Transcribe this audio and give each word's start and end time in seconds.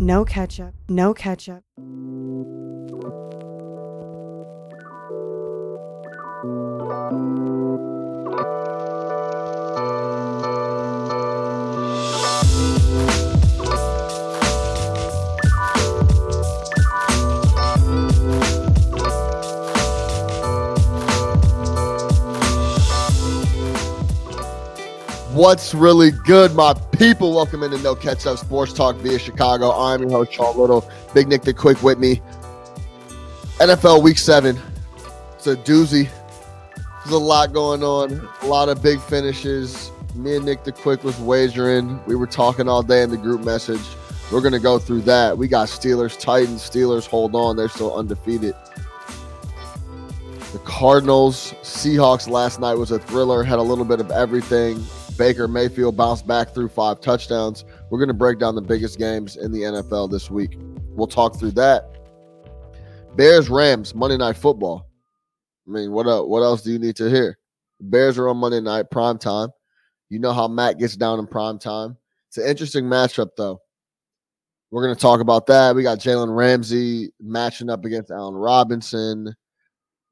no 0.00 0.24
ketchup, 0.24 0.74
no 0.88 1.12
ketchup. 1.12 1.64
What's 25.32 25.72
really 25.72 26.10
good, 26.10 26.54
my 26.54 26.74
people? 26.98 27.32
Welcome 27.32 27.62
into 27.62 27.78
No 27.78 27.94
Catch 27.94 28.26
Up 28.26 28.38
Sports 28.38 28.72
Talk 28.72 28.96
via 28.96 29.20
Chicago. 29.20 29.70
I'm 29.70 30.02
your 30.02 30.10
host, 30.10 30.32
Sean 30.32 30.58
Little. 30.58 30.90
Big 31.14 31.28
Nick 31.28 31.42
the 31.42 31.54
Quick 31.54 31.80
with 31.80 31.96
me. 31.96 32.20
NFL 33.58 34.02
Week 34.02 34.18
7. 34.18 34.58
It's 35.34 35.46
a 35.46 35.54
doozy. 35.54 36.08
There's 36.74 37.14
a 37.14 37.18
lot 37.18 37.52
going 37.52 37.84
on, 37.84 38.28
a 38.42 38.46
lot 38.46 38.68
of 38.68 38.82
big 38.82 39.00
finishes. 39.00 39.92
Me 40.16 40.34
and 40.34 40.44
Nick 40.44 40.64
the 40.64 40.72
Quick 40.72 41.04
was 41.04 41.16
wagering. 41.20 42.04
We 42.06 42.16
were 42.16 42.26
talking 42.26 42.68
all 42.68 42.82
day 42.82 43.04
in 43.04 43.10
the 43.10 43.16
group 43.16 43.44
message. 43.44 43.80
We're 44.32 44.40
going 44.40 44.52
to 44.54 44.58
go 44.58 44.80
through 44.80 45.02
that. 45.02 45.38
We 45.38 45.46
got 45.46 45.68
Steelers, 45.68 46.18
Titans. 46.18 46.68
Steelers 46.68 47.06
hold 47.06 47.36
on. 47.36 47.56
They're 47.56 47.68
still 47.68 47.94
undefeated. 47.94 48.56
The 50.52 50.58
Cardinals, 50.64 51.54
Seahawks 51.62 52.28
last 52.28 52.58
night 52.58 52.74
was 52.74 52.90
a 52.90 52.98
thriller, 52.98 53.44
had 53.44 53.60
a 53.60 53.62
little 53.62 53.84
bit 53.84 54.00
of 54.00 54.10
everything. 54.10 54.84
Baker 55.18 55.48
Mayfield 55.48 55.96
bounced 55.96 56.26
back 56.26 56.54
through 56.54 56.68
five 56.68 57.00
touchdowns. 57.00 57.64
We're 57.90 57.98
going 57.98 58.08
to 58.08 58.14
break 58.14 58.38
down 58.38 58.54
the 58.54 58.62
biggest 58.62 58.98
games 58.98 59.36
in 59.36 59.52
the 59.52 59.62
NFL 59.62 60.10
this 60.10 60.30
week. 60.30 60.56
We'll 60.90 61.08
talk 61.08 61.36
through 61.38 61.50
that. 61.52 61.90
Bears 63.16 63.50
Rams 63.50 63.94
Monday 63.94 64.16
Night 64.16 64.36
Football. 64.36 64.88
I 65.66 65.70
mean, 65.70 65.92
what 65.92 66.06
else, 66.06 66.26
what 66.28 66.42
else 66.42 66.62
do 66.62 66.70
you 66.70 66.78
need 66.78 66.96
to 66.96 67.10
hear? 67.10 67.36
Bears 67.80 68.16
are 68.16 68.28
on 68.28 68.38
Monday 68.38 68.60
night 68.60 68.90
prime 68.90 69.18
time. 69.18 69.50
You 70.08 70.18
know 70.18 70.32
how 70.32 70.48
Matt 70.48 70.78
gets 70.78 70.96
down 70.96 71.18
in 71.18 71.26
prime 71.26 71.58
time. 71.58 71.96
It's 72.28 72.38
an 72.38 72.46
interesting 72.46 72.84
matchup, 72.84 73.30
though. 73.36 73.60
We're 74.70 74.82
going 74.82 74.94
to 74.94 75.00
talk 75.00 75.20
about 75.20 75.46
that. 75.46 75.74
We 75.74 75.82
got 75.82 75.98
Jalen 75.98 76.34
Ramsey 76.34 77.10
matching 77.20 77.70
up 77.70 77.84
against 77.84 78.10
Allen 78.10 78.34
Robinson. 78.34 79.34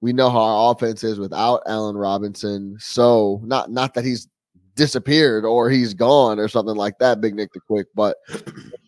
We 0.01 0.13
know 0.13 0.31
how 0.31 0.41
our 0.41 0.73
offense 0.73 1.05
is 1.05 1.19
without 1.19 1.63
Allen 1.67 1.97
Robinson. 1.97 2.77
So 2.79 3.41
not 3.45 3.71
not 3.71 3.95
that 3.95 4.05
he's 4.05 4.29
disappeared 4.77 5.45
or 5.45 5.69
he's 5.69 5.95
gone 5.95 6.39
or 6.39 6.49
something 6.49 6.77
like 6.77 6.99
that, 6.99 7.21
Big 7.21 7.35
Nick 7.35 7.53
the 7.53 7.61
Quick. 7.61 7.87
But 7.95 8.17
it 8.29 8.45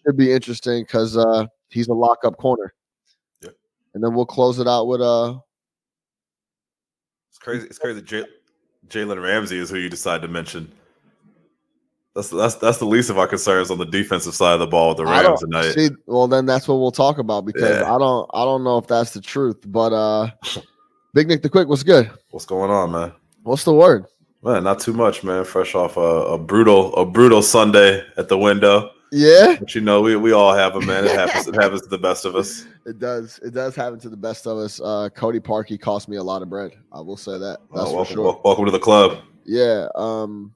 should 0.06 0.16
be 0.16 0.32
interesting 0.32 0.84
because 0.84 1.16
uh, 1.16 1.46
he's 1.70 1.88
a 1.88 1.94
lockup 1.94 2.36
corner. 2.36 2.72
Yeah. 3.42 3.50
And 3.94 4.04
then 4.04 4.14
we'll 4.14 4.26
close 4.26 4.58
it 4.60 4.68
out 4.68 4.86
with 4.86 5.00
uh 5.00 5.38
It's 7.30 7.38
crazy. 7.38 7.66
It's 7.66 7.78
crazy. 7.78 8.02
J- 8.02 8.26
Jalen 8.88 9.22
Ramsey 9.22 9.58
is 9.58 9.70
who 9.70 9.78
you 9.78 9.88
decide 9.88 10.22
to 10.22 10.28
mention. 10.28 10.70
That's 12.14 12.30
that's 12.30 12.54
that's 12.56 12.78
the 12.78 12.84
least 12.86 13.10
of 13.10 13.18
our 13.18 13.28
concerns 13.28 13.70
on 13.70 13.78
the 13.78 13.84
defensive 13.84 14.34
side 14.34 14.54
of 14.54 14.60
the 14.60 14.66
ball 14.66 14.88
with 14.88 14.96
the 14.98 15.04
Rams 15.04 15.40
tonight. 15.40 15.70
see. 15.72 15.90
Well, 16.06 16.26
then 16.26 16.46
that's 16.46 16.66
what 16.66 16.76
we'll 16.76 16.90
talk 16.90 17.18
about 17.18 17.44
because 17.44 17.78
Yeah. 17.78 17.94
I 17.94 17.98
don't 17.98 18.28
I 18.34 18.44
don't 18.44 18.64
know 18.64 18.78
if 18.78 18.86
that's 18.86 19.12
the 19.12 19.20
truth. 19.20 19.58
But 19.66 19.92
uh 19.92 20.30
Big 21.14 21.28
Nick 21.28 21.42
the 21.42 21.48
Quick 21.48 21.68
what's 21.68 21.82
good. 21.82 22.10
What's 22.30 22.46
going 22.46 22.70
on, 22.70 22.90
man? 22.92 23.12
What's 23.42 23.64
the 23.64 23.72
word? 23.72 24.06
Man, 24.42 24.62
not 24.64 24.80
too 24.80 24.92
much, 24.92 25.24
man. 25.24 25.44
Fresh 25.44 25.74
off 25.74 25.96
a, 25.96 26.00
a 26.00 26.38
brutal 26.38 26.94
a 26.96 27.04
brutal 27.04 27.42
Sunday 27.42 28.02
at 28.16 28.28
the 28.28 28.38
window. 28.38 28.90
Yeah, 29.10 29.56
But 29.58 29.74
you 29.74 29.80
know, 29.80 30.02
we, 30.02 30.16
we 30.16 30.32
all 30.32 30.54
have 30.54 30.74
them, 30.74 30.84
man. 30.84 31.06
It 31.06 31.12
happens. 31.12 31.48
It 31.48 31.54
happens 31.60 31.80
to 31.80 31.88
the 31.88 31.96
best 31.96 32.26
of 32.26 32.36
us. 32.36 32.66
it 32.84 32.98
does. 32.98 33.40
It 33.42 33.54
does 33.54 33.74
happen 33.74 33.98
to 34.00 34.10
the 34.10 34.16
best 34.18 34.46
of 34.46 34.58
us. 34.58 34.80
Uh 34.82 35.08
Cody 35.14 35.40
Parkey 35.40 35.80
cost 35.80 36.08
me 36.08 36.16
a 36.18 36.22
lot 36.22 36.42
of 36.42 36.50
bread. 36.50 36.72
I 36.92 37.00
will 37.00 37.16
say 37.16 37.32
that. 37.32 37.58
That's 37.74 37.86
Oh, 37.86 37.90
for 37.90 37.96
welcome, 37.96 38.14
sure. 38.14 38.40
welcome 38.44 38.64
to 38.66 38.70
the 38.70 38.78
club. 38.78 39.18
Yeah. 39.44 39.88
Um 39.94 40.54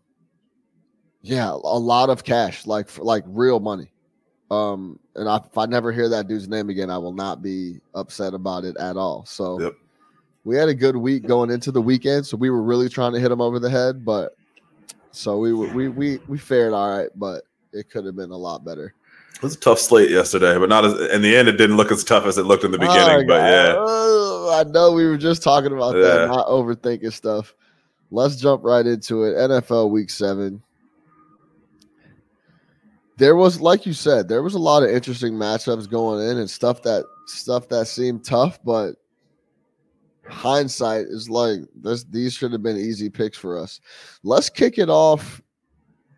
yeah, 1.23 1.51
a 1.51 1.55
lot 1.79 2.11
of 2.11 2.25
cash, 2.25 2.67
like 2.67 2.89
for, 2.89 3.03
like 3.05 3.25
real 3.27 3.59
money. 3.59 3.91
Um 4.51 4.99
and 5.17 5.29
I, 5.29 5.37
if 5.39 5.57
I 5.57 5.65
never 5.67 5.91
hear 5.93 6.09
that 6.11 6.29
dude's 6.29 6.47
name 6.49 6.69
again, 6.69 6.91
I 6.91 6.99
will 6.99 7.15
not 7.15 7.43
be 7.43 7.81
upset 7.95 8.35
about 8.35 8.65
it 8.65 8.77
at 8.77 8.97
all. 8.99 9.25
So 9.25 9.61
Yep. 9.61 9.75
We 10.45 10.57
had 10.57 10.69
a 10.69 10.75
good 10.75 10.97
week 10.97 11.27
going 11.27 11.51
into 11.51 11.71
the 11.71 11.81
weekend, 11.83 12.27
so 12.27 12.37
we 12.37 12.51
were 12.51 12.63
really 12.63 12.89
trying 12.89 13.13
to 13.13 13.21
hit 13.21 13.31
him 13.31 13.41
over 13.41 13.59
the 13.59 13.71
head, 13.71 14.05
but 14.05 14.37
so 15.13 15.39
we 15.39 15.53
we 15.53 15.89
we 15.89 16.19
we 16.29 16.39
fared 16.39 16.73
all 16.73 16.91
right, 16.91 17.09
but 17.15 17.43
it 17.73 17.91
could 17.91 18.05
have 18.05 18.17
been 18.17 18.31
a 18.31 18.37
lot 18.37 18.65
better. 18.65 18.95
It 19.35 19.43
was 19.43 19.55
a 19.57 19.61
tough 19.61 19.79
slate 19.79 20.11
yesterday, 20.11 20.57
but 20.59 20.69
not 20.69 20.85
as 20.85 20.93
in 21.11 21.23
the 21.23 21.37
end. 21.37 21.49
It 21.49 21.57
didn't 21.59 21.77
look 21.77 21.91
as 21.91 22.05
tough 22.05 22.27
as 22.27 22.39
it 22.39 22.45
looked 22.45 22.65
in 22.65 22.71
the 22.71 22.79
beginning. 22.79 23.25
Oh, 23.25 23.27
but 23.27 23.51
yeah, 23.51 23.75
Oh, 23.77 24.61
I 24.61 24.71
know 24.71 24.93
we 24.93 25.05
were 25.05 25.17
just 25.19 25.43
talking 25.43 25.73
about 25.73 25.97
Yeah. 25.97 26.03
that, 26.03 26.29
not 26.29 26.47
overthinking 26.47 27.13
stuff. 27.13 27.55
Let's 28.11 28.37
jump 28.37 28.63
right 28.63 28.87
into 28.87 29.25
it. 29.25 29.37
NFL 29.37 29.91
Week 29.91 30.11
Seven. 30.11 30.63
There 33.17 33.37
was, 33.37 33.61
like 33.61 33.87
you 33.87 33.93
said, 33.93 34.29
there 34.29 34.43
was 34.43 34.55
a 34.55 34.59
lot 34.59 34.83
of 34.83 34.91
interesting 34.91 35.35
matchups 35.35 35.89
going 35.89 36.29
in 36.29 36.39
and 36.39 36.49
stuff 36.51 36.83
that 36.83 37.05
stuff 37.27 37.69
that 37.69 37.87
seemed 37.87 38.25
tough, 38.25 38.59
but 38.65 38.95
hindsight 40.29 41.07
is 41.07 41.29
like 41.29 41.61
this. 41.75 42.05
These 42.05 42.35
should 42.35 42.53
have 42.53 42.63
been 42.63 42.77
easy 42.77 43.11
picks 43.11 43.37
for 43.39 43.59
us. 43.59 43.81
Let's 44.23 44.49
kick 44.49 44.79
it 44.79 44.89
off 44.89 45.43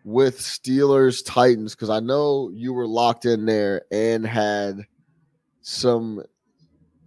with 0.03 0.39
Steelers 0.39 1.23
Titans 1.25 1.73
because 1.75 1.89
I 1.89 1.99
know 1.99 2.51
you 2.53 2.73
were 2.73 2.87
locked 2.87 3.25
in 3.25 3.45
there 3.45 3.81
and 3.91 4.25
had 4.25 4.85
some 5.61 6.21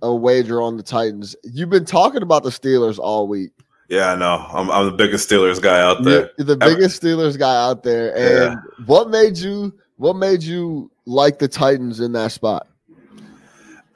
a 0.02 0.14
wager 0.14 0.60
on 0.60 0.76
the 0.76 0.82
Titans. 0.82 1.34
You've 1.44 1.70
been 1.70 1.84
talking 1.84 2.22
about 2.22 2.42
the 2.42 2.50
Steelers 2.50 2.98
all 2.98 3.26
week. 3.28 3.50
yeah, 3.88 4.12
I 4.12 4.16
know. 4.16 4.46
I'm, 4.52 4.70
I'm 4.70 4.86
the 4.86 4.92
biggest 4.92 5.28
Steelers 5.28 5.60
guy 5.62 5.80
out 5.80 6.02
there. 6.04 6.30
You're 6.38 6.46
the 6.46 6.58
Ever- 6.64 6.74
biggest 6.74 7.02
Steelers 7.02 7.38
guy 7.38 7.56
out 7.56 7.82
there. 7.82 8.16
And 8.16 8.58
what 8.86 9.10
made 9.10 9.36
you 9.38 9.72
what 9.96 10.14
made 10.16 10.42
you 10.42 10.90
like 11.06 11.38
the 11.38 11.48
Titans 11.48 11.98
in 12.00 12.12
that 12.12 12.30
spot? 12.32 12.66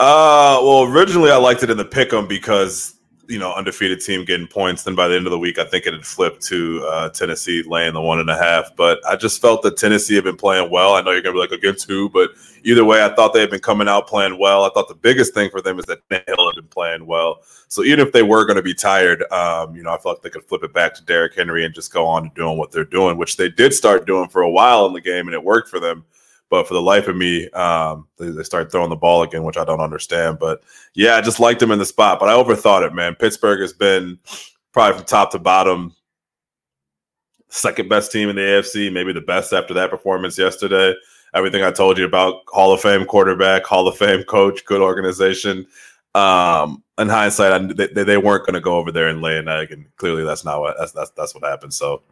Uh, 0.01 0.59
well, 0.63 0.85
originally 0.85 1.31
I 1.31 1.37
liked 1.37 1.63
it 1.63 1.71
in 1.71 1.77
the 1.77 1.85
pick'em 1.85 2.29
because 2.29 2.92
you 3.29 3.39
know 3.39 3.53
undefeated 3.55 4.01
team 4.01 4.25
getting 4.25 4.47
points. 4.47 4.83
Then 4.83 4.95
by 4.95 5.09
the 5.09 5.17
end 5.17 5.27
of 5.27 5.31
the 5.31 5.39
week, 5.39 5.59
I 5.59 5.65
think 5.65 5.87
it 5.87 5.93
had 5.93 6.05
flipped 6.05 6.43
to 6.47 6.85
uh, 6.87 7.09
Tennessee 7.11 7.63
laying 7.67 7.95
the 7.95 8.01
one 8.01 8.21
and 8.21 8.31
a 8.31 8.37
half. 8.37 8.75
But 8.77 9.05
I 9.07 9.17
just 9.17 9.41
felt 9.41 9.63
that 9.63 9.77
Tennessee 9.77 10.15
had 10.15 10.25
been 10.25 10.37
playing 10.37 10.71
well. 10.71 10.95
I 10.95 11.03
know 11.03 11.13
you're 11.13 11.23
gonna 11.23 11.35
be 11.35 11.41
like 11.41 11.53
against 11.53 11.89
who, 11.89 12.09
but 12.09 12.31
either 12.65 12.85
way, 12.85 13.05
I 13.05 13.15
thought 13.15 13.33
they 13.33 13.41
had 13.41 13.51
been 13.51 13.61
coming 13.61 13.89
out 13.89 14.07
playing 14.07 14.39
well. 14.39 14.65
I 14.65 14.71
thought 14.71 14.89
the 14.89 14.95
biggest 14.95 15.35
thing 15.35 15.51
for 15.51 15.61
them 15.61 15.79
is 15.79 15.85
that 15.87 16.01
Hill 16.11 16.49
had 16.49 16.57
been 16.57 16.69
playing 16.69 17.07
well. 17.07 17.43
So 17.69 17.83
even 17.85 18.07
if 18.07 18.13
they 18.13 18.23
were 18.23 18.45
going 18.45 18.57
to 18.57 18.63
be 18.63 18.75
tired, 18.75 19.23
um, 19.33 19.75
you 19.75 19.83
know, 19.83 19.95
I 19.95 19.99
felt 19.99 20.17
like 20.17 20.23
they 20.23 20.31
could 20.31 20.47
flip 20.47 20.63
it 20.63 20.75
back 20.75 20.93
to 20.95 21.05
Derrick 21.05 21.35
Henry 21.35 21.65
and 21.65 21.75
just 21.75 21.93
go 21.93 22.05
on 22.05 22.25
to 22.25 22.31
doing 22.35 22.59
what 22.59 22.71
they're 22.71 22.85
doing, 22.85 23.17
which 23.17 23.39
they 23.39 23.49
did 23.49 23.73
start 23.73 24.07
doing 24.07 24.29
for 24.29 24.43
a 24.43 24.51
while 24.51 24.85
in 24.87 24.93
the 24.93 25.01
game, 25.01 25.27
and 25.27 25.35
it 25.35 25.43
worked 25.43 25.71
for 25.71 25.81
them. 25.81 26.05
But 26.53 26.69
for 26.69 26.75
the 26.75 26.83
life 26.83 27.09
of 27.09 27.17
me, 27.17 27.49
um, 27.53 28.07
they, 28.19 28.29
they 28.29 28.43
start 28.43 28.71
throwing 28.71 28.91
the 28.91 28.95
ball 28.95 29.23
again, 29.23 29.43
which 29.43 29.57
I 29.57 29.65
don't 29.65 29.81
understand. 29.81 30.39
But 30.39 30.63
yeah, 30.93 31.17
I 31.17 31.23
just 31.23 31.41
liked 31.41 31.61
them 31.61 31.71
in 31.71 31.79
the 31.79 31.87
spot, 31.87 32.21
but 32.21 32.29
I 32.29 32.35
overthought 32.35 32.87
it, 32.87 32.93
man. 32.93 33.15
Pittsburgh 33.15 33.63
has 33.63 33.73
been 33.73 34.19
probably 34.71 34.99
from 34.99 35.07
top 35.07 35.31
to 35.31 35.39
bottom 35.39 35.95
second 37.49 37.89
best 37.89 38.13
team 38.13 38.29
in 38.29 38.37
the 38.37 38.43
AFC, 38.43 38.93
maybe 38.93 39.15
the 39.15 39.23
best 39.23 39.55
after 39.55 39.73
that 39.73 39.89
performance 39.89 40.37
yesterday. 40.37 40.95
Everything 41.33 41.63
I 41.63 41.71
told 41.71 41.97
you 41.97 42.05
about 42.05 42.43
Hall 42.49 42.75
of 42.75 42.83
Fame 42.83 43.07
quarterback, 43.07 43.65
Hall 43.65 43.89
of 43.89 43.97
Fame 43.97 44.23
coach, 44.25 44.63
good 44.67 44.83
organization. 44.83 45.67
Um, 46.15 46.83
in 46.99 47.09
hindsight, 47.09 47.53
I, 47.53 47.87
they, 47.87 48.05
they 48.05 48.19
weren't 48.19 48.45
going 48.45 48.53
to 48.53 48.61
go 48.61 48.77
over 48.77 48.93
there 48.93 49.09
and 49.09 49.23
lay 49.23 49.39
an 49.39 49.49
egg, 49.49 49.73
and 49.73 49.87
clearly 49.97 50.23
that's 50.23 50.45
not 50.45 50.61
what 50.61 50.77
that's 50.79 50.93
that's 50.93 51.13
that's 51.13 51.35
what 51.35 51.45
happened. 51.45 51.73
So 51.73 52.03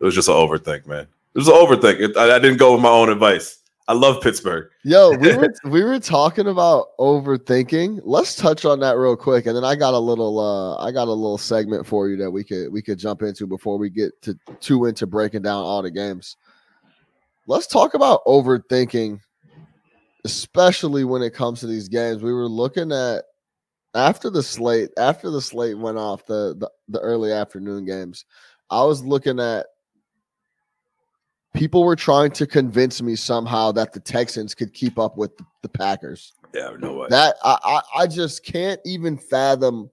it 0.00 0.04
was 0.04 0.16
just 0.16 0.26
an 0.26 0.34
overthink, 0.34 0.88
man. 0.88 1.06
It 1.34 1.38
was 1.38 1.46
an 1.46 1.54
overthink. 1.54 2.00
It, 2.00 2.16
I, 2.16 2.34
I 2.34 2.38
didn't 2.40 2.58
go 2.58 2.72
with 2.72 2.82
my 2.82 2.88
own 2.88 3.10
advice. 3.10 3.62
I 3.88 3.92
love 3.92 4.20
Pittsburgh. 4.20 4.68
Yo, 4.82 5.10
we 5.16 5.36
were 5.36 5.54
we 5.64 5.84
were 5.84 6.00
talking 6.00 6.48
about 6.48 6.88
overthinking. 6.98 8.00
Let's 8.02 8.34
touch 8.34 8.64
on 8.64 8.80
that 8.80 8.96
real 8.96 9.16
quick, 9.16 9.46
and 9.46 9.56
then 9.56 9.64
I 9.64 9.76
got 9.76 9.94
a 9.94 9.98
little 9.98 10.38
uh 10.38 10.76
I 10.84 10.90
got 10.90 11.08
a 11.08 11.12
little 11.12 11.38
segment 11.38 11.86
for 11.86 12.08
you 12.08 12.16
that 12.16 12.30
we 12.30 12.42
could 12.42 12.72
we 12.72 12.82
could 12.82 12.98
jump 12.98 13.22
into 13.22 13.46
before 13.46 13.78
we 13.78 13.90
get 13.90 14.20
to 14.22 14.36
too 14.60 14.86
into 14.86 15.06
breaking 15.06 15.42
down 15.42 15.62
all 15.62 15.82
the 15.82 15.90
games. 15.90 16.36
Let's 17.46 17.68
talk 17.68 17.94
about 17.94 18.24
overthinking, 18.26 19.20
especially 20.24 21.04
when 21.04 21.22
it 21.22 21.32
comes 21.32 21.60
to 21.60 21.68
these 21.68 21.88
games. 21.88 22.22
We 22.22 22.32
were 22.32 22.48
looking 22.48 22.90
at 22.90 23.24
after 23.94 24.30
the 24.30 24.42
slate 24.42 24.90
after 24.98 25.30
the 25.30 25.40
slate 25.40 25.78
went 25.78 25.96
off 25.96 26.26
the 26.26 26.56
the, 26.58 26.70
the 26.88 27.00
early 27.00 27.32
afternoon 27.32 27.84
games. 27.84 28.24
I 28.68 28.82
was 28.82 29.04
looking 29.04 29.38
at 29.38 29.66
people 31.56 31.82
were 31.82 31.96
trying 31.96 32.30
to 32.32 32.46
convince 32.46 33.02
me 33.02 33.16
somehow 33.16 33.72
that 33.72 33.92
the 33.92 34.00
Texans 34.00 34.54
could 34.54 34.72
keep 34.72 34.98
up 34.98 35.16
with 35.16 35.32
the 35.62 35.68
Packers. 35.68 36.34
Yeah, 36.54 36.76
no 36.78 36.94
way. 36.94 37.06
That 37.10 37.36
I, 37.42 37.58
I 37.64 38.02
I 38.02 38.06
just 38.06 38.44
can't 38.44 38.80
even 38.84 39.18
fathom 39.18 39.90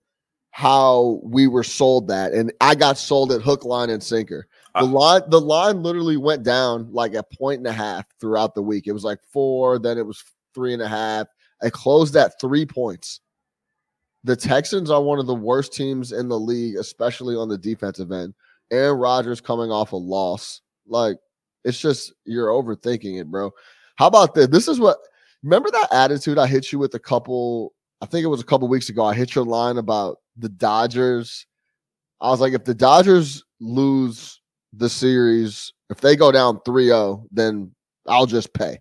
how 0.51 1.19
we 1.23 1.47
were 1.47 1.63
sold 1.63 2.07
that, 2.09 2.33
and 2.33 2.53
I 2.61 2.75
got 2.75 2.97
sold 2.97 3.31
at 3.31 3.41
hook, 3.41 3.65
line, 3.65 3.89
and 3.89 4.03
sinker. 4.03 4.47
The 4.75 4.81
I- 4.81 4.83
line 4.83 5.21
the 5.29 5.41
line 5.41 5.81
literally 5.81 6.17
went 6.17 6.43
down 6.43 6.91
like 6.91 7.15
a 7.15 7.23
point 7.23 7.59
and 7.59 7.67
a 7.67 7.73
half 7.73 8.05
throughout 8.19 8.53
the 8.53 8.61
week. 8.61 8.87
It 8.87 8.91
was 8.91 9.03
like 9.03 9.19
four, 9.31 9.79
then 9.79 9.97
it 9.97 10.05
was 10.05 10.23
three 10.53 10.73
and 10.73 10.81
a 10.81 10.87
half. 10.87 11.27
I 11.61 11.69
closed 11.69 12.15
at 12.15 12.39
three 12.39 12.65
points. 12.65 13.21
The 14.25 14.35
Texans 14.35 14.89
are 14.89 15.01
one 15.01 15.19
of 15.19 15.27
the 15.27 15.35
worst 15.35 15.73
teams 15.73 16.11
in 16.11 16.29
the 16.29 16.39
league, 16.39 16.77
especially 16.77 17.35
on 17.35 17.49
the 17.49 17.57
defensive 17.57 18.11
end. 18.11 18.33
Aaron 18.71 18.97
Rodgers 18.97 19.41
coming 19.41 19.69
off 19.69 19.91
a 19.91 19.97
loss. 19.97 20.61
Like, 20.87 21.17
it's 21.63 21.79
just 21.79 22.13
you're 22.25 22.49
overthinking 22.49 23.19
it, 23.19 23.29
bro. 23.29 23.51
How 23.95 24.07
about 24.07 24.33
this? 24.33 24.47
This 24.47 24.67
is 24.67 24.79
what 24.79 24.97
remember 25.43 25.69
that 25.71 25.89
attitude 25.91 26.37
I 26.37 26.47
hit 26.47 26.71
you 26.71 26.79
with 26.79 26.93
a 26.95 26.99
couple, 26.99 27.73
I 28.01 28.05
think 28.05 28.23
it 28.23 28.27
was 28.27 28.41
a 28.41 28.45
couple 28.45 28.67
weeks 28.67 28.89
ago. 28.89 29.05
I 29.05 29.13
hit 29.13 29.35
your 29.35 29.45
line 29.45 29.77
about 29.77 30.17
the 30.37 30.49
Dodgers. 30.49 31.45
I 32.21 32.29
was 32.29 32.39
like, 32.39 32.53
if 32.53 32.63
the 32.63 32.73
Dodgers 32.73 33.43
lose 33.59 34.41
the 34.71 34.89
series, 34.89 35.73
if 35.89 35.99
they 36.01 36.15
go 36.15 36.31
down 36.31 36.59
3-0, 36.59 37.25
then 37.31 37.71
I'll 38.07 38.25
just 38.25 38.53
pay. 38.53 38.79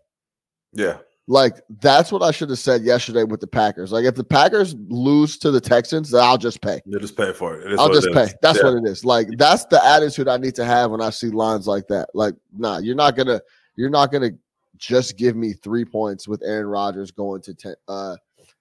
Yeah. 0.72 0.98
Like 1.28 1.60
that's 1.80 2.10
what 2.10 2.22
I 2.22 2.32
should 2.32 2.50
have 2.50 2.58
said 2.58 2.82
yesterday 2.82 3.22
with 3.22 3.40
the 3.40 3.46
Packers. 3.46 3.92
Like 3.92 4.04
if 4.04 4.16
the 4.16 4.24
Packers 4.24 4.74
lose 4.88 5.38
to 5.38 5.52
the 5.52 5.60
Texans, 5.60 6.10
then 6.10 6.22
I'll 6.22 6.38
just 6.38 6.60
pay. 6.60 6.80
You 6.84 6.98
just 6.98 7.16
pay 7.16 7.32
for 7.32 7.60
it. 7.60 7.72
it 7.72 7.78
I'll 7.78 7.92
just 7.92 8.08
it 8.08 8.12
pay. 8.12 8.26
That's 8.42 8.58
yeah. 8.58 8.64
what 8.64 8.78
it 8.78 8.84
is. 8.86 9.04
Like 9.04 9.28
that's 9.38 9.64
the 9.66 9.84
attitude 9.84 10.26
I 10.26 10.36
need 10.36 10.56
to 10.56 10.64
have 10.64 10.90
when 10.90 11.00
I 11.00 11.10
see 11.10 11.28
lines 11.28 11.68
like 11.68 11.86
that. 11.88 12.08
Like, 12.12 12.34
nah, 12.56 12.78
you're 12.78 12.96
not 12.96 13.16
gonna 13.16 13.40
you're 13.76 13.90
not 13.90 14.10
gonna 14.10 14.30
just 14.76 15.16
give 15.16 15.36
me 15.36 15.52
three 15.52 15.84
points 15.84 16.26
with 16.26 16.42
Aaron 16.42 16.66
Rodgers 16.66 17.12
going 17.12 17.40
to 17.42 17.54
te- 17.54 17.74
uh 17.86 18.16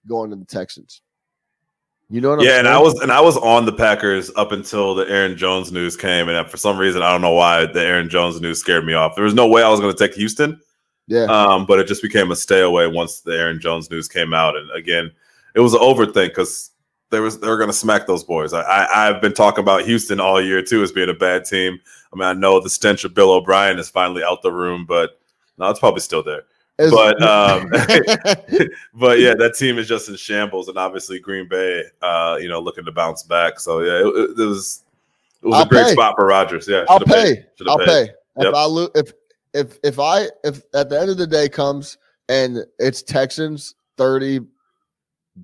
going 0.08 0.30
to 0.30 0.36
the 0.36 0.46
Texans. 0.46 1.02
You 2.12 2.22
know 2.22 2.30
what? 2.30 2.40
I'm 2.40 2.46
yeah, 2.46 2.52
saying? 2.52 2.66
and 2.66 2.68
I 2.68 2.78
was 2.78 3.00
and 3.00 3.12
I 3.12 3.22
was 3.22 3.38
on 3.38 3.66
the 3.66 3.74
Packers 3.74 4.30
up 4.36 4.52
until 4.52 4.94
the 4.94 5.10
Aaron 5.10 5.36
Jones 5.36 5.72
news 5.72 5.98
came, 5.98 6.30
and 6.30 6.48
for 6.48 6.58
some 6.58 6.78
reason 6.78 7.02
I 7.02 7.12
don't 7.12 7.22
know 7.22 7.34
why 7.34 7.66
the 7.66 7.82
Aaron 7.82 8.08
Jones 8.08 8.40
news 8.40 8.60
scared 8.60 8.86
me 8.86 8.94
off. 8.94 9.16
There 9.16 9.24
was 9.24 9.34
no 9.34 9.48
way 9.48 9.64
I 9.64 9.70
was 9.70 9.80
going 9.80 9.96
to 9.96 9.98
take 9.98 10.16
Houston. 10.16 10.60
Yeah. 11.12 11.26
Um, 11.26 11.66
but 11.66 11.78
it 11.78 11.88
just 11.88 12.02
became 12.02 12.32
a 12.32 12.36
stay 12.38 12.62
away 12.62 12.88
once 12.88 13.20
the 13.20 13.34
Aaron 13.34 13.60
Jones 13.60 13.92
news 13.92 14.08
came 14.08 14.34
out. 14.34 14.56
And 14.56 14.72
again, 14.72 15.12
it 15.54 15.60
was 15.60 15.74
an 15.74 15.82
over 15.82 16.06
thing 16.06 16.30
because 16.30 16.72
they 17.10 17.20
was 17.20 17.38
they 17.38 17.50
were 17.50 17.58
gonna 17.58 17.74
smack 17.74 18.08
those 18.08 18.24
boys. 18.24 18.54
I, 18.54 18.88
I 18.90 19.06
have 19.08 19.22
been 19.22 19.34
talking 19.34 19.62
about 19.62 19.84
Houston 19.84 20.22
all 20.22 20.42
year 20.42 20.64
too 20.64 20.82
as 20.84 20.94
being 20.94 21.10
a 21.10 21.14
bad 21.14 21.44
team. 21.44 21.78
I 22.14 22.16
mean, 22.16 22.24
I 22.30 22.32
know 22.32 22.62
the 22.62 22.70
stench 22.70 23.04
of 23.04 23.14
Bill 23.14 23.32
O'Brien 23.32 23.78
is 23.78 23.90
finally 23.90 24.24
out 24.24 24.42
the 24.42 24.54
room, 24.54 24.86
but 24.86 25.20
no, 25.58 25.70
it's 25.70 25.82
probably 25.82 26.00
still 26.00 26.24
there. 26.24 26.44
It's, 26.80 26.96
but 26.96 27.22
um, 27.28 27.70
but 28.94 29.20
yeah, 29.20 29.34
that 29.34 29.56
team 29.58 29.80
is 29.80 29.90
just 29.90 30.08
in 30.08 30.16
shambles, 30.16 30.70
and 30.70 30.78
obviously 30.78 31.20
Green 31.20 31.46
Bay, 31.50 31.84
uh, 32.02 32.38
you 32.40 32.48
know, 32.48 32.62
looking 32.62 32.86
to 32.86 32.92
bounce 32.94 33.24
back. 33.24 33.60
So 33.60 33.82
yeah, 33.82 34.00
it, 34.00 34.40
it 34.40 34.46
was 34.46 34.84
it 35.44 35.48
was 35.48 35.56
I'll 35.58 35.66
a 35.66 35.68
great 35.68 35.88
pay. 35.88 35.92
spot 35.92 36.16
for 36.18 36.26
Rodgers. 36.26 36.70
Yeah, 36.70 36.86
I'll 36.88 37.02
pay. 37.02 37.44
I'll 37.68 37.80
paid. 37.80 37.86
pay. 37.86 38.02
Yep. 38.38 38.48
If 38.48 38.56
I 38.56 38.66
lose, 38.66 38.90
if 38.96 39.12
if 39.54 39.78
if 39.84 40.00
I 40.00 40.28
if 40.44 40.62
at 40.74 40.90
the 40.90 41.00
end 41.00 41.10
of 41.10 41.18
the 41.18 41.28
day 41.28 41.50
comes 41.50 41.98
and 42.30 42.60
it's 42.80 43.02
Texans 43.02 43.76
30 43.98 44.42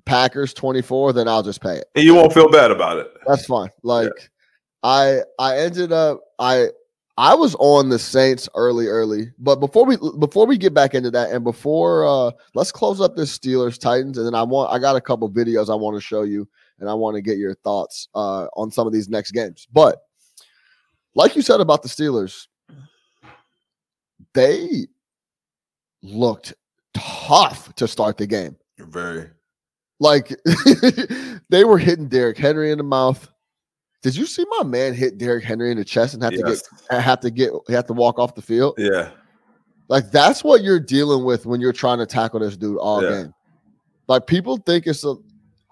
Packers 0.06 0.54
24 0.54 1.14
then 1.14 1.28
I'll 1.28 1.44
just 1.44 1.62
pay 1.62 1.78
it. 1.78 1.86
And 1.96 2.04
you 2.04 2.16
won't 2.16 2.34
feel 2.34 2.50
bad 2.50 2.72
about 2.72 2.98
it. 2.98 3.12
That's 3.26 3.46
fine. 3.46 3.70
Like 3.84 4.12
yeah. 4.18 4.28
I 4.84 5.22
I 5.40 5.58
ended 5.58 5.92
up 5.92 6.22
I 6.40 6.70
I 7.20 7.34
was 7.34 7.56
on 7.56 7.90
the 7.90 7.98
Saints 8.00 8.48
early 8.56 8.88
early. 8.88 9.32
But 9.40 9.60
before 9.60 9.86
we 9.86 9.98
before 10.20 10.46
we 10.46 10.58
get 10.58 10.74
back 10.74 10.94
into 10.94 11.12
that 11.12 11.32
and 11.32 11.44
before 11.44 12.06
uh 12.06 12.32
let's 12.54 12.72
close 12.72 13.02
up 13.02 13.16
this 13.16 13.38
Steelers 13.38 13.80
Titans 13.80 14.18
and 14.18 14.26
then 14.26 14.36
I 14.36 14.44
want 14.44 14.72
I 14.72 14.80
got 14.80 14.96
a 14.96 15.02
couple 15.02 15.30
videos 15.30 15.70
I 15.70 15.76
want 15.76 15.98
to 15.98 16.02
show 16.02 16.24
you 16.24 16.48
and 16.80 16.90
I 16.90 16.94
want 16.94 17.16
to 17.16 17.22
get 17.22 17.38
your 17.38 17.56
thoughts 17.56 18.08
uh 18.16 18.46
on 18.56 18.72
some 18.72 18.88
of 18.88 18.94
these 18.94 19.10
next 19.10 19.32
games. 19.32 19.68
But 19.72 20.00
like 21.16 21.36
you 21.36 21.42
said 21.42 21.60
about 21.60 21.82
the 21.82 21.90
Steelers, 21.90 22.48
they 24.38 24.86
looked 26.04 26.54
tough 26.94 27.74
to 27.76 27.88
start 27.88 28.18
the 28.18 28.28
game. 28.28 28.56
Very. 28.78 29.30
Like 30.00 30.30
they 31.50 31.64
were 31.64 31.80
hitting 31.80 32.08
Derrick 32.08 32.38
Henry 32.38 32.72
in 32.72 32.78
the 32.78 32.84
mouth. 32.84 33.28
Did 34.04 34.16
you 34.16 34.28
see 34.28 34.46
my 34.60 34.64
man 34.64 34.94
hit 34.94 35.18
Derrick 35.18 35.44
Henry 35.44 35.72
in 35.72 35.78
the 35.78 35.84
chest 35.84 36.14
and 36.14 36.22
have 36.22 36.34
yes. 36.34 36.62
to 36.62 36.70
get 36.92 37.02
have 37.02 37.20
to 37.22 37.32
get 37.32 37.52
have 37.70 37.88
to 37.88 37.94
walk 37.94 38.20
off 38.20 38.36
the 38.36 38.44
field? 38.44 38.76
Yeah. 38.78 39.10
Like 39.88 40.12
that's 40.12 40.44
what 40.44 40.62
you're 40.62 40.80
dealing 40.80 41.26
with 41.26 41.48
when 41.48 41.60
you're 41.60 41.74
trying 41.74 41.98
to 41.98 42.06
tackle 42.06 42.40
this 42.40 42.56
dude 42.56 42.78
all 42.78 43.02
yeah. 43.02 43.10
game. 43.10 43.34
Like 44.08 44.28
people 44.28 44.58
think 44.58 44.86
it's 44.86 45.04
a 45.04 45.16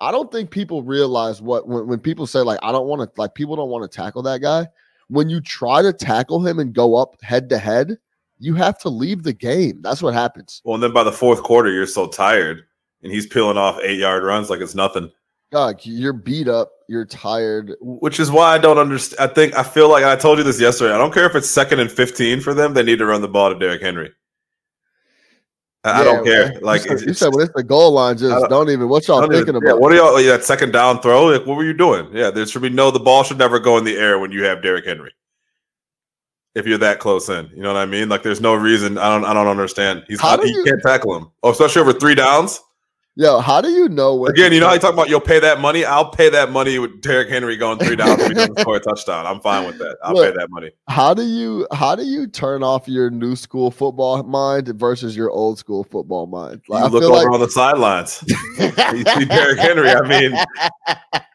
I 0.02 0.12
don't 0.12 0.32
think 0.32 0.50
people 0.50 0.82
realize 0.82 1.40
what 1.40 1.68
when, 1.68 1.86
when 1.86 2.00
people 2.00 2.26
say 2.26 2.40
like 2.40 2.60
I 2.64 2.72
don't 2.72 2.88
want 2.88 3.02
to 3.02 3.22
like 3.22 3.36
people 3.36 3.56
don't 3.56 3.70
want 3.70 3.90
to 3.90 3.96
tackle 3.96 4.24
that 4.24 4.42
guy. 4.42 4.68
When 5.08 5.30
you 5.30 5.40
try 5.40 5.84
to 5.84 5.94
tackle 5.94 6.44
him 6.44 6.58
and 6.58 6.74
go 6.74 6.96
up 6.96 7.22
head 7.22 7.48
to 7.50 7.60
head, 7.60 8.00
you 8.40 8.56
have 8.56 8.78
to 8.80 8.90
leave 8.90 9.24
the 9.24 9.34
game. 9.34 9.82
That's 9.82 10.02
what 10.02 10.14
happens. 10.14 10.62
Well, 10.64 10.76
and 10.76 10.84
then 10.84 10.94
by 10.94 11.04
the 11.04 11.12
fourth 11.12 11.44
quarter, 11.44 11.72
you're 11.72 11.88
so 11.88 12.08
tired, 12.08 12.64
and 13.04 13.12
he's 13.12 13.28
peeling 13.28 13.58
off 13.58 13.80
eight 13.82 14.00
yard 14.00 14.24
runs 14.24 14.50
like 14.50 14.62
it's 14.62 14.76
nothing. 14.76 15.12
God, 15.52 15.80
you're 15.84 16.14
beat 16.14 16.48
up. 16.48 16.72
You're 16.88 17.06
tired. 17.06 17.76
Which 17.80 18.20
is 18.20 18.30
why 18.30 18.54
I 18.54 18.58
don't 18.58 18.78
understand. 18.78 19.30
I 19.30 19.34
think 19.34 19.56
I 19.56 19.64
feel 19.64 19.90
like 19.90 20.04
I 20.04 20.16
told 20.16 20.38
you 20.38 20.44
this 20.44 20.60
yesterday. 20.60 20.94
I 20.94 20.98
don't 20.98 21.14
care 21.14 21.26
if 21.26 21.36
it's 21.36 21.50
second 21.50 21.80
and 21.80 21.92
fifteen 21.92 22.42
for 22.42 22.54
them. 22.54 22.74
They 22.74 22.84
need 22.84 23.00
to 23.00 23.06
run 23.06 23.22
the 23.22 23.28
ball 23.28 23.54
to 23.54 23.58
Derrick 23.58 23.82
Henry. 23.82 24.12
I, 25.84 26.00
yeah, 26.00 26.04
don't 26.04 26.26
care. 26.26 26.50
Man. 26.50 26.62
Like 26.62 26.84
you 26.86 26.98
said, 26.98 27.08
you 27.08 27.14
said 27.14 27.34
when 27.34 27.46
it's 27.46 27.54
the 27.56 27.64
goal 27.64 27.92
line, 27.92 28.18
just 28.18 28.32
don't, 28.32 28.50
don't, 28.50 28.70
even. 28.70 28.90
What 28.90 29.08
y'all 29.08 29.22
thinking 29.22 29.42
even, 29.42 29.56
about? 29.58 29.68
Yeah, 29.68 29.74
what 29.76 29.92
are 29.92 29.96
y'all? 29.96 30.16
that 30.16 30.44
second 30.44 30.72
down 30.72 31.00
throw. 31.00 31.26
Like, 31.28 31.46
what 31.46 31.58
were 31.58 31.64
you 31.64 31.74
doing? 31.74 32.10
Yeah, 32.12 32.32
there 32.32 32.46
should 32.48 32.64
be 32.64 32.70
no. 32.70 32.92
The 32.92 33.00
ball 33.00 33.24
should 33.24 33.38
never 33.38 33.60
go 33.60 33.78
in 33.78 33.84
the 33.84 33.98
air 33.98 34.20
when 34.20 34.32
you 34.32 34.44
have 34.44 34.64
Derrick 34.64 34.86
Henry 34.86 35.14
if 36.56 36.66
you're 36.66 36.78
that 36.80 37.00
close 37.00 37.30
in. 37.30 37.50
You 37.54 37.62
know 37.62 37.74
what 37.74 37.80
I 37.80 37.86
mean? 37.86 38.10
Like 38.10 38.24
there's 38.24 38.42
no 38.42 38.56
reason. 38.56 38.98
I 38.98 39.10
don't 39.10 39.26
I 39.26 39.34
don't 39.34 39.48
understand. 39.48 40.06
He's 40.08 40.22
not, 40.22 40.44
he 40.44 40.52
you, 40.52 40.64
can't 40.64 40.82
tackle 40.82 41.16
him. 41.16 41.30
Oh, 41.44 41.52
especially 41.52 41.82
over 41.82 41.94
three 41.94 42.16
downs. 42.16 42.62
Yo, 43.18 43.40
how 43.40 43.62
do 43.62 43.70
you 43.70 43.88
know 43.88 44.26
Again, 44.26 44.52
you 44.52 44.60
know 44.60 44.68
how 44.68 44.74
you 44.74 44.80
talk 44.80 44.92
about 44.92 45.08
you'll 45.08 45.22
pay 45.22 45.40
that 45.40 45.62
money? 45.62 45.86
I'll 45.86 46.10
pay 46.10 46.30
that 46.32 46.52
money 46.52 46.80
with 46.80 47.02
Derrick 47.02 47.30
Henry 47.30 47.56
going 47.56 47.80
three 47.80 47.96
downs 47.96 48.22
if 48.22 48.28
he 48.28 48.34
doesn't 48.34 48.60
score 48.60 48.76
a 48.76 48.80
touchdown. 48.82 49.26
I'm 49.26 49.40
fine 49.40 49.66
with 49.66 49.78
that. 49.78 49.96
I'll 50.04 50.16
Look, 50.16 50.34
pay 50.34 50.38
that 50.38 50.50
money. 50.50 50.72
How 50.90 51.14
do 51.14 51.24
you 51.24 51.66
how 51.72 51.96
do 51.96 52.04
you 52.04 52.28
turn 52.28 52.62
off 52.62 52.90
your 52.90 53.10
new 53.10 53.38
school 53.38 53.72
football 53.72 54.22
mind 54.24 54.68
versus 54.68 55.16
your 55.16 55.30
old 55.32 55.58
school 55.58 55.86
football 55.86 56.28
mind? 56.28 56.62
Like, 56.68 56.84
you 56.84 56.90
look 56.90 57.04
over 57.04 57.16
like... 57.16 57.32
on 57.32 57.40
the 57.40 57.50
sidelines. 57.50 58.22
you 58.60 59.04
see 59.18 59.26
Derrick 59.26 59.60
Henry. 59.60 59.90
I 59.90 60.02
mean 60.02 60.38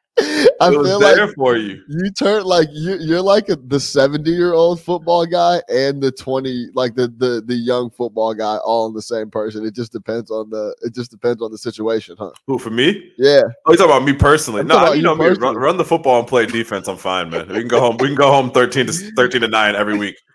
I 0.61 0.71
feel 0.71 1.01
like 1.01 1.35
for 1.35 1.57
you. 1.57 1.83
You 1.89 2.11
turn 2.11 2.45
like 2.45 2.69
you, 2.73 2.97
you're 3.01 3.23
like 3.23 3.49
a, 3.49 3.57
the 3.57 3.81
70 3.81 4.31
year 4.31 4.53
old 4.53 4.81
football 4.81 5.27
guy 5.27 5.63
and 5.69 6.03
the 6.03 6.13
20 6.13 6.69
like 6.75 6.95
the 6.95 7.09
the 7.09 7.43
the 7.45 7.55
young 7.55 7.91
football 7.91 8.35
guy 8.35 8.57
all 8.59 8.87
in 8.87 8.95
the 8.95 9.03
same 9.03 9.31
person. 9.31 9.65
It 9.65 9.75
just 9.75 9.93
depends 9.93 10.31
on 10.31 10.51
the 10.51 10.75
it 10.83 10.95
just 10.95 11.11
depends 11.11 11.43
on 11.43 11.51
the 11.51 11.59
situation, 11.59 12.17
huh? 12.19 12.33
Who 12.47 12.59
for 12.59 12.71
me? 12.71 13.13
Yeah. 13.17 13.43
Oh, 13.67 13.73
you 13.73 13.79
talking 13.79 13.93
about 13.93 14.05
me 14.05 14.13
personally? 14.13 14.65
No, 14.65 14.93
you 14.93 15.03
know 15.03 15.15
me. 15.15 15.29
Run, 15.29 15.57
run, 15.57 15.77
the 15.77 15.85
football 15.85 16.19
and 16.19 16.29
play 16.29 16.47
defense. 16.47 16.89
I'm 16.89 16.97
fine, 16.97 17.31
man. 17.31 17.49
We 17.49 17.61
can 17.61 17.69
go 17.69 17.81
home. 17.81 17.97
We 17.99 18.09
can 18.09 18.17
go 18.17 18.31
home 18.31 18.51
13 18.51 18.87
to 18.87 18.93
13 18.93 19.41
to 19.43 19.49
nine 19.49 19.75
every 19.75 19.97
week. 19.97 20.17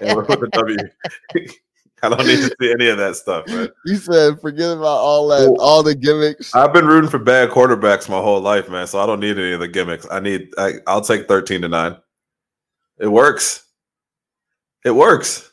And 0.00 0.16
we're 0.16 0.24
with 0.24 0.40
the 0.40 0.48
W. 0.48 0.78
I 2.02 2.08
don't 2.10 2.26
need 2.26 2.36
to 2.36 2.54
see 2.60 2.70
any 2.70 2.88
of 2.88 2.98
that 2.98 3.16
stuff, 3.16 3.46
man. 3.46 3.68
You 3.86 3.96
said 3.96 4.40
forget 4.40 4.72
about 4.72 4.98
all 4.98 5.28
that, 5.28 5.50
well, 5.50 5.60
all 5.60 5.82
the 5.82 5.94
gimmicks. 5.94 6.54
I've 6.54 6.72
been 6.72 6.86
rooting 6.86 7.10
for 7.10 7.18
bad 7.18 7.50
quarterbacks 7.50 8.08
my 8.08 8.20
whole 8.20 8.40
life, 8.40 8.68
man. 8.68 8.86
So 8.86 8.98
I 9.00 9.06
don't 9.06 9.20
need 9.20 9.38
any 9.38 9.52
of 9.52 9.60
the 9.60 9.68
gimmicks. 9.68 10.06
I 10.10 10.20
need. 10.20 10.50
I, 10.58 10.74
I'll 10.86 11.00
take 11.00 11.28
thirteen 11.28 11.62
to 11.62 11.68
nine. 11.68 11.96
It 12.98 13.08
works. 13.08 13.64
It 14.84 14.90
works. 14.90 15.50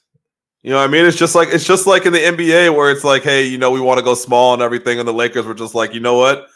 You 0.63 0.69
know 0.71 0.77
what 0.77 0.89
I 0.89 0.91
mean? 0.91 1.05
It's 1.05 1.17
just 1.17 1.35
like 1.35 1.49
it's 1.49 1.65
just 1.65 1.87
like 1.87 2.05
in 2.05 2.13
the 2.13 2.19
NBA 2.19 2.75
where 2.75 2.91
it's 2.91 3.03
like, 3.03 3.23
hey, 3.23 3.45
you 3.45 3.57
know, 3.57 3.71
we 3.71 3.81
want 3.81 3.97
to 3.99 4.03
go 4.03 4.13
small 4.13 4.53
and 4.53 4.61
everything, 4.61 4.99
and 4.99 5.07
the 5.07 5.13
Lakers 5.13 5.45
were 5.45 5.53
just 5.53 5.73
like, 5.73 5.93
you 5.93 5.99
know 5.99 6.17
what? 6.17 6.47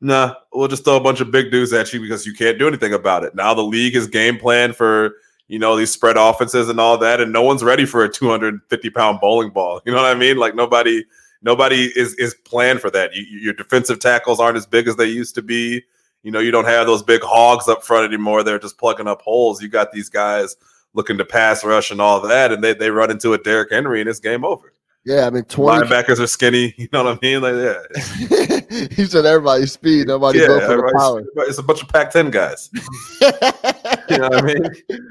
Nah, 0.00 0.34
we'll 0.52 0.68
just 0.68 0.84
throw 0.84 0.96
a 0.96 1.00
bunch 1.00 1.20
of 1.20 1.30
big 1.30 1.50
dudes 1.50 1.72
at 1.72 1.92
you 1.92 2.00
because 2.00 2.26
you 2.26 2.32
can't 2.32 2.58
do 2.58 2.66
anything 2.66 2.94
about 2.94 3.24
it. 3.24 3.34
Now 3.34 3.54
the 3.54 3.62
league 3.62 3.94
is 3.94 4.06
game 4.06 4.38
plan 4.38 4.72
for 4.72 5.12
you 5.52 5.58
know, 5.58 5.76
these 5.76 5.90
spread 5.90 6.16
offenses 6.16 6.70
and 6.70 6.80
all 6.80 6.96
that, 6.96 7.20
and 7.20 7.30
no 7.30 7.42
one's 7.42 7.62
ready 7.62 7.84
for 7.84 8.02
a 8.02 8.08
250 8.08 8.88
pound 8.88 9.20
bowling 9.20 9.50
ball. 9.50 9.82
You 9.84 9.92
know 9.92 10.00
what 10.00 10.10
I 10.10 10.18
mean? 10.18 10.38
Like 10.38 10.54
nobody, 10.54 11.04
nobody 11.42 11.92
is 11.94 12.14
is 12.14 12.34
planned 12.46 12.80
for 12.80 12.90
that. 12.90 13.14
You, 13.14 13.22
your 13.24 13.52
defensive 13.52 13.98
tackles 13.98 14.40
aren't 14.40 14.56
as 14.56 14.64
big 14.64 14.88
as 14.88 14.96
they 14.96 15.04
used 15.04 15.34
to 15.34 15.42
be. 15.42 15.82
You 16.22 16.30
know, 16.30 16.38
you 16.38 16.52
don't 16.52 16.64
have 16.64 16.86
those 16.86 17.02
big 17.02 17.20
hogs 17.20 17.68
up 17.68 17.84
front 17.84 18.10
anymore. 18.10 18.42
They're 18.42 18.58
just 18.58 18.78
plugging 18.78 19.06
up 19.06 19.20
holes. 19.20 19.60
You 19.60 19.68
got 19.68 19.92
these 19.92 20.08
guys 20.08 20.56
looking 20.94 21.18
to 21.18 21.24
pass 21.26 21.62
rush 21.66 21.90
and 21.90 22.00
all 22.00 22.18
that, 22.20 22.50
and 22.50 22.64
they 22.64 22.72
they 22.72 22.90
run 22.90 23.10
into 23.10 23.34
a 23.34 23.38
Derrick 23.38 23.72
Henry 23.72 24.00
and 24.00 24.08
it's 24.08 24.20
game 24.20 24.46
over. 24.46 24.72
Yeah, 25.04 25.26
I 25.26 25.30
mean, 25.30 25.42
20 25.44 25.86
linebackers 25.86 26.20
are 26.20 26.26
skinny. 26.26 26.74
You 26.82 26.88
know 26.92 27.04
what 27.04 27.18
I 27.22 27.26
mean? 27.26 27.42
Like, 27.42 27.54
yeah. 27.54 28.88
he 28.96 29.04
said 29.04 29.24
everybody's 29.24 29.72
speed, 29.72 30.08
nobody 30.08 30.40
yeah, 30.40 30.46
go 30.46 30.60
for 30.60 30.92
power. 30.96 31.24
It's 31.48 31.58
a 31.58 31.62
bunch 31.62 31.82
of 31.82 31.88
Pac-10 31.88 32.30
guys. 32.30 32.70
you 34.10 34.18
know 34.18 34.28
what 34.28 34.36
I 34.36 34.42
mean? 34.42 34.62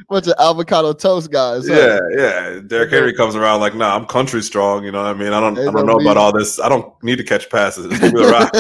Bunch 0.10 0.28
of 0.28 0.34
avocado 0.40 0.94
toast 0.94 1.32
guys. 1.32 1.68
Huh? 1.68 1.74
Yeah, 1.74 2.00
yeah. 2.16 2.60
Derrick 2.66 2.92
Henry 2.92 3.14
comes 3.14 3.36
around 3.36 3.60
like, 3.62 3.76
nah, 3.76 3.96
I'm 3.96 4.06
country 4.06 4.42
strong. 4.42 4.84
You 4.84 4.92
know 4.92 5.04
what 5.04 5.16
I 5.16 5.18
mean? 5.18 5.34
I 5.34 5.40
don't, 5.40 5.58
I 5.58 5.72
don't 5.72 5.86
know 5.86 6.00
about 6.00 6.18
all 6.18 6.32
this. 6.32 6.60
I 6.60 6.70
don't 6.70 6.92
need 7.04 7.18
to 7.18 7.24
catch 7.24 7.50
passes. 7.50 7.88
Give 7.88 8.14
me 8.14 8.22
the 8.22 8.28
rock. 8.28 8.52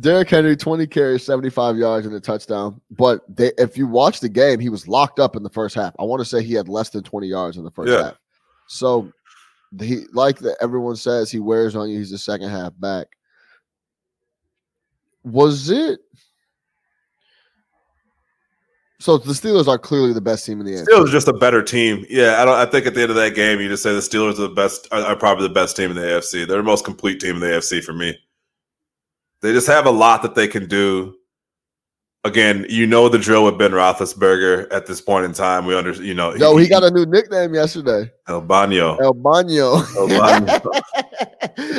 Derrick 0.00 0.30
Henry, 0.30 0.56
20 0.56 0.86
carries, 0.86 1.24
75 1.24 1.76
yards, 1.76 2.06
and 2.06 2.14
a 2.14 2.20
touchdown. 2.20 2.80
But 2.90 3.20
they, 3.34 3.52
if 3.58 3.76
you 3.76 3.86
watch 3.88 4.20
the 4.20 4.28
game, 4.28 4.60
he 4.60 4.68
was 4.68 4.86
locked 4.86 5.18
up 5.18 5.34
in 5.34 5.42
the 5.42 5.50
first 5.50 5.74
half. 5.74 5.94
I 5.98 6.04
want 6.04 6.20
to 6.20 6.24
say 6.24 6.42
he 6.42 6.54
had 6.54 6.68
less 6.68 6.90
than 6.90 7.02
20 7.02 7.26
yards 7.26 7.56
in 7.56 7.64
the 7.64 7.70
first 7.70 7.90
yeah. 7.90 8.02
half. 8.02 8.18
So 8.68 9.10
he 9.80 10.04
like 10.12 10.38
that 10.38 10.56
everyone 10.60 10.96
says 10.96 11.30
he 11.30 11.40
wears 11.40 11.74
on 11.74 11.90
you. 11.90 11.98
He's 11.98 12.10
the 12.10 12.18
second 12.18 12.50
half 12.50 12.72
back. 12.78 13.08
Was 15.24 15.68
it? 15.70 16.00
So 19.00 19.16
the 19.16 19.32
Steelers 19.32 19.68
are 19.68 19.78
clearly 19.78 20.12
the 20.12 20.20
best 20.20 20.44
team 20.44 20.60
in 20.60 20.66
the 20.66 20.72
NFC. 20.72 20.86
Steelers 20.86 21.10
just 21.10 21.28
a 21.28 21.32
better 21.32 21.62
team. 21.62 22.04
Yeah, 22.08 22.42
I 22.42 22.44
don't. 22.44 22.56
I 22.56 22.66
think 22.66 22.86
at 22.86 22.94
the 22.94 23.02
end 23.02 23.10
of 23.10 23.16
that 23.16 23.34
game, 23.34 23.60
you 23.60 23.68
just 23.68 23.82
say 23.82 23.92
the 23.92 24.00
Steelers 24.00 24.38
are 24.38 24.42
the 24.42 24.48
best. 24.48 24.88
Are, 24.90 25.02
are 25.02 25.16
probably 25.16 25.46
the 25.46 25.54
best 25.54 25.76
team 25.76 25.90
in 25.90 25.96
the 25.96 26.02
AFC. 26.02 26.46
They're 26.46 26.58
the 26.58 26.62
most 26.62 26.84
complete 26.84 27.20
team 27.20 27.36
in 27.36 27.40
the 27.40 27.46
AFC 27.46 27.82
for 27.82 27.92
me. 27.92 28.18
They 29.40 29.52
just 29.52 29.68
have 29.68 29.86
a 29.86 29.90
lot 29.90 30.22
that 30.22 30.34
they 30.34 30.48
can 30.48 30.66
do. 30.68 31.14
Again, 32.24 32.66
you 32.68 32.86
know 32.86 33.08
the 33.08 33.18
drill 33.18 33.44
with 33.44 33.58
Ben 33.58 33.70
Roethlisberger 33.70 34.72
at 34.72 34.86
this 34.86 35.00
point 35.00 35.24
in 35.24 35.32
time. 35.32 35.66
We 35.66 35.74
under, 35.76 35.92
you 35.92 36.14
know, 36.14 36.34
Yo, 36.34 36.56
he, 36.56 36.64
he 36.64 36.68
got 36.68 36.82
a 36.82 36.90
new 36.90 37.06
nickname 37.06 37.54
yesterday. 37.54 38.10
El 38.26 38.42
Baño. 38.42 39.00
El 39.00 39.14
Baño. 39.14 39.76
El 39.96 40.08
Baño. 40.08 40.82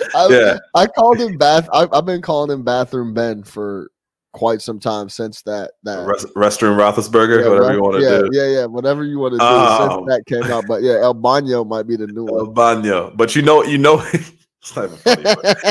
I, 0.15 0.27
yeah, 0.29 0.57
I 0.75 0.87
called 0.87 1.19
him 1.19 1.37
bath. 1.37 1.67
I, 1.73 1.87
have 1.93 2.05
been 2.05 2.21
calling 2.21 2.51
him 2.51 2.63
Bathroom 2.63 3.13
Ben 3.13 3.43
for 3.43 3.91
quite 4.31 4.61
some 4.61 4.79
time 4.79 5.09
since 5.09 5.41
that 5.41 5.71
that 5.83 6.05
Rest, 6.05 6.27
restroom 6.35 6.77
Roethlisberger, 6.77 7.41
yeah, 7.41 7.49
whatever 7.49 7.65
right, 7.65 7.75
you 7.75 7.81
want 7.81 7.95
to 7.95 8.01
yeah, 8.01 8.19
do. 8.19 8.29
Yeah, 8.31 8.59
yeah, 8.59 8.65
whatever 8.65 9.03
you 9.03 9.19
want 9.19 9.33
to 9.33 9.39
do. 9.39 9.45
Um, 9.45 9.91
since 9.91 10.07
that 10.07 10.25
came 10.25 10.51
out, 10.51 10.65
but 10.67 10.81
yeah, 10.81 10.99
El 11.01 11.15
Baño 11.15 11.67
might 11.67 11.83
be 11.83 11.97
the 11.97 12.07
new 12.07 12.27
El 12.27 12.33
one. 12.33 12.45
El 12.45 12.53
Baño, 12.53 13.17
but 13.17 13.35
you 13.35 13.41
know, 13.41 13.63
you 13.63 13.77
know. 13.77 14.03
Funny, 14.61 14.97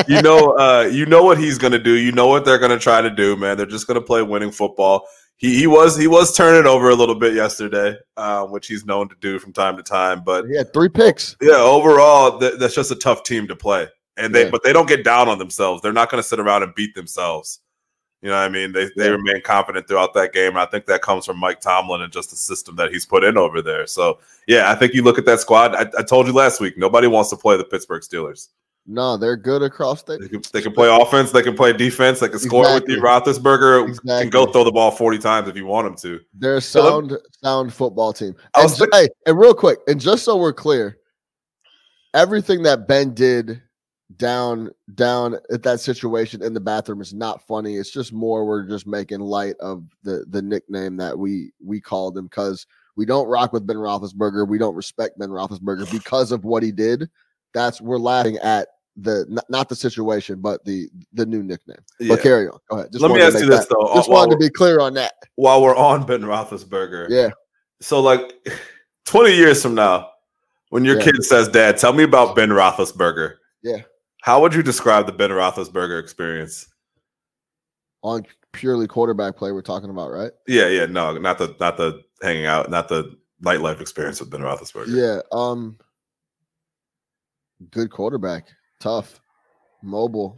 you 0.07 0.21
know, 0.21 0.57
uh, 0.57 0.89
you 0.91 1.05
know 1.05 1.23
what 1.23 1.37
he's 1.37 1.59
gonna 1.59 1.77
do. 1.77 1.93
You 1.93 2.11
know 2.11 2.27
what 2.27 2.43
they're 2.43 2.57
gonna 2.57 2.79
try 2.79 3.01
to 3.01 3.09
do, 3.09 3.35
man. 3.35 3.55
They're 3.55 3.67
just 3.67 3.85
gonna 3.85 4.01
play 4.01 4.23
winning 4.23 4.51
football. 4.51 5.05
He, 5.39 5.57
he 5.57 5.67
was 5.67 5.95
he 5.95 6.07
was 6.07 6.35
turning 6.35 6.67
over 6.67 6.89
a 6.89 6.95
little 6.95 7.15
bit 7.15 7.33
yesterday, 7.33 7.95
uh, 8.17 8.45
which 8.47 8.67
he's 8.67 8.85
known 8.85 9.07
to 9.07 9.15
do 9.21 9.39
from 9.39 9.53
time 9.53 9.77
to 9.77 9.83
time. 9.83 10.23
But 10.23 10.47
he 10.47 10.57
had 10.57 10.73
three 10.73 10.89
picks. 10.89 11.37
Yeah, 11.39 11.55
overall, 11.55 12.39
th- 12.39 12.59
that's 12.59 12.75
just 12.75 12.91
a 12.91 12.95
tough 12.95 13.23
team 13.23 13.47
to 13.47 13.55
play, 13.55 13.87
and 14.17 14.35
they 14.35 14.45
yeah. 14.45 14.49
but 14.49 14.63
they 14.63 14.73
don't 14.73 14.87
get 14.87 15.05
down 15.05 15.29
on 15.29 15.37
themselves. 15.37 15.81
They're 15.81 15.93
not 15.93 16.09
going 16.09 16.21
to 16.21 16.27
sit 16.27 16.39
around 16.41 16.63
and 16.63 16.75
beat 16.75 16.93
themselves. 16.93 17.61
You 18.21 18.27
know 18.29 18.35
what 18.35 18.41
I 18.41 18.49
mean? 18.49 18.73
They 18.73 18.89
they 18.97 19.05
yeah. 19.05 19.11
remain 19.11 19.41
confident 19.41 19.87
throughout 19.87 20.13
that 20.15 20.33
game. 20.33 20.57
I 20.57 20.65
think 20.65 20.87
that 20.87 21.01
comes 21.01 21.25
from 21.25 21.37
Mike 21.37 21.61
Tomlin 21.61 22.01
and 22.01 22.11
just 22.11 22.31
the 22.31 22.35
system 22.35 22.75
that 22.75 22.91
he's 22.91 23.05
put 23.05 23.23
in 23.23 23.37
over 23.37 23.61
there. 23.61 23.87
So 23.87 24.19
yeah, 24.45 24.69
I 24.69 24.75
think 24.75 24.93
you 24.93 25.03
look 25.03 25.17
at 25.17 25.25
that 25.25 25.39
squad. 25.39 25.73
I, 25.73 25.85
I 25.97 26.03
told 26.03 26.27
you 26.27 26.33
last 26.33 26.59
week, 26.59 26.77
nobody 26.77 27.07
wants 27.07 27.29
to 27.29 27.37
play 27.37 27.55
the 27.55 27.63
Pittsburgh 27.63 28.01
Steelers. 28.01 28.49
No, 28.91 29.17
they're 29.17 29.37
good 29.37 29.61
across 29.61 30.01
the. 30.01 30.17
They 30.17 30.27
can, 30.27 30.41
they 30.51 30.61
can 30.63 30.73
play 30.73 30.89
offense. 30.89 31.31
They 31.31 31.43
can 31.43 31.55
play 31.55 31.73
defense. 31.73 32.19
They 32.21 32.27
can 32.27 32.39
score 32.39 32.63
exactly. 32.63 32.95
with 32.95 32.97
you. 32.97 33.03
Roethlisberger 33.03 33.87
exactly. 33.87 34.21
can 34.21 34.29
go 34.31 34.47
throw 34.47 34.63
the 34.63 34.71
ball 34.71 34.89
forty 34.89 35.19
times 35.19 35.47
if 35.47 35.55
you 35.55 35.67
want 35.67 35.85
him 35.85 35.95
to. 35.97 36.19
They're 36.33 36.57
a 36.57 36.61
sound, 36.61 37.15
sound 37.43 37.71
football 37.71 38.13
team. 38.13 38.35
And, 38.57 38.71
thinking, 38.71 38.99
hey, 38.99 39.09
and 39.27 39.37
real 39.37 39.53
quick, 39.53 39.77
and 39.87 40.01
just 40.01 40.25
so 40.25 40.37
we're 40.37 40.53
clear, 40.53 40.97
everything 42.15 42.63
that 42.63 42.87
Ben 42.87 43.13
did 43.13 43.61
down 44.17 44.71
down 44.95 45.37
at 45.53 45.61
that 45.61 45.79
situation 45.79 46.41
in 46.41 46.55
the 46.55 46.59
bathroom 46.59 46.99
is 46.99 47.13
not 47.13 47.45
funny. 47.45 47.75
It's 47.75 47.91
just 47.91 48.11
more 48.11 48.43
we're 48.43 48.67
just 48.67 48.87
making 48.87 49.19
light 49.19 49.55
of 49.59 49.83
the 50.01 50.25
the 50.29 50.41
nickname 50.41 50.97
that 50.97 51.17
we 51.17 51.51
we 51.63 51.79
called 51.79 52.17
him 52.17 52.25
because 52.25 52.65
we 52.95 53.05
don't 53.05 53.27
rock 53.27 53.53
with 53.53 53.67
Ben 53.67 53.77
Roethlisberger. 53.77 54.47
We 54.47 54.57
don't 54.57 54.75
respect 54.75 55.19
Ben 55.19 55.29
Roethlisberger 55.29 55.91
because 55.91 56.31
of 56.31 56.43
what 56.43 56.63
he 56.63 56.71
did. 56.71 57.07
That's 57.53 57.79
we're 57.81 57.99
laughing 57.99 58.37
at 58.39 58.67
the 59.03 59.25
not, 59.29 59.45
not, 59.49 59.69
the 59.69 59.75
situation, 59.75 60.39
but 60.41 60.63
the 60.65 60.89
the 61.13 61.25
new 61.25 61.43
nickname. 61.43 61.77
Yeah. 61.99 62.15
But 62.15 62.23
carry 62.23 62.47
on. 62.47 62.59
Go 62.69 62.77
ahead. 62.77 62.91
Just 62.91 63.01
Let 63.01 63.11
me 63.11 63.21
ask 63.21 63.39
you 63.39 63.45
this 63.45 63.65
that, 63.65 63.75
though. 63.75 63.93
Just 63.95 64.09
wanted 64.09 64.31
to 64.31 64.37
be 64.37 64.49
clear 64.49 64.79
on 64.79 64.93
that. 64.95 65.13
While 65.35 65.61
we're 65.61 65.75
on 65.75 66.05
Ben 66.05 66.21
Roethlisberger, 66.21 67.07
yeah. 67.09 67.29
So 67.81 68.01
like, 68.01 68.33
twenty 69.05 69.35
years 69.35 69.61
from 69.61 69.75
now, 69.75 70.09
when 70.69 70.85
your 70.85 70.97
yeah. 70.97 71.05
kid 71.05 71.23
says, 71.23 71.47
"Dad, 71.49 71.77
tell 71.77 71.93
me 71.93 72.03
about 72.03 72.35
Ben 72.35 72.49
Roethlisberger," 72.49 73.35
yeah, 73.63 73.81
how 74.21 74.41
would 74.41 74.53
you 74.53 74.63
describe 74.63 75.05
the 75.05 75.13
Ben 75.13 75.29
Roethlisberger 75.29 76.01
experience? 76.01 76.67
On 78.01 78.23
purely 78.53 78.87
quarterback 78.87 79.35
play, 79.35 79.51
we're 79.51 79.61
talking 79.61 79.89
about, 79.89 80.11
right? 80.11 80.31
Yeah, 80.47 80.67
yeah. 80.67 80.85
No, 80.85 81.17
not 81.17 81.37
the 81.37 81.55
not 81.59 81.77
the 81.77 82.01
hanging 82.21 82.45
out, 82.45 82.69
not 82.69 82.87
the 82.87 83.17
nightlife 83.43 83.81
experience 83.81 84.19
with 84.19 84.29
Ben 84.29 84.41
Roethlisberger. 84.41 84.87
Yeah. 84.87 85.21
Um. 85.31 85.77
Good 87.71 87.91
quarterback 87.91 88.47
tough, 88.79 89.21
mobile, 89.81 90.37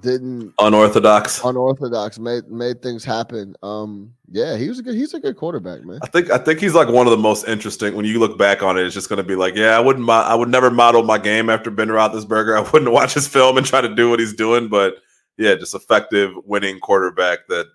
didn't 0.00 0.54
unorthodox, 0.60 1.42
unorthodox, 1.44 2.18
made 2.18 2.48
made 2.48 2.80
things 2.80 3.04
happen. 3.04 3.56
Um, 3.62 4.14
yeah, 4.30 4.56
he 4.56 4.68
was 4.68 4.78
a 4.78 4.82
good, 4.82 4.94
he's 4.94 5.14
a 5.14 5.20
good 5.20 5.36
quarterback, 5.36 5.84
man. 5.84 5.98
I 6.02 6.06
think 6.06 6.30
I 6.30 6.38
think 6.38 6.60
he's 6.60 6.74
like 6.74 6.88
one 6.88 7.06
of 7.06 7.10
the 7.10 7.16
most 7.16 7.48
interesting. 7.48 7.96
When 7.96 8.04
you 8.04 8.20
look 8.20 8.38
back 8.38 8.62
on 8.62 8.78
it, 8.78 8.84
it's 8.84 8.94
just 8.94 9.08
going 9.08 9.16
to 9.16 9.24
be 9.24 9.34
like, 9.34 9.56
yeah, 9.56 9.76
I 9.76 9.80
wouldn't, 9.80 10.04
mo- 10.04 10.12
I 10.12 10.34
would 10.34 10.48
never 10.48 10.70
model 10.70 11.02
my 11.02 11.18
game 11.18 11.50
after 11.50 11.70
Ben 11.70 11.88
Roethlisberger. 11.88 12.56
I 12.66 12.70
wouldn't 12.70 12.92
watch 12.92 13.14
his 13.14 13.26
film 13.26 13.56
and 13.56 13.66
try 13.66 13.80
to 13.80 13.92
do 13.92 14.08
what 14.08 14.20
he's 14.20 14.34
doing, 14.34 14.68
but 14.68 14.96
yeah, 15.36 15.54
just 15.56 15.74
effective, 15.74 16.32
winning 16.44 16.78
quarterback 16.78 17.48
that. 17.48 17.66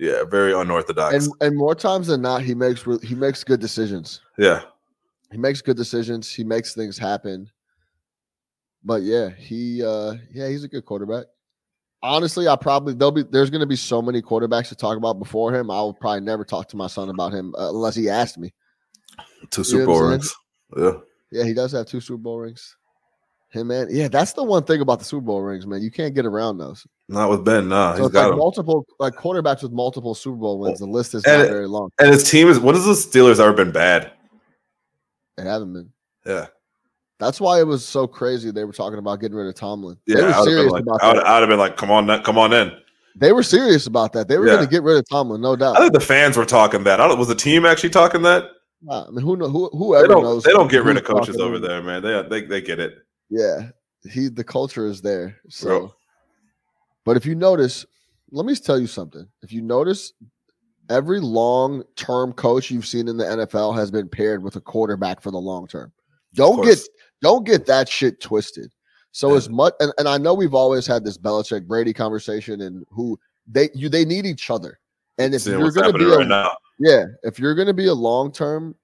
Yeah, 0.00 0.22
very 0.22 0.54
unorthodox. 0.54 1.26
And 1.26 1.34
and 1.40 1.56
more 1.56 1.74
times 1.74 2.06
than 2.06 2.22
not, 2.22 2.42
he 2.42 2.54
makes 2.54 2.84
he 3.02 3.16
makes 3.16 3.42
good 3.42 3.58
decisions. 3.58 4.20
Yeah, 4.38 4.62
he 5.32 5.38
makes 5.38 5.60
good 5.60 5.76
decisions. 5.76 6.32
He 6.32 6.44
makes 6.44 6.72
things 6.72 6.96
happen. 6.96 7.50
But 8.88 9.02
yeah, 9.02 9.28
he 9.28 9.84
uh 9.84 10.14
yeah, 10.32 10.48
he's 10.48 10.64
a 10.64 10.68
good 10.68 10.86
quarterback. 10.86 11.26
Honestly, 12.02 12.48
I 12.48 12.56
probably 12.56 12.94
there'll 12.94 13.12
be 13.12 13.22
there's 13.22 13.50
going 13.50 13.60
to 13.60 13.66
be 13.66 13.76
so 13.76 14.00
many 14.00 14.22
quarterbacks 14.22 14.68
to 14.70 14.74
talk 14.74 14.96
about 14.96 15.18
before 15.18 15.54
him. 15.54 15.70
I'll 15.70 15.92
probably 15.92 16.22
never 16.22 16.42
talk 16.42 16.68
to 16.68 16.76
my 16.78 16.86
son 16.86 17.10
about 17.10 17.34
him 17.34 17.54
uh, 17.58 17.68
unless 17.68 17.94
he 17.94 18.08
asked 18.08 18.38
me. 18.38 18.54
Two 19.50 19.62
Super 19.62 19.84
Bowl 19.84 20.08
rings. 20.08 20.34
Yeah. 20.74 20.92
Yeah, 21.30 21.44
he 21.44 21.52
does 21.52 21.72
have 21.72 21.84
two 21.84 22.00
Super 22.00 22.16
Bowl 22.16 22.38
rings. 22.38 22.76
Hey 23.50 23.62
man, 23.62 23.88
yeah, 23.90 24.08
that's 24.08 24.32
the 24.32 24.42
one 24.42 24.64
thing 24.64 24.80
about 24.80 25.00
the 25.00 25.04
Super 25.04 25.20
Bowl 25.20 25.42
rings, 25.42 25.66
man. 25.66 25.82
You 25.82 25.90
can't 25.90 26.14
get 26.14 26.24
around 26.24 26.56
those. 26.56 26.86
Not 27.10 27.28
with 27.28 27.44
Ben, 27.44 27.68
nah. 27.68 27.94
So 27.94 28.04
he's 28.04 28.12
got 28.12 28.30
like 28.30 28.38
multiple 28.38 28.86
like 28.98 29.16
quarterbacks 29.16 29.62
with 29.62 29.72
multiple 29.72 30.14
Super 30.14 30.38
Bowl 30.38 30.60
wins. 30.60 30.78
The 30.78 30.86
list 30.86 31.14
is 31.14 31.26
and 31.26 31.42
not 31.42 31.50
very 31.50 31.68
long. 31.68 31.90
And 31.98 32.08
his 32.08 32.30
team 32.30 32.48
is. 32.48 32.58
What 32.58 32.74
has 32.74 32.86
the 32.86 32.92
Steelers 32.92 33.38
ever 33.38 33.52
been 33.52 33.70
bad? 33.70 34.12
They 35.36 35.44
haven't 35.44 35.74
been. 35.74 35.92
Yeah. 36.24 36.46
That's 37.18 37.40
why 37.40 37.58
it 37.58 37.66
was 37.66 37.84
so 37.84 38.06
crazy. 38.06 38.50
They 38.50 38.64
were 38.64 38.72
talking 38.72 38.98
about 38.98 39.20
getting 39.20 39.36
rid 39.36 39.48
of 39.48 39.54
Tomlin. 39.54 39.96
Yeah, 40.06 40.16
they 40.16 40.22
were 40.26 40.44
serious 40.44 40.72
like, 40.72 40.82
about 40.82 41.02
I 41.02 41.08
would, 41.08 41.16
that. 41.16 41.26
I'd 41.26 41.40
have 41.40 41.48
been 41.48 41.58
like, 41.58 41.76
"Come 41.76 41.90
on, 41.90 42.22
come 42.22 42.38
on 42.38 42.52
in." 42.52 42.72
They 43.16 43.32
were 43.32 43.42
serious 43.42 43.86
about 43.86 44.12
that. 44.12 44.28
They 44.28 44.38
were 44.38 44.46
yeah. 44.46 44.54
going 44.54 44.66
to 44.66 44.70
get 44.70 44.84
rid 44.84 44.96
of 44.96 45.08
Tomlin, 45.08 45.40
no 45.40 45.56
doubt. 45.56 45.76
I 45.76 45.80
think 45.80 45.92
the 45.92 46.00
fans 46.00 46.36
were 46.36 46.44
talking 46.44 46.84
that. 46.84 47.00
I 47.00 47.08
don't, 47.08 47.18
was 47.18 47.26
the 47.26 47.34
team 47.34 47.66
actually 47.66 47.90
talking 47.90 48.22
that? 48.22 48.44
I 48.88 49.10
mean, 49.10 49.24
who 49.24 49.36
know? 49.36 49.48
Who, 49.48 49.68
whoever 49.70 50.06
they 50.06 50.14
knows. 50.14 50.44
They 50.44 50.52
don't 50.52 50.70
get 50.70 50.84
rid 50.84 50.96
of 50.96 51.04
coaches 51.04 51.36
over 51.38 51.58
there, 51.58 51.82
man. 51.82 52.02
They, 52.02 52.22
they 52.28 52.46
they 52.46 52.60
get 52.60 52.78
it. 52.78 52.98
Yeah, 53.28 53.70
he 54.08 54.28
the 54.28 54.44
culture 54.44 54.86
is 54.86 55.02
there. 55.02 55.36
So, 55.48 55.66
Bro. 55.68 55.94
but 57.04 57.16
if 57.16 57.26
you 57.26 57.34
notice, 57.34 57.84
let 58.30 58.46
me 58.46 58.54
tell 58.54 58.78
you 58.78 58.86
something. 58.86 59.26
If 59.42 59.52
you 59.52 59.62
notice, 59.62 60.12
every 60.88 61.18
long 61.18 61.82
term 61.96 62.32
coach 62.32 62.70
you've 62.70 62.86
seen 62.86 63.08
in 63.08 63.16
the 63.16 63.24
NFL 63.24 63.74
has 63.76 63.90
been 63.90 64.08
paired 64.08 64.44
with 64.44 64.54
a 64.54 64.60
quarterback 64.60 65.20
for 65.20 65.32
the 65.32 65.38
long 65.38 65.66
term. 65.66 65.92
Don't 66.34 66.62
get 66.62 66.78
don't 67.22 67.46
get 67.46 67.66
that 67.66 67.88
shit 67.88 68.20
twisted. 68.20 68.70
So 69.12 69.30
yeah. 69.30 69.36
as 69.36 69.48
much 69.48 69.74
and, 69.80 69.92
and 69.98 70.08
I 70.08 70.18
know 70.18 70.34
we've 70.34 70.54
always 70.54 70.86
had 70.86 71.04
this 71.04 71.18
Belichick 71.18 71.66
Brady 71.66 71.92
conversation 71.92 72.60
and 72.60 72.84
who 72.90 73.18
they 73.46 73.70
you 73.74 73.88
they 73.88 74.04
need 74.04 74.26
each 74.26 74.50
other. 74.50 74.78
And 75.18 75.34
if 75.34 75.42
Seeing 75.42 75.58
you're 75.58 75.72
gonna 75.72 75.92
be 75.92 76.04
right 76.04 76.20
a, 76.20 76.24
now. 76.24 76.56
yeah, 76.78 77.04
if 77.22 77.38
you're 77.38 77.54
gonna 77.54 77.74
be 77.74 77.86
a 77.86 77.94
long 77.94 78.30
term 78.30 78.74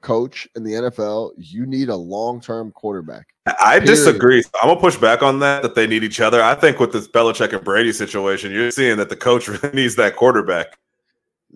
coach 0.00 0.48
in 0.54 0.62
the 0.62 0.72
NFL, 0.72 1.32
you 1.36 1.66
need 1.66 1.88
a 1.88 1.96
long 1.96 2.40
term 2.40 2.72
quarterback. 2.72 3.26
I 3.46 3.78
Period. 3.78 3.86
disagree. 3.86 4.42
I'm 4.62 4.68
gonna 4.68 4.80
push 4.80 4.96
back 4.96 5.22
on 5.22 5.40
that. 5.40 5.62
That 5.62 5.74
they 5.74 5.86
need 5.86 6.04
each 6.04 6.20
other. 6.20 6.42
I 6.42 6.54
think 6.54 6.80
with 6.80 6.92
this 6.92 7.08
Belichick 7.08 7.52
and 7.52 7.64
Brady 7.64 7.92
situation, 7.92 8.52
you're 8.52 8.70
seeing 8.70 8.96
that 8.98 9.08
the 9.08 9.16
coach 9.16 9.48
really 9.48 9.70
needs 9.72 9.96
that 9.96 10.16
quarterback. 10.16 10.78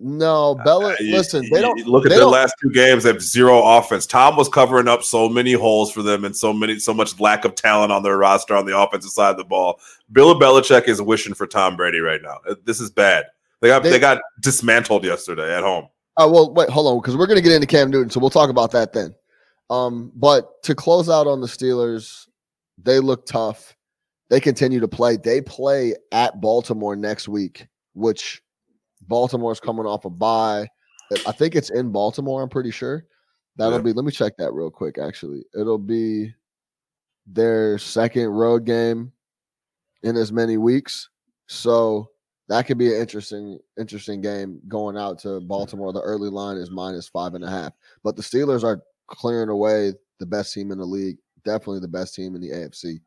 No, 0.01 0.55
Bella. 0.63 0.93
Uh, 0.93 0.95
you, 1.01 1.11
listen, 1.11 1.49
they 1.51 1.61
don't 1.61 1.85
look 1.85 2.05
at 2.05 2.09
their 2.11 2.23
last 2.23 2.55
two 2.61 2.71
games. 2.71 3.03
They 3.03 3.11
have 3.11 3.21
zero 3.21 3.61
offense. 3.61 4.05
Tom 4.05 4.37
was 4.37 4.47
covering 4.47 4.87
up 4.87 5.03
so 5.03 5.27
many 5.27 5.51
holes 5.51 5.91
for 5.91 6.01
them 6.01 6.23
and 6.23 6.35
so 6.35 6.53
many, 6.53 6.79
so 6.79 6.93
much 6.93 7.19
lack 7.19 7.43
of 7.43 7.53
talent 7.55 7.91
on 7.91 8.01
their 8.01 8.17
roster 8.17 8.55
on 8.55 8.65
the 8.65 8.77
offensive 8.77 9.11
side 9.11 9.31
of 9.31 9.37
the 9.37 9.43
ball. 9.43 9.81
Bill 10.09 10.39
Belichick 10.39 10.87
is 10.87 11.01
wishing 11.01 11.33
for 11.33 11.45
Tom 11.45 11.75
Brady 11.75 11.99
right 11.99 12.21
now. 12.21 12.37
Uh, 12.47 12.55
this 12.63 12.79
is 12.79 12.89
bad. 12.89 13.25
They 13.59 13.67
got 13.67 13.83
they, 13.83 13.89
they 13.89 13.99
got 13.99 14.21
dismantled 14.39 15.03
yesterday 15.03 15.53
at 15.53 15.63
home. 15.63 15.89
Uh, 16.15 16.29
well, 16.31 16.53
wait, 16.53 16.69
hold 16.69 16.87
on, 16.87 17.01
because 17.01 17.17
we're 17.17 17.27
going 17.27 17.35
to 17.35 17.41
get 17.41 17.51
into 17.51 17.67
Cam 17.67 17.89
Newton, 17.89 18.09
so 18.09 18.21
we'll 18.21 18.29
talk 18.29 18.49
about 18.49 18.71
that 18.71 18.93
then. 18.93 19.13
Um, 19.69 20.13
but 20.15 20.63
to 20.63 20.75
close 20.75 21.09
out 21.09 21.27
on 21.27 21.41
the 21.41 21.47
Steelers, 21.47 22.25
they 22.81 22.99
look 22.99 23.25
tough. 23.25 23.75
They 24.29 24.39
continue 24.39 24.79
to 24.79 24.87
play. 24.87 25.17
They 25.17 25.41
play 25.41 25.95
at 26.13 26.39
Baltimore 26.39 26.95
next 26.95 27.27
week, 27.27 27.67
which 27.95 28.41
Baltimore's 29.09 29.59
coming 29.59 29.85
off 29.85 30.05
a 30.05 30.09
bye. 30.09 30.67
I 31.27 31.31
think 31.31 31.55
it's 31.55 31.71
in 31.71 31.91
Baltimore. 31.91 32.41
I'm 32.41 32.49
pretty 32.49 32.71
sure. 32.71 33.05
That'll 33.57 33.79
yeah. 33.79 33.83
be. 33.83 33.93
Let 33.93 34.05
me 34.05 34.11
check 34.11 34.37
that 34.37 34.53
real 34.53 34.69
quick. 34.71 34.97
Actually, 34.97 35.43
it'll 35.59 35.77
be 35.79 36.33
their 37.27 37.77
second 37.77 38.27
road 38.27 38.63
game 38.65 39.11
in 40.03 40.15
as 40.15 40.31
many 40.31 40.57
weeks. 40.57 41.09
So 41.47 42.11
that 42.47 42.67
could 42.67 42.77
be 42.77 42.93
an 42.93 43.01
interesting, 43.01 43.59
interesting 43.77 44.21
game 44.21 44.61
going 44.67 44.97
out 44.97 45.19
to 45.19 45.41
Baltimore. 45.41 45.91
The 45.91 46.01
early 46.01 46.29
line 46.29 46.57
is 46.57 46.71
minus 46.71 47.07
five 47.07 47.33
and 47.33 47.43
a 47.43 47.49
half, 47.49 47.73
but 48.03 48.15
the 48.15 48.21
Steelers 48.21 48.63
are 48.63 48.81
clearing 49.07 49.49
away 49.49 49.93
the 50.19 50.25
best 50.25 50.53
team 50.53 50.71
in 50.71 50.77
the 50.77 50.85
league, 50.85 51.17
definitely 51.43 51.79
the 51.79 51.87
best 51.87 52.13
team 52.13 52.35
in 52.35 52.41
the 52.41 52.49
AFC. 52.49 52.99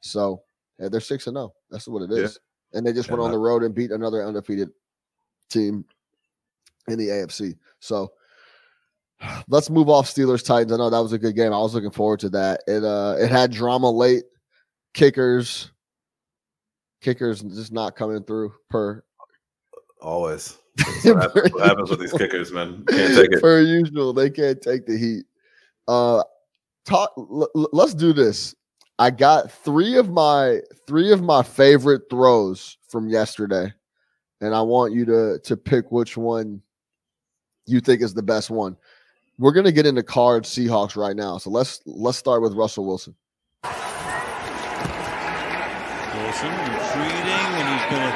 So 0.00 0.42
yeah, 0.78 0.88
they're 0.88 1.00
six 1.00 1.26
and 1.26 1.36
zero. 1.36 1.52
That's 1.70 1.88
what 1.88 2.02
it 2.02 2.12
is. 2.12 2.38
And 2.72 2.86
they 2.86 2.92
just 2.92 3.08
Yeah, 3.08 3.16
went 3.16 3.24
on 3.24 3.32
the 3.32 3.38
road 3.38 3.64
and 3.64 3.74
beat 3.74 3.90
another 3.90 4.24
undefeated 4.24 4.70
team 5.50 5.84
in 6.88 6.98
the 6.98 7.08
AFC. 7.08 7.56
So 7.80 8.12
let's 9.48 9.70
move 9.70 9.88
off 9.88 10.06
Steelers 10.06 10.44
Titans. 10.44 10.72
I 10.72 10.76
know 10.76 10.90
that 10.90 10.98
was 10.98 11.12
a 11.12 11.18
good 11.18 11.36
game. 11.36 11.52
I 11.52 11.58
was 11.58 11.74
looking 11.74 11.90
forward 11.90 12.20
to 12.20 12.28
that. 12.30 12.62
It 12.66 12.84
uh 12.84 13.16
it 13.18 13.30
had 13.30 13.52
drama 13.52 13.90
late. 13.90 14.24
Kickers, 14.92 15.70
kickers 17.00 17.42
just 17.42 17.72
not 17.72 17.94
coming 17.94 18.24
through 18.24 18.52
per 18.68 19.04
Always. 20.00 20.56
What, 21.04 21.22
happens, 21.22 21.52
what 21.52 21.66
happens 21.66 21.90
with 21.90 22.00
these 22.00 22.12
kickers, 22.12 22.52
man. 22.52 22.84
Can't 22.88 23.14
take 23.14 23.32
it. 23.32 23.42
per 23.42 23.60
usual. 23.60 24.12
They 24.12 24.30
can't 24.30 24.60
take 24.60 24.86
the 24.86 24.96
heat. 24.96 25.24
Uh, 25.88 26.22
talk. 26.84 27.12
L- 27.16 27.48
l- 27.54 27.68
let's 27.72 27.94
do 27.94 28.12
this. 28.12 28.54
I 28.98 29.10
got 29.10 29.50
three 29.50 29.96
of 29.96 30.10
my 30.10 30.60
three 30.86 31.12
of 31.12 31.22
my 31.22 31.42
favorite 31.42 32.02
throws 32.10 32.78
from 32.88 33.08
yesterday, 33.08 33.72
and 34.40 34.54
I 34.54 34.62
want 34.62 34.92
you 34.94 35.04
to 35.06 35.38
to 35.44 35.56
pick 35.56 35.90
which 35.92 36.16
one 36.16 36.62
you 37.66 37.80
think 37.80 38.02
is 38.02 38.14
the 38.14 38.22
best 38.22 38.50
one. 38.50 38.76
We're 39.38 39.52
gonna 39.52 39.72
get 39.72 39.86
into 39.86 40.02
card 40.02 40.44
Seahawks 40.44 40.96
right 40.96 41.16
now, 41.16 41.38
so 41.38 41.50
let's 41.50 41.80
let's 41.86 42.18
start 42.18 42.42
with 42.42 42.54
Russell 42.54 42.86
Wilson. 42.86 43.14
Wilson 46.30 46.52
retreating, 46.52 47.50
and 47.58 47.66
he's 47.70 47.86
going 47.90 48.06
to 48.06 48.14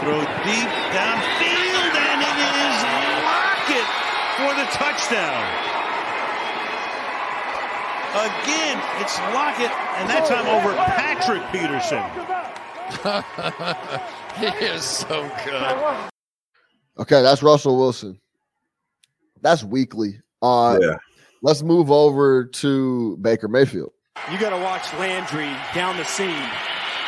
throw 0.00 0.20
deep 0.44 0.70
downfield, 0.92 1.92
and 1.96 2.20
it 2.20 2.36
is 2.44 2.76
Lockett 3.24 3.88
for 4.36 4.52
the 4.58 4.66
touchdown. 4.74 5.44
Again, 8.14 8.76
it's 9.00 9.18
Lockett, 9.32 9.72
and 9.98 10.10
that 10.10 10.26
time 10.26 10.46
over 10.46 10.74
Patrick 10.94 11.42
Peterson. 11.52 12.04
he 14.36 14.46
is 14.64 14.82
so 14.84 15.30
good. 15.44 16.10
Okay, 16.98 17.22
that's 17.22 17.42
Russell 17.42 17.76
Wilson. 17.78 18.20
That's 19.40 19.64
weekly. 19.64 20.20
Uh, 20.42 20.78
Yeah. 20.80 20.96
let's 21.42 21.62
move 21.62 21.90
over 21.90 22.44
to 22.44 23.16
Baker 23.18 23.48
Mayfield. 23.48 23.92
You 24.30 24.38
got 24.38 24.50
to 24.50 24.58
watch 24.62 24.92
Landry 24.94 25.50
down 25.74 25.96
the 25.96 26.04
seam. 26.04 26.28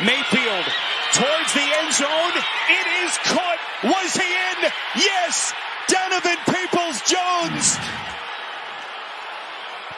Mayfield 0.01 0.65
towards 1.13 1.53
the 1.53 1.63
end 1.63 1.93
zone. 1.93 2.33
It 2.69 2.87
is 3.05 3.17
caught. 3.23 3.57
Was 3.83 4.13
he 4.13 4.27
in? 4.27 4.71
Yes. 4.97 5.53
Donovan 5.87 6.37
Peoples 6.45 7.01
Jones. 7.07 7.77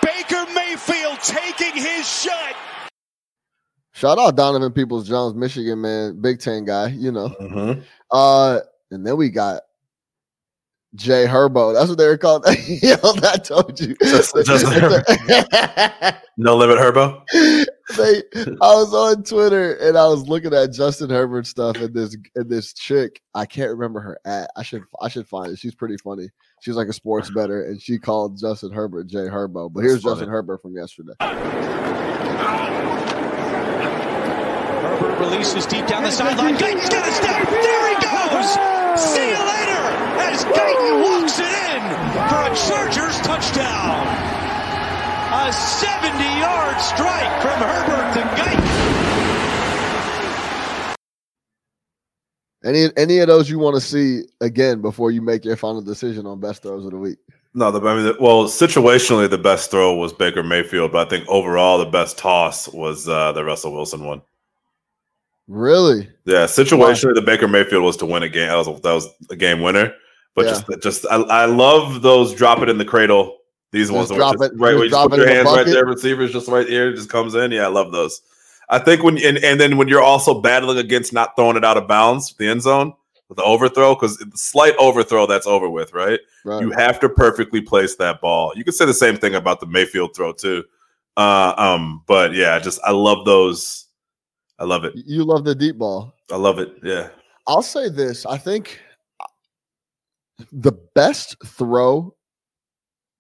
Baker 0.01 0.45
Mayfield 0.53 1.19
taking 1.21 1.75
his 1.81 2.07
shot. 2.07 2.53
Shout 3.93 4.19
out 4.19 4.36
Donovan 4.36 4.72
Peoples 4.72 5.08
Jones, 5.08 5.36
Michigan 5.36 5.81
man, 5.81 6.22
Big 6.22 6.39
Ten 6.39 6.63
guy, 6.65 6.88
you 6.89 7.12
know. 7.12 7.29
Mhm. 7.41 7.84
Uh, 8.12 8.60
and 8.91 9.05
then 9.05 9.17
we 9.17 9.29
got 9.29 9.62
Jay 10.96 11.25
Herbo. 11.25 11.74
That's 11.74 11.89
what 11.89 11.98
they 11.98 12.08
were 12.08 12.17
called. 12.17 12.46
Yo, 12.67 12.96
I 13.03 13.38
told 13.38 13.79
you. 13.79 13.96
Just- 14.01 14.36
just 14.46 14.65
No 16.38 16.55
limit, 16.55 16.77
Herbo. 16.77 17.22
they, 17.98 18.22
I 18.62 18.74
was 18.75 18.93
on 18.93 19.24
Twitter 19.24 19.74
and 19.75 19.98
I 19.98 20.08
was 20.08 20.29
looking 20.29 20.53
at 20.53 20.72
Justin 20.72 21.10
Herbert 21.10 21.46
stuff 21.48 21.75
and 21.77 21.93
this 21.93 22.15
and 22.36 22.50
this 22.50 22.72
chick. 22.74 23.22
I 23.36 23.46
can't 23.46 23.69
remember 23.72 24.00
her 24.00 24.19
at. 24.24 24.50
I 24.55 24.63
should 24.63 24.84
I 25.01 25.10
should 25.10 25.27
find 25.27 25.51
it. 25.51 25.60
She's 25.60 25.75
pretty 25.75 25.98
funny. 25.98 26.29
She's 26.62 26.75
like 26.75 26.88
a 26.88 26.93
sports 26.93 27.29
better, 27.29 27.65
and 27.65 27.81
she 27.81 27.98
called 28.00 28.39
Justin 28.39 28.72
Herbert 28.72 29.08
Jay 29.08 29.27
Herbo. 29.27 29.72
But 29.74 29.81
here's. 29.81 30.01
Justin 30.03 30.29
Herbert 30.29 30.62
from 30.62 30.75
yesterday. 30.77 31.13
Herbert 33.50 35.19
releases 35.19 35.65
deep 35.65 35.88
down 35.88 36.04
the 36.04 36.12
sideline. 36.12 36.56
Guyton's 36.58 36.89
got 36.89 37.08
a 37.08 37.12
step. 37.12 37.50
There 37.50 37.88
he 37.89 37.95
goes. 38.02 38.54
See 39.00 39.30
you 39.30 39.39
later 39.39 39.84
as 40.21 40.45
Guyton 40.45 41.02
walks 41.04 41.39
it 41.39 41.54
in 41.73 41.82
for 42.30 42.41
a 42.45 42.54
Chargers 42.56 43.17
touchdown. 43.21 44.06
A 45.32 45.52
70-yard 45.52 46.82
strike 46.82 47.41
from 47.41 47.60
Herbert 47.62 48.13
to 48.13 48.21
Guyton. 48.41 48.89
Any 52.63 52.89
any 52.97 53.19
of 53.19 53.28
those 53.28 53.50
you 53.50 53.58
want 53.58 53.76
to 53.76 53.82
see 53.82 54.23
again 54.41 54.82
before 54.82 55.12
you 55.12 55.21
make 55.21 55.45
your 55.45 55.56
final 55.56 55.82
decision 55.82 56.26
on 56.26 56.41
best 56.41 56.62
throws 56.62 56.84
of 56.84 56.91
the 56.91 56.97
week? 56.97 57.17
No, 57.55 57.71
the, 57.71 57.81
I 57.81 57.95
mean, 57.95 58.05
the, 58.05 58.17
well, 58.19 58.45
situationally, 58.45 59.29
the 59.29 59.38
best 59.38 59.71
throw 59.71 59.95
was 59.95 60.13
Baker 60.13 60.43
Mayfield, 60.43 60.91
but 60.91 61.07
I 61.07 61.09
think 61.09 61.27
overall, 61.27 61.79
the 61.79 61.85
best 61.85 62.17
toss 62.17 62.67
was 62.67 63.09
uh, 63.09 63.31
the 63.31 63.43
Russell 63.43 63.73
Wilson 63.73 64.05
one. 64.05 64.21
Really? 65.47 66.07
Yeah, 66.25 66.45
situationally, 66.45 67.15
the 67.15 67.23
Baker 67.23 67.47
Mayfield 67.47 67.83
was 67.83 67.97
to 67.97 68.05
win 68.05 68.21
a 68.21 68.29
game. 68.29 68.49
That 68.49 68.55
was 68.55 68.67
a, 68.67 68.73
that 68.81 68.93
was 68.93 69.07
a 69.31 69.35
game 69.35 69.62
winner. 69.62 69.93
But 70.35 70.45
Yeah. 70.45 70.51
just, 70.51 70.81
just 70.83 71.05
I, 71.09 71.15
I 71.15 71.45
love 71.45 72.03
those 72.03 72.35
drop 72.35 72.59
it 72.59 72.69
in 72.69 72.77
the 72.77 72.85
cradle. 72.85 73.38
These 73.71 73.91
ones, 73.91 74.09
drop 74.09 74.38
just, 74.38 74.51
it- 74.53 74.59
right? 74.59 74.75
Where 74.75 74.85
you 74.85 74.89
just 74.91 75.09
put 75.09 75.17
your 75.17 75.27
hands 75.27 75.45
right 75.45 75.65
there, 75.65 75.85
receivers 75.85 76.31
just 76.31 76.47
right 76.47 76.67
here, 76.67 76.93
just 76.93 77.09
comes 77.09 77.33
in. 77.35 77.51
Yeah, 77.51 77.65
I 77.65 77.67
love 77.69 77.91
those. 77.91 78.21
I 78.69 78.77
think 78.77 79.03
when 79.03 79.17
and 79.17 79.39
and 79.39 79.59
then 79.59 79.77
when 79.77 79.88
you're 79.88 80.01
also 80.01 80.39
battling 80.41 80.77
against 80.77 81.13
not 81.13 81.35
throwing 81.35 81.57
it 81.57 81.65
out 81.65 81.77
of 81.77 81.88
bounds, 81.88 82.33
the 82.35 82.47
end 82.47 82.62
zone, 82.62 82.93
with 83.30 83.38
the 83.38 83.44
overthrow, 83.44 83.96
because 83.96 84.18
the 84.18 84.32
slight 84.36 84.76
overthrow, 84.78 85.26
that's 85.28 85.48
over 85.48 85.70
with, 85.70 85.94
right? 85.94 86.20
Right. 86.44 86.62
You 86.62 86.72
have 86.72 87.00
to 87.02 87.10
perfectly 87.10 87.62
place 87.62 87.96
that 87.96 88.20
ball. 88.20 88.52
You 88.56 88.63
could 88.63 88.74
say 88.74 88.86
the 88.86 88.94
same 88.94 89.18
thing 89.18 89.36
about 89.36 89.60
the 89.60 89.68
Mayfield 89.68 90.15
throw 90.15 90.34
too. 90.34 90.63
Uh, 91.15 91.54
um, 91.58 92.04
but 92.08 92.34
yeah, 92.34 92.58
just 92.60 92.80
I 92.84 92.92
love 92.92 93.26
those. 93.26 93.86
I 94.58 94.65
love 94.65 94.84
it. 94.84 94.94
you 94.96 95.24
love 95.24 95.46
the 95.46 95.56
deep 95.56 95.78
ball. 95.78 96.13
I 96.32 96.36
love 96.36 96.60
it. 96.60 96.74
Yeah. 96.84 97.10
I'll 97.48 97.62
say 97.62 97.88
this. 97.88 98.26
I 98.26 98.38
think 98.38 98.80
the 100.52 100.74
best 100.96 101.36
throw 101.46 102.13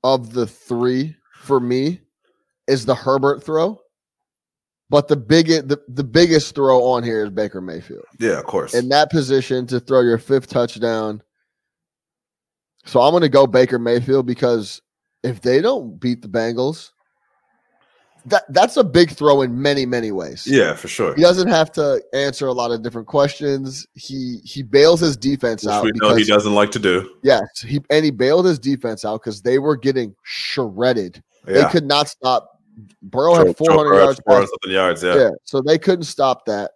of 0.03 0.33
the 0.33 0.47
three 0.47 1.15
for 1.33 1.59
me 1.59 2.01
is 2.67 2.85
the 2.85 2.95
Herbert 2.95 3.43
throw. 3.43 3.79
But 4.89 5.07
the 5.07 5.15
biggest 5.15 5.67
the, 5.67 5.79
the 5.87 6.03
biggest 6.03 6.55
throw 6.55 6.83
on 6.83 7.03
here 7.03 7.23
is 7.23 7.29
Baker 7.29 7.61
Mayfield. 7.61 8.05
Yeah, 8.19 8.39
of 8.39 8.45
course. 8.45 8.73
In 8.73 8.89
that 8.89 9.11
position 9.11 9.67
to 9.67 9.79
throw 9.79 10.01
your 10.01 10.17
fifth 10.17 10.47
touchdown. 10.47 11.21
So 12.85 13.01
I'm 13.01 13.13
gonna 13.13 13.29
go 13.29 13.45
Baker 13.45 13.77
Mayfield 13.77 14.25
because 14.25 14.81
if 15.23 15.41
they 15.41 15.61
don't 15.61 15.99
beat 15.99 16.21
the 16.21 16.27
Bengals, 16.27 16.91
that 18.25 18.45
that's 18.49 18.77
a 18.77 18.83
big 18.83 19.11
throw 19.11 19.41
in 19.41 19.61
many, 19.61 19.85
many 19.85 20.11
ways. 20.11 20.47
yeah, 20.47 20.73
for 20.73 20.87
sure. 20.87 21.15
He 21.15 21.21
doesn't 21.21 21.47
have 21.49 21.71
to 21.73 22.01
answer 22.13 22.47
a 22.47 22.53
lot 22.53 22.71
of 22.71 22.81
different 22.81 23.07
questions. 23.07 23.85
He 23.93 24.39
he 24.43 24.63
bails 24.63 24.99
his 24.99 25.15
defense 25.15 25.67
out. 25.67 25.83
Which 25.83 25.93
out 25.95 26.01
we 26.01 26.09
know 26.09 26.15
he 26.15 26.25
doesn't 26.25 26.53
like 26.53 26.71
to 26.71 26.79
do. 26.79 27.15
yes, 27.23 27.41
he 27.61 27.79
and 27.89 28.03
he 28.03 28.11
bailed 28.11 28.45
his 28.45 28.57
defense 28.57 29.05
out 29.05 29.21
because 29.21 29.41
they 29.43 29.59
were 29.59 29.75
getting 29.75 30.15
shredded. 30.23 31.23
They 31.45 31.63
could 31.65 31.85
not 31.85 32.07
stop. 32.09 32.58
Burrow 33.01 33.33
had 33.35 33.57
400 33.57 33.83
Burrow 33.89 33.97
had 33.97 34.03
yards. 34.05 34.21
400 34.25 34.47
something 34.47 34.71
yards. 34.71 35.03
Yeah. 35.03 35.15
Yeah, 35.15 35.29
so 35.43 35.61
they 35.61 35.77
couldn't 35.77 36.05
stop 36.05 36.45
that. 36.45 36.71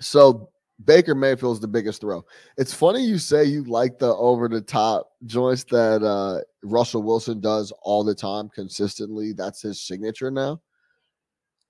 So 0.00 0.50
Baker 0.84 1.14
Mayfield's 1.14 1.60
the 1.60 1.66
biggest 1.68 2.00
throw. 2.00 2.24
It's 2.56 2.72
funny 2.72 3.04
you 3.04 3.18
say 3.18 3.44
you 3.44 3.64
like 3.64 3.98
the 3.98 4.14
over 4.14 4.48
the 4.48 4.60
top 4.60 5.10
joints 5.26 5.64
that 5.64 6.02
uh, 6.04 6.40
Russell 6.62 7.02
Wilson 7.02 7.40
does 7.40 7.72
all 7.82 8.04
the 8.04 8.14
time 8.14 8.48
consistently. 8.48 9.32
That's 9.32 9.60
his 9.62 9.80
signature 9.80 10.30
now. 10.30 10.60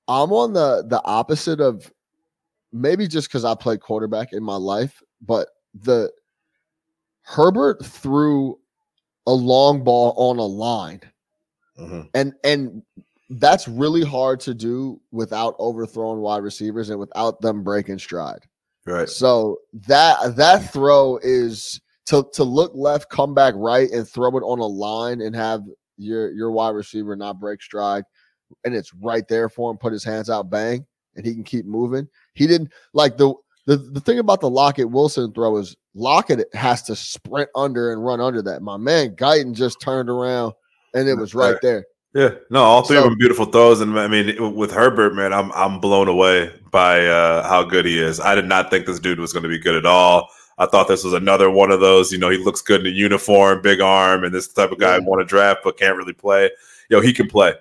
I'm 0.08 0.32
on 0.32 0.52
the 0.52 0.84
the 0.88 1.02
opposite 1.04 1.60
of 1.60 1.90
maybe 2.72 3.06
just 3.08 3.28
because 3.28 3.44
I 3.44 3.54
played 3.54 3.80
quarterback 3.80 4.32
in 4.32 4.42
my 4.42 4.56
life, 4.56 5.02
but 5.26 5.48
the 5.74 6.10
Herbert 7.22 7.84
threw 7.84 8.58
a 9.26 9.32
long 9.32 9.84
ball 9.84 10.14
on 10.16 10.38
a 10.38 10.44
line 10.46 11.00
Mhm. 11.78 12.08
and 12.14 12.34
and 12.44 12.82
that's 13.30 13.68
really 13.68 14.04
hard 14.04 14.40
to 14.40 14.54
do 14.54 15.00
without 15.10 15.54
overthrowing 15.58 16.20
wide 16.20 16.42
receivers 16.42 16.90
and 16.90 16.98
without 16.98 17.40
them 17.40 17.62
breaking 17.62 17.98
stride. 17.98 18.46
Right. 18.86 19.08
So 19.08 19.58
that 19.86 20.36
that 20.36 20.72
throw 20.72 21.18
is 21.18 21.80
to 22.06 22.26
to 22.32 22.44
look 22.44 22.72
left, 22.74 23.10
come 23.10 23.34
back 23.34 23.54
right, 23.56 23.90
and 23.90 24.08
throw 24.08 24.36
it 24.36 24.42
on 24.42 24.60
a 24.60 24.66
line 24.66 25.20
and 25.20 25.36
have 25.36 25.62
your 25.98 26.32
your 26.32 26.50
wide 26.50 26.70
receiver 26.70 27.14
not 27.14 27.38
break 27.38 27.60
stride, 27.60 28.04
and 28.64 28.74
it's 28.74 28.94
right 28.94 29.28
there 29.28 29.48
for 29.48 29.70
him. 29.70 29.76
Put 29.76 29.92
his 29.92 30.04
hands 30.04 30.30
out, 30.30 30.48
bang, 30.48 30.86
and 31.16 31.26
he 31.26 31.34
can 31.34 31.44
keep 31.44 31.66
moving. 31.66 32.08
He 32.32 32.46
didn't 32.46 32.72
like 32.94 33.18
the 33.18 33.34
the 33.66 33.76
the 33.76 34.00
thing 34.00 34.18
about 34.18 34.40
the 34.40 34.48
Lockett 34.48 34.90
Wilson 34.90 35.34
throw 35.34 35.58
is 35.58 35.76
Lockett 35.94 36.46
has 36.54 36.82
to 36.84 36.96
sprint 36.96 37.50
under 37.54 37.92
and 37.92 38.02
run 38.02 38.22
under 38.22 38.40
that. 38.40 38.62
My 38.62 38.78
man 38.78 39.16
Guyton 39.16 39.52
just 39.54 39.82
turned 39.82 40.08
around 40.08 40.54
and 40.94 41.06
it 41.06 41.14
was 41.14 41.34
right 41.34 41.56
there. 41.60 41.84
Yeah. 42.14 42.30
No, 42.50 42.62
all 42.62 42.82
three 42.82 42.96
So- 42.96 43.04
of 43.04 43.10
them 43.10 43.18
beautiful 43.18 43.46
throws. 43.46 43.80
And 43.80 43.98
I 43.98 44.08
mean, 44.08 44.54
with 44.54 44.72
Herbert, 44.72 45.14
man, 45.14 45.32
I'm 45.32 45.52
I'm 45.52 45.78
blown 45.80 46.08
away 46.08 46.50
by 46.70 47.06
uh, 47.06 47.46
how 47.48 47.62
good 47.62 47.84
he 47.84 47.98
is. 47.98 48.18
I 48.20 48.34
did 48.34 48.46
not 48.46 48.70
think 48.70 48.86
this 48.86 48.98
dude 48.98 49.20
was 49.20 49.32
going 49.32 49.42
to 49.42 49.48
be 49.48 49.58
good 49.58 49.74
at 49.74 49.86
all. 49.86 50.28
I 50.60 50.66
thought 50.66 50.88
this 50.88 51.04
was 51.04 51.12
another 51.12 51.50
one 51.50 51.70
of 51.70 51.80
those. 51.80 52.10
You 52.10 52.18
know, 52.18 52.30
he 52.30 52.38
looks 52.38 52.62
good 52.62 52.80
in 52.80 52.86
a 52.88 52.90
uniform, 52.96 53.62
big 53.62 53.80
arm, 53.80 54.24
and 54.24 54.34
this 54.34 54.48
type 54.48 54.72
of 54.72 54.78
guy 54.78 54.96
I 54.96 54.98
want 54.98 55.20
to 55.20 55.24
draft 55.24 55.60
but 55.62 55.78
can't 55.78 55.96
really 55.96 56.12
play. 56.14 56.50
Yo, 56.90 57.00
he 57.00 57.12
can 57.12 57.28
play. 57.28 57.54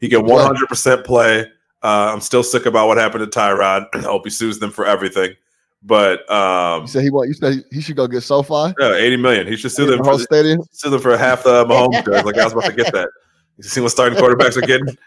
He 0.00 0.08
can 0.08 0.22
100% 0.22 1.04
play. 1.04 1.40
Uh, 1.82 2.10
I'm 2.12 2.20
still 2.20 2.42
sick 2.42 2.64
about 2.66 2.86
what 2.88 2.96
happened 2.96 3.30
to 3.30 3.38
Tyrod. 3.38 3.88
I 3.94 3.98
hope 3.98 4.22
he 4.24 4.30
sues 4.30 4.58
them 4.60 4.70
for 4.70 4.86
everything. 4.86 5.34
But 5.82 6.28
um, 6.30 6.82
You 6.82 6.88
said 6.88 7.02
he 7.02 7.10
want. 7.10 7.28
You 7.28 7.34
said 7.34 7.64
he 7.70 7.80
should 7.80 7.96
go 7.96 8.06
get 8.06 8.22
SoFi. 8.22 8.72
yeah, 8.80 8.94
80 8.94 9.16
million. 9.18 9.46
He 9.46 9.56
should 9.56 9.70
sue 9.72 9.86
them 9.86 10.02
for, 10.02 10.18
stadium. 10.18 10.62
sue 10.72 10.88
them 10.90 11.00
for 11.00 11.16
half 11.18 11.42
the 11.44 11.64
Mahomes. 11.66 12.06
Like 12.24 12.38
I 12.38 12.44
was 12.44 12.52
about 12.52 12.64
to 12.64 12.72
get 12.72 12.92
that. 12.92 13.08
You 13.58 13.64
see 13.64 13.80
what 13.80 13.90
starting 13.90 14.18
quarterbacks 14.18 14.56
are 14.56 14.66
getting? 14.66 14.96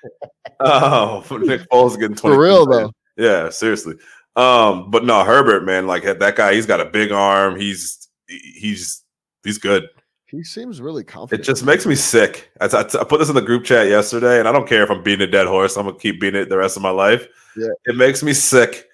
Oh, 0.63 1.25
Nick 1.41 1.67
Foles 1.71 1.97
getting 1.97 2.15
20 2.15 2.35
For 2.35 2.39
real 2.39 2.67
though. 2.67 2.91
Yeah, 3.17 3.49
seriously. 3.49 3.95
Um, 4.35 4.91
but 4.91 5.03
no, 5.03 5.23
Herbert, 5.23 5.65
man, 5.65 5.87
like 5.87 6.03
that 6.03 6.35
guy, 6.35 6.53
he's 6.53 6.67
got 6.67 6.79
a 6.79 6.85
big 6.85 7.11
arm. 7.11 7.59
He's 7.59 8.07
he's 8.27 9.01
he's 9.43 9.57
good. 9.57 9.89
He 10.27 10.43
seems 10.43 10.79
really 10.79 11.03
confident. 11.03 11.41
It 11.41 11.51
just 11.51 11.65
makes 11.65 11.87
me 11.87 11.95
sick. 11.95 12.51
I, 12.61 12.65
I, 12.67 12.81
I 12.81 13.03
put 13.03 13.17
this 13.17 13.29
in 13.29 13.35
the 13.35 13.41
group 13.41 13.63
chat 13.63 13.87
yesterday, 13.87 14.37
and 14.37 14.47
I 14.47 14.51
don't 14.51 14.67
care 14.67 14.83
if 14.83 14.91
I'm 14.91 15.01
beating 15.01 15.27
a 15.27 15.31
dead 15.31 15.47
horse. 15.47 15.75
I'm 15.77 15.87
gonna 15.87 15.97
keep 15.97 16.21
beating 16.21 16.41
it 16.41 16.49
the 16.49 16.57
rest 16.57 16.77
of 16.77 16.83
my 16.83 16.91
life. 16.91 17.27
Yeah. 17.57 17.69
It 17.85 17.97
makes 17.97 18.21
me 18.21 18.33
sick 18.33 18.87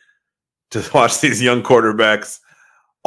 to 0.72 0.90
watch 0.94 1.20
these 1.20 1.42
young 1.42 1.64
quarterbacks 1.64 2.40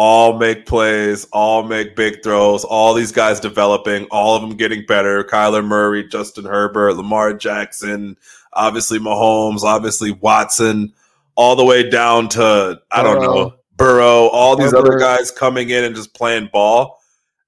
all 0.02 0.38
make 0.38 0.64
plays, 0.64 1.26
all 1.30 1.62
make 1.62 1.94
big 1.94 2.22
throws, 2.22 2.64
all 2.64 2.94
these 2.94 3.12
guys 3.12 3.38
developing, 3.38 4.06
all 4.10 4.34
of 4.34 4.40
them 4.40 4.56
getting 4.56 4.86
better. 4.86 5.22
Kyler 5.22 5.62
Murray, 5.62 6.08
Justin 6.08 6.46
Herbert, 6.46 6.94
Lamar 6.94 7.34
Jackson, 7.34 8.16
obviously 8.54 8.98
Mahomes, 8.98 9.60
obviously 9.60 10.12
Watson, 10.12 10.94
all 11.34 11.54
the 11.54 11.66
way 11.66 11.90
down 11.90 12.30
to 12.30 12.80
I 12.90 13.02
don't 13.02 13.20
know 13.20 13.50
Burrow. 13.50 13.58
Burrow, 13.76 14.28
all 14.28 14.56
these 14.56 14.72
other 14.72 14.98
guys 14.98 15.30
coming 15.30 15.68
in 15.68 15.84
and 15.84 15.94
just 15.94 16.14
playing 16.14 16.48
ball. 16.50 16.98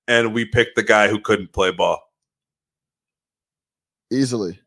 And 0.06 0.34
we 0.34 0.44
picked 0.44 0.76
the 0.76 0.82
guy 0.82 1.08
who 1.08 1.20
couldn't 1.20 1.54
play 1.54 1.70
ball. 1.70 2.02
easily. 4.10 4.60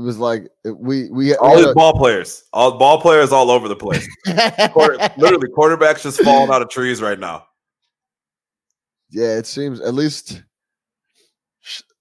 It 0.00 0.04
was 0.04 0.18
like 0.18 0.48
we 0.64 1.10
we 1.10 1.34
All 1.36 1.56
we 1.56 1.64
these 1.64 1.74
ball 1.74 1.92
players, 1.92 2.44
all 2.54 2.78
ball 2.78 3.00
players 3.00 3.32
all 3.32 3.50
over 3.50 3.68
the 3.68 3.76
place. 3.76 4.08
Quarter, 4.72 4.96
literally, 5.18 5.48
quarterbacks 5.48 6.02
just 6.02 6.22
falling 6.22 6.50
out 6.50 6.62
of 6.62 6.70
trees 6.70 7.02
right 7.02 7.18
now. 7.18 7.44
yeah, 9.10 9.36
it 9.36 9.46
seems 9.46 9.80
at 9.80 9.92
least 9.92 10.42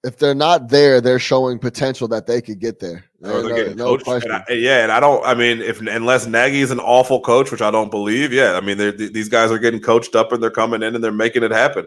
if 0.05 0.17
they're 0.17 0.33
not 0.33 0.69
there, 0.69 1.01
they're 1.01 1.19
showing 1.19 1.59
potential 1.59 2.07
that 2.07 2.25
they 2.25 2.41
could 2.41 2.59
get 2.59 2.79
there. 2.79 3.03
Or 3.21 3.41
There- 3.41 3.65
they're 3.65 3.75
no, 3.75 3.95
no 3.95 3.97
question. 3.97 4.31
And 4.31 4.43
I- 4.47 4.53
yeah, 4.53 4.83
and 4.83 4.93
I 4.93 5.01
don't. 5.01 5.25
I 5.25 5.33
mean, 5.33 5.61
if 5.61 5.81
unless 5.81 6.25
Nagy 6.25 6.61
is 6.61 6.71
an 6.71 6.79
awful 6.79 7.19
coach, 7.19 7.51
which 7.51 7.61
I 7.61 7.69
don't 7.69 7.91
believe, 7.91 8.31
yeah, 8.31 8.53
I 8.53 8.61
mean, 8.61 8.77
they're, 8.77 8.93
th- 8.95 9.11
these 9.11 9.27
guys 9.27 9.51
are 9.51 9.59
getting 9.59 9.81
coached 9.81 10.15
up 10.15 10.31
and 10.31 10.41
they're 10.41 10.51
coming 10.51 10.83
in 10.83 10.95
and 10.95 11.03
they're 11.03 11.11
making 11.11 11.43
it 11.43 11.51
happen. 11.51 11.85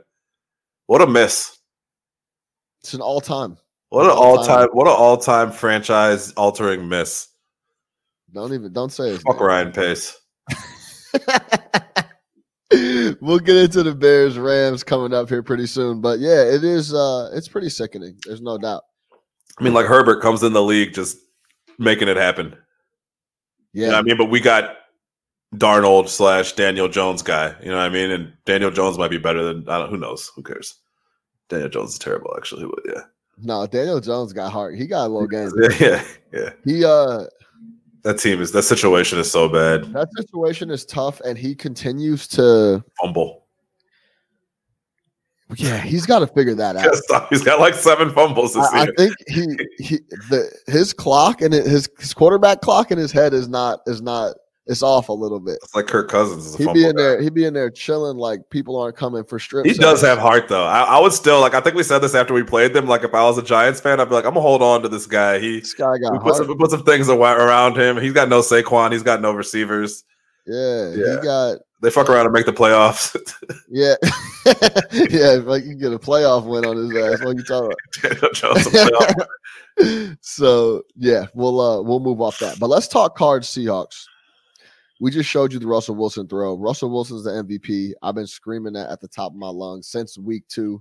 What 0.88 1.01
a 1.01 1.07
mess! 1.07 1.59
It's 2.83 2.92
an 2.92 3.01
all 3.01 3.22
time. 3.22 3.57
What 3.92 4.07
an 4.07 4.12
All 4.12 4.42
time. 4.42 4.68
What 4.72 4.87
an 4.87 4.94
all 4.94 5.18
time 5.18 5.52
franchise 5.52 6.33
altering 6.33 6.88
miss! 6.88 7.28
Don't 8.33 8.55
even 8.55 8.72
don't 8.72 8.90
say 8.90 9.11
it. 9.11 9.20
Fuck 9.20 9.38
Ryan 9.38 9.70
Pace. 9.70 10.16
we'll 13.20 13.38
get 13.38 13.57
into 13.57 13.83
the 13.83 13.94
Bears 13.94 14.38
Rams 14.38 14.83
coming 14.83 15.12
up 15.12 15.28
here 15.28 15.42
pretty 15.42 15.66
soon. 15.66 16.00
But 16.00 16.20
yeah, 16.20 16.42
it 16.42 16.64
is 16.64 16.94
uh 16.94 17.33
it's 17.35 17.48
pretty 17.48 17.68
sickening. 17.68 18.16
There's 18.24 18.40
no 18.40 18.57
doubt. 18.57 18.85
I 19.61 19.64
mean, 19.64 19.74
like 19.74 19.85
Herbert 19.85 20.22
comes 20.22 20.42
in 20.42 20.55
the 20.55 20.62
league 20.62 20.94
just 20.94 21.18
making 21.78 22.09
it 22.09 22.16
happen. 22.16 22.57
Yeah. 23.74 23.85
You 23.85 23.92
know 23.92 23.98
I 23.98 24.02
mean, 24.02 24.16
but 24.16 24.31
we 24.31 24.40
got 24.40 24.74
Darnold 25.55 26.09
slash 26.09 26.52
Daniel 26.52 26.88
Jones 26.88 27.20
guy. 27.20 27.55
You 27.62 27.68
know 27.68 27.76
what 27.76 27.85
I 27.85 27.90
mean? 27.90 28.11
And 28.11 28.33
Daniel 28.46 28.70
Jones 28.70 28.96
might 28.96 29.11
be 29.11 29.18
better 29.18 29.44
than 29.44 29.68
I 29.68 29.81
don't. 29.81 29.90
Who 29.90 29.98
knows? 29.98 30.33
Who 30.35 30.42
cares? 30.42 30.76
Daniel 31.50 31.68
Jones 31.68 31.92
is 31.92 31.98
terrible, 31.98 32.33
actually. 32.38 32.64
But 32.64 32.81
yeah, 32.87 33.02
No, 33.42 33.66
Daniel 33.66 34.00
Jones 34.00 34.33
got 34.33 34.52
heart. 34.52 34.76
He 34.76 34.87
got 34.87 35.07
a 35.07 35.09
little 35.09 35.26
game. 35.26 35.50
yeah, 35.81 36.05
yeah. 36.33 36.50
He 36.64 36.85
uh 36.85 37.24
That 38.02 38.18
team 38.18 38.40
is 38.40 38.52
that 38.52 38.62
situation 38.62 39.18
is 39.18 39.31
so 39.31 39.48
bad. 39.48 39.92
that 39.92 40.09
situation 40.16 40.70
is 40.70 40.85
tough 40.85 41.20
and 41.20 41.37
he 41.37 41.55
continues 41.55 42.28
to 42.28 42.85
Fumble. 43.00 43.46
yeah, 45.57 45.78
he's 45.78 46.07
got 46.07 46.20
to 46.20 46.26
figure 46.28 46.55
that 46.55 46.76
out. 46.76 47.28
He's 47.31 47.42
got 47.42 47.61
like 47.61 47.74
seven 47.74 48.11
fumbles 48.11 48.55
this 48.55 48.66
I, 48.72 48.83
I 48.83 48.87
think 48.96 49.14
he 49.28 49.46
he 49.78 49.98
the 50.31 50.50
his 50.66 50.92
clock 50.92 51.42
and 51.42 51.52
his 51.52 51.90
his 51.98 52.14
quarterback 52.14 52.61
clock 52.61 52.90
in 52.90 52.98
his 52.98 53.12
head 53.12 53.35
is 53.35 53.48
not 53.48 53.81
is 53.87 54.00
not 54.00 54.37
it's 54.66 54.83
off 54.83 55.09
a 55.09 55.12
little 55.12 55.40
bit. 55.40 55.59
It's 55.62 55.75
like 55.75 55.87
Kirk 55.88 56.09
Cousins 56.09 56.46
is 56.46 56.55
a 56.55 56.59
He'd 56.59 56.72
be 56.72 56.85
in 56.85 56.94
guy. 56.96 57.03
there. 57.03 57.20
He'd 57.20 57.35
be 57.35 57.44
in 57.44 57.53
there 57.55 57.68
chilling 57.70 58.16
like 58.16 58.48
people 58.51 58.77
aren't 58.81 58.96
coming 58.96 59.25
for 59.25 59.38
strip. 59.40 59.66
He 59.66 59.75
does 59.75 60.01
have 60.03 60.18
heart 60.18 60.46
though. 60.48 60.64
I, 60.64 60.83
I 60.83 60.98
would 61.01 61.12
still 61.12 61.40
like. 61.40 61.55
I 61.55 61.61
think 61.61 61.75
we 61.75 61.83
said 61.83 61.98
this 61.98 62.14
after 62.14 62.33
we 62.33 62.42
played 62.44 62.72
them. 62.72 62.87
Like 62.87 63.03
if 63.03 63.12
I 63.12 63.22
was 63.25 63.38
a 63.38 63.42
Giants 63.42 63.81
fan, 63.81 63.98
I'd 64.01 64.09
be 64.09 64.14
like, 64.14 64.25
I'm 64.25 64.31
gonna 64.35 64.40
hold 64.42 64.62
on 64.62 64.83
to 64.83 64.88
this 64.88 65.07
guy. 65.07 65.38
He 65.40 65.61
This 65.61 65.75
guy 65.75 65.92
we 65.92 66.18
put, 66.20 66.37
some, 66.37 66.46
we 66.46 66.55
put 66.55 66.70
some 66.70 66.85
things 66.85 67.09
around 67.09 67.77
him. 67.77 67.96
He's 68.01 68.12
got 68.12 68.29
no 68.29 68.40
Saquon. 68.40 68.92
He's 68.92 69.03
got 69.03 69.20
no 69.20 69.33
receivers. 69.33 70.05
Yeah, 70.46 70.90
Yeah. 70.94 71.16
he 71.16 71.22
got 71.22 71.59
They 71.83 71.90
fuck 71.90 72.09
around 72.09 72.27
and 72.27 72.33
make 72.33 72.46
the 72.46 72.53
playoffs. 72.53 73.16
yeah, 73.68 73.94
yeah. 75.11 75.40
Like 75.44 75.64
you 75.64 75.75
get 75.75 75.92
a 75.92 75.98
playoff 75.98 76.46
win 76.46 76.64
on 76.64 76.77
his 76.77 76.96
ass. 76.96 77.25
What 77.25 77.37
you 77.37 77.42
talking 77.42 77.66
about? 77.72 77.77
Daniel 78.20 78.33
Jones, 78.33 78.66
a 78.66 78.70
playoff. 78.70 80.16
so 80.20 80.83
yeah, 80.96 81.27
we'll 81.35 81.61
uh 81.61 81.83
we'll 81.83 82.01
move 82.01 82.20
off 82.20 82.38
that. 82.38 82.59
But 82.59 82.68
let's 82.68 82.88
talk 82.88 83.16
cards 83.16 83.48
Seahawks. 83.48 84.05
We 85.02 85.10
just 85.10 85.28
showed 85.28 85.52
you 85.52 85.58
the 85.58 85.66
Russell 85.66 85.96
Wilson 85.96 86.28
throw. 86.28 86.56
Russell 86.56 86.88
Wilson's 86.88 87.24
the 87.24 87.30
MVP. 87.30 87.90
I've 88.02 88.14
been 88.14 88.24
screaming 88.24 88.74
that 88.74 88.88
at 88.88 89.00
the 89.00 89.08
top 89.08 89.32
of 89.32 89.36
my 89.36 89.48
lungs 89.48 89.88
since 89.88 90.16
week 90.16 90.46
two. 90.46 90.80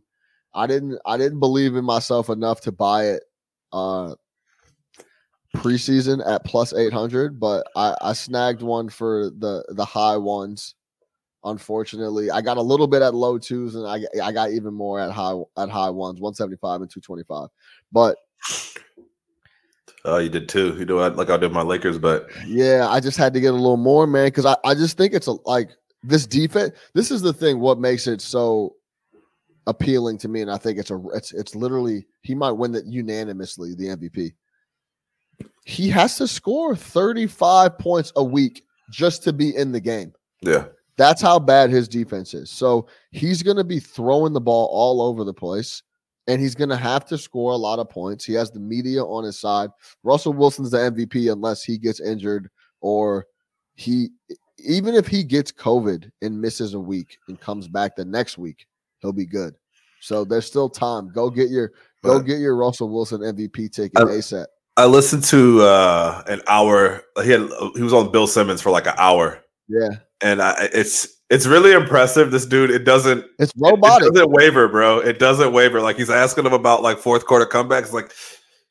I 0.53 0.67
didn't 0.67 0.99
I 1.07 1.17
didn't 1.17 1.39
believe 1.39 1.75
in 1.75 1.83
myself 1.83 2.29
enough 2.29 2.61
to 2.61 2.71
buy 2.71 3.05
it 3.07 3.23
uh 3.73 4.13
preseason 5.55 6.23
at 6.23 6.45
plus 6.45 6.71
800, 6.71 7.39
but 7.39 7.65
I, 7.75 7.95
I 7.99 8.13
snagged 8.13 8.61
one 8.61 8.89
for 8.89 9.31
the 9.39 9.65
the 9.69 9.85
high 9.85 10.17
ones. 10.17 10.75
Unfortunately, 11.43 12.29
I 12.29 12.41
got 12.41 12.57
a 12.57 12.61
little 12.61 12.85
bit 12.85 13.01
at 13.01 13.15
low 13.15 13.39
twos, 13.39 13.73
and 13.73 13.87
I 13.87 14.01
I 14.23 14.31
got 14.31 14.51
even 14.51 14.75
more 14.75 14.99
at 14.99 15.09
high 15.09 15.33
at 15.57 15.69
high 15.69 15.89
ones, 15.89 16.21
175 16.21 16.81
and 16.81 16.91
225. 16.91 17.49
But 17.91 18.19
Oh, 20.05 20.17
you 20.17 20.29
did 20.29 20.49
too. 20.49 20.75
You 20.77 20.85
know, 20.85 20.95
like 21.09 21.29
I 21.29 21.37
did 21.37 21.51
my 21.51 21.61
Lakers, 21.61 21.97
but 21.97 22.27
Yeah, 22.47 22.87
I 22.89 22.99
just 22.99 23.17
had 23.17 23.33
to 23.33 23.39
get 23.39 23.53
a 23.53 23.57
little 23.57 23.77
more, 23.77 24.07
man, 24.07 24.27
because 24.27 24.45
I, 24.45 24.55
I 24.63 24.73
just 24.73 24.97
think 24.97 25.13
it's 25.13 25.27
a, 25.27 25.33
like 25.47 25.69
this 26.03 26.25
defense. 26.25 26.73
This 26.93 27.11
is 27.11 27.21
the 27.21 27.33
thing. 27.33 27.59
What 27.59 27.79
makes 27.79 28.07
it 28.07 28.21
so 28.21 28.75
appealing 29.67 30.17
to 30.19 30.27
me, 30.27 30.41
and 30.41 30.51
I 30.51 30.57
think 30.57 30.79
it's 30.79 30.91
a 30.91 31.01
it's 31.13 31.33
it's 31.33 31.55
literally 31.55 32.07
he 32.23 32.33
might 32.33 32.51
win 32.51 32.71
that 32.71 32.85
unanimously 32.85 33.75
the 33.75 33.95
MVP. 33.95 34.33
He 35.65 35.89
has 35.89 36.17
to 36.17 36.27
score 36.27 36.75
thirty 36.75 37.27
five 37.27 37.77
points 37.77 38.11
a 38.15 38.23
week 38.23 38.63
just 38.91 39.23
to 39.23 39.33
be 39.33 39.55
in 39.55 39.71
the 39.71 39.79
game. 39.79 40.13
yeah, 40.41 40.65
That's 40.97 41.21
how 41.21 41.39
bad 41.39 41.69
his 41.69 41.87
defense 41.87 42.33
is. 42.33 42.49
So 42.49 42.87
he's 43.11 43.41
going 43.43 43.57
to 43.57 43.63
be 43.63 43.79
throwing 43.79 44.33
the 44.33 44.41
ball 44.41 44.67
all 44.71 45.01
over 45.01 45.23
the 45.23 45.33
place, 45.33 45.81
and 46.27 46.41
he's 46.41 46.55
going 46.55 46.69
to 46.69 46.77
have 46.77 47.05
to 47.05 47.17
score 47.17 47.51
a 47.51 47.57
lot 47.57 47.79
of 47.79 47.89
points. 47.89 48.23
He 48.25 48.33
has 48.33 48.51
the 48.51 48.59
media 48.59 49.03
on 49.03 49.23
his 49.23 49.39
side. 49.39 49.69
Russell 50.03 50.33
Wilson's 50.33 50.71
the 50.71 50.77
MVP 50.77 51.31
unless 51.31 51.63
he 51.63 51.77
gets 51.77 51.99
injured 51.99 52.49
or 52.81 53.25
he, 53.75 54.09
even 54.59 54.93
if 54.95 55.07
he 55.07 55.23
gets 55.23 55.51
COVID 55.51 56.11
and 56.21 56.39
misses 56.39 56.73
a 56.73 56.79
week 56.79 57.17
and 57.27 57.39
comes 57.39 57.67
back 57.67 57.95
the 57.95 58.05
next 58.05 58.37
week, 58.37 58.65
he'll 58.99 59.13
be 59.13 59.25
good. 59.25 59.55
So 59.99 60.23
there's 60.25 60.45
still 60.45 60.69
time. 60.69 61.11
Go 61.11 61.29
get 61.29 61.49
your 61.49 61.71
go 62.03 62.19
get 62.19 62.39
your 62.39 62.55
Russell 62.55 62.89
Wilson 62.89 63.21
MVP 63.21 63.71
ticket 63.71 63.97
I- 63.97 64.03
ASAP. 64.05 64.45
I 64.77 64.85
listened 64.85 65.23
to 65.25 65.61
uh 65.61 66.23
an 66.27 66.41
hour. 66.47 67.03
He 67.23 67.29
had 67.29 67.41
he 67.75 67.83
was 67.83 67.93
on 67.93 68.11
Bill 68.11 68.25
Simmons 68.25 68.61
for 68.61 68.71
like 68.71 68.87
an 68.87 68.95
hour, 68.97 69.43
Yeah, 69.67 69.89
and 70.21 70.41
I, 70.41 70.69
it's 70.73 71.20
it's 71.31 71.47
really 71.47 71.71
impressive. 71.71 72.29
This 72.29 72.45
dude, 72.45 72.69
it 72.69 72.83
doesn't 72.83 73.25
it's 73.39 73.53
robotic. 73.55 74.09
It 74.09 74.13
doesn't 74.15 74.31
waver, 74.31 74.67
bro. 74.67 74.99
It 74.99 75.17
doesn't 75.17 75.53
waver. 75.53 75.81
Like 75.81 75.95
he's 75.95 76.09
asking 76.09 76.45
him 76.45 76.51
about 76.51 76.83
like 76.83 76.99
fourth 76.99 77.25
quarter 77.25 77.45
comebacks. 77.45 77.93
Like, 77.93 78.11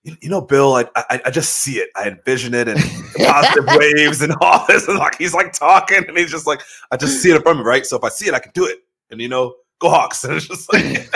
you, 0.05 0.15
you 0.21 0.29
know, 0.29 0.43
Bill, 0.43 0.75
I, 0.75 0.85
I 0.95 1.23
I 1.25 1.31
just 1.31 1.53
see 1.57 1.79
it. 1.79 1.89
I 1.97 2.07
envision 2.09 2.53
it 2.53 2.69
and 2.69 2.79
positive 3.17 3.65
waves 3.67 4.21
and 4.21 4.35
all 4.43 4.67
this. 4.69 4.87
And 4.89 4.99
like 4.99 5.17
he's 5.17 5.33
like 5.33 5.55
talking 5.55 6.05
and 6.07 6.19
he's 6.19 6.31
just 6.31 6.47
like, 6.47 6.61
I 6.93 6.99
just 6.99 7.23
see 7.23 7.31
it 7.31 7.37
in 7.37 7.43
front 7.43 7.61
of 7.61 7.65
me, 7.65 7.69
right? 7.69 7.87
So 7.87 7.97
if 7.97 8.05
I 8.05 8.11
see 8.11 8.29
it, 8.29 8.35
I 8.35 8.39
can 8.41 8.53
do 8.53 8.67
it. 8.67 8.81
And 9.11 9.23
you 9.23 9.29
know, 9.29 9.55
go 9.79 9.89
Hawks. 9.89 10.23
And 10.25 10.35
it's 10.35 10.47
just 10.47 10.71
like, 10.71 10.85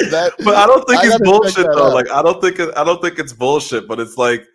that, 0.00 0.32
but 0.44 0.56
I 0.56 0.66
don't 0.66 0.88
think 0.88 1.00
I 1.00 1.08
it's 1.08 1.18
gotta 1.18 1.24
check 1.24 1.24
bullshit 1.24 1.66
though. 1.66 1.88
out. 1.88 1.92
Like 1.94 2.08
I 2.10 2.22
don't 2.22 2.40
think 2.40 2.58
it, 2.58 2.70
I 2.74 2.84
don't 2.84 3.02
think 3.02 3.18
it's 3.18 3.34
bullshit. 3.34 3.86
But 3.86 4.00
it's 4.00 4.16
like. 4.16 4.46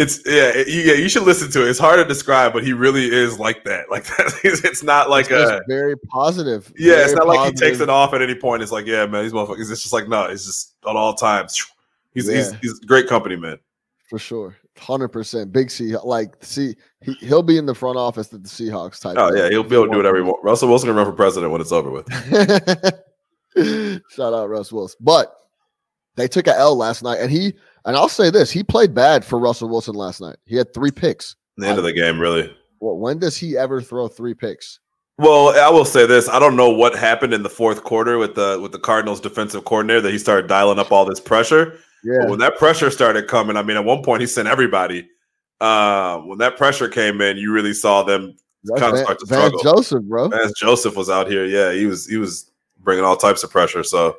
It's 0.00 0.20
yeah, 0.24 0.50
it- 0.54 0.68
you- 0.68 0.82
yeah. 0.82 0.92
You 0.94 1.08
should 1.08 1.24
listen 1.24 1.50
to 1.50 1.66
it. 1.66 1.70
It's 1.70 1.78
hard 1.78 1.98
to 1.98 2.04
describe, 2.04 2.52
but 2.52 2.62
he 2.62 2.72
really 2.72 3.06
is 3.12 3.38
like 3.38 3.64
that. 3.64 3.86
Like 3.90 4.04
that. 4.16 4.32
It's 4.44 4.82
not 4.84 5.10
like 5.10 5.24
it's 5.26 5.32
a 5.50 5.56
uh, 5.56 5.60
very 5.66 5.96
positive. 5.98 6.72
Yeah, 6.78 6.94
it's 7.02 7.12
very 7.12 7.16
not 7.16 7.26
like 7.26 7.52
he 7.52 7.58
takes 7.58 7.80
it 7.80 7.90
off 7.90 8.14
at 8.14 8.22
any 8.22 8.34
point. 8.36 8.62
It's 8.62 8.70
like, 8.72 8.86
yeah, 8.86 9.04
man, 9.06 9.24
these 9.24 9.32
motherfuckers. 9.32 9.70
It's 9.72 9.82
just 9.82 9.92
like, 9.92 10.08
no, 10.08 10.24
it's 10.24 10.46
just 10.46 10.76
at 10.88 10.94
all 10.96 11.14
times. 11.14 11.66
He's 12.14 12.26
he's, 12.28 12.52
Yeah. 12.52 12.58
he's 12.62 12.78
great 12.80 13.06
company, 13.08 13.36
man. 13.36 13.58
for 14.08 14.18
sure. 14.18 14.56
Hundred 14.78 15.08
percent, 15.08 15.52
big 15.52 15.70
C. 15.70 15.94
Like, 15.96 16.36
see, 16.40 16.74
he 17.02 17.12
he'll 17.14 17.42
be 17.42 17.58
in 17.58 17.66
the 17.66 17.74
front 17.74 17.96
office 17.98 18.32
at 18.32 18.42
the 18.44 18.48
Seahawks 18.48 19.00
type. 19.00 19.16
Oh 19.18 19.34
yeah, 19.34 19.48
he'll 19.50 19.64
be 19.64 19.74
able 19.74 19.86
to 19.86 19.90
do 19.92 19.96
whatever 19.98 20.16
he 20.18 20.22
wants. 20.22 20.40
Russell 20.44 20.68
Wilson 20.68 20.88
can 20.88 20.96
run 20.96 21.06
for 21.06 21.12
president 21.12 21.50
when 21.50 21.60
it's 21.60 21.72
over 21.72 21.90
with. 21.90 22.08
Shout 24.10 24.34
out 24.34 24.48
Russ 24.48 24.72
Wilson. 24.72 24.96
But 25.00 25.34
They 26.16 26.28
took 26.28 26.46
a 26.46 26.56
L 26.56 26.76
last 26.76 27.02
night, 27.02 27.18
and 27.20 27.30
he 27.30 27.54
and 27.84 27.96
I'll 27.96 28.08
say 28.08 28.30
this: 28.30 28.50
he 28.50 28.62
played 28.62 28.94
bad 28.94 29.24
for 29.24 29.38
Russell 29.38 29.68
Wilson 29.68 29.94
last 29.94 30.20
night. 30.20 30.36
He 30.44 30.56
had 30.56 30.72
three 30.72 30.90
picks. 30.90 31.36
The 31.56 31.66
end 31.66 31.78
of 31.78 31.84
the 31.84 31.92
game, 31.92 32.20
really. 32.20 32.54
Well, 32.80 32.96
when 32.96 33.18
does 33.18 33.36
he 33.36 33.56
ever 33.56 33.80
throw 33.80 34.08
three 34.08 34.34
picks? 34.34 34.80
Well, 35.18 35.58
I 35.58 35.68
will 35.68 35.84
say 35.84 36.06
this: 36.06 36.28
I 36.28 36.38
don't 36.38 36.56
know 36.56 36.70
what 36.70 36.94
happened 36.94 37.34
in 37.34 37.42
the 37.42 37.50
fourth 37.50 37.82
quarter 37.82 38.18
with 38.18 38.34
the 38.36 38.58
with 38.62 38.72
the 38.72 38.78
Cardinals' 38.78 39.20
defensive 39.20 39.64
coordinator 39.64 40.00
that 40.02 40.12
he 40.12 40.18
started 40.18 40.46
dialing 40.48 40.78
up 40.78 40.92
all 40.92 41.04
this 41.04 41.20
pressure. 41.20 41.78
Yeah, 42.04 42.18
But 42.20 42.30
when 42.30 42.38
that 42.38 42.56
pressure 42.56 42.90
started 42.90 43.26
coming, 43.26 43.56
I 43.56 43.62
mean, 43.62 43.76
at 43.76 43.84
one 43.84 44.04
point 44.04 44.20
he 44.20 44.26
sent 44.28 44.46
everybody. 44.46 45.08
Uh, 45.60 46.18
when 46.18 46.38
that 46.38 46.56
pressure 46.56 46.88
came 46.88 47.20
in, 47.20 47.36
you 47.36 47.52
really 47.52 47.74
saw 47.74 48.04
them. 48.04 48.36
That's 48.62 48.80
kinda 48.80 48.96
Van, 48.96 49.04
start 49.04 49.18
to 49.18 49.26
Van 49.26 49.38
struggle. 49.48 49.60
Joseph, 49.62 50.02
bro. 50.04 50.30
Joseph 50.56 50.96
was 50.96 51.10
out 51.10 51.28
here, 51.28 51.44
yeah, 51.44 51.72
he 51.72 51.86
was 51.86 52.06
he 52.06 52.16
was 52.16 52.50
bringing 52.78 53.04
all 53.04 53.16
types 53.16 53.42
of 53.42 53.50
pressure. 53.50 53.82
So 53.82 54.18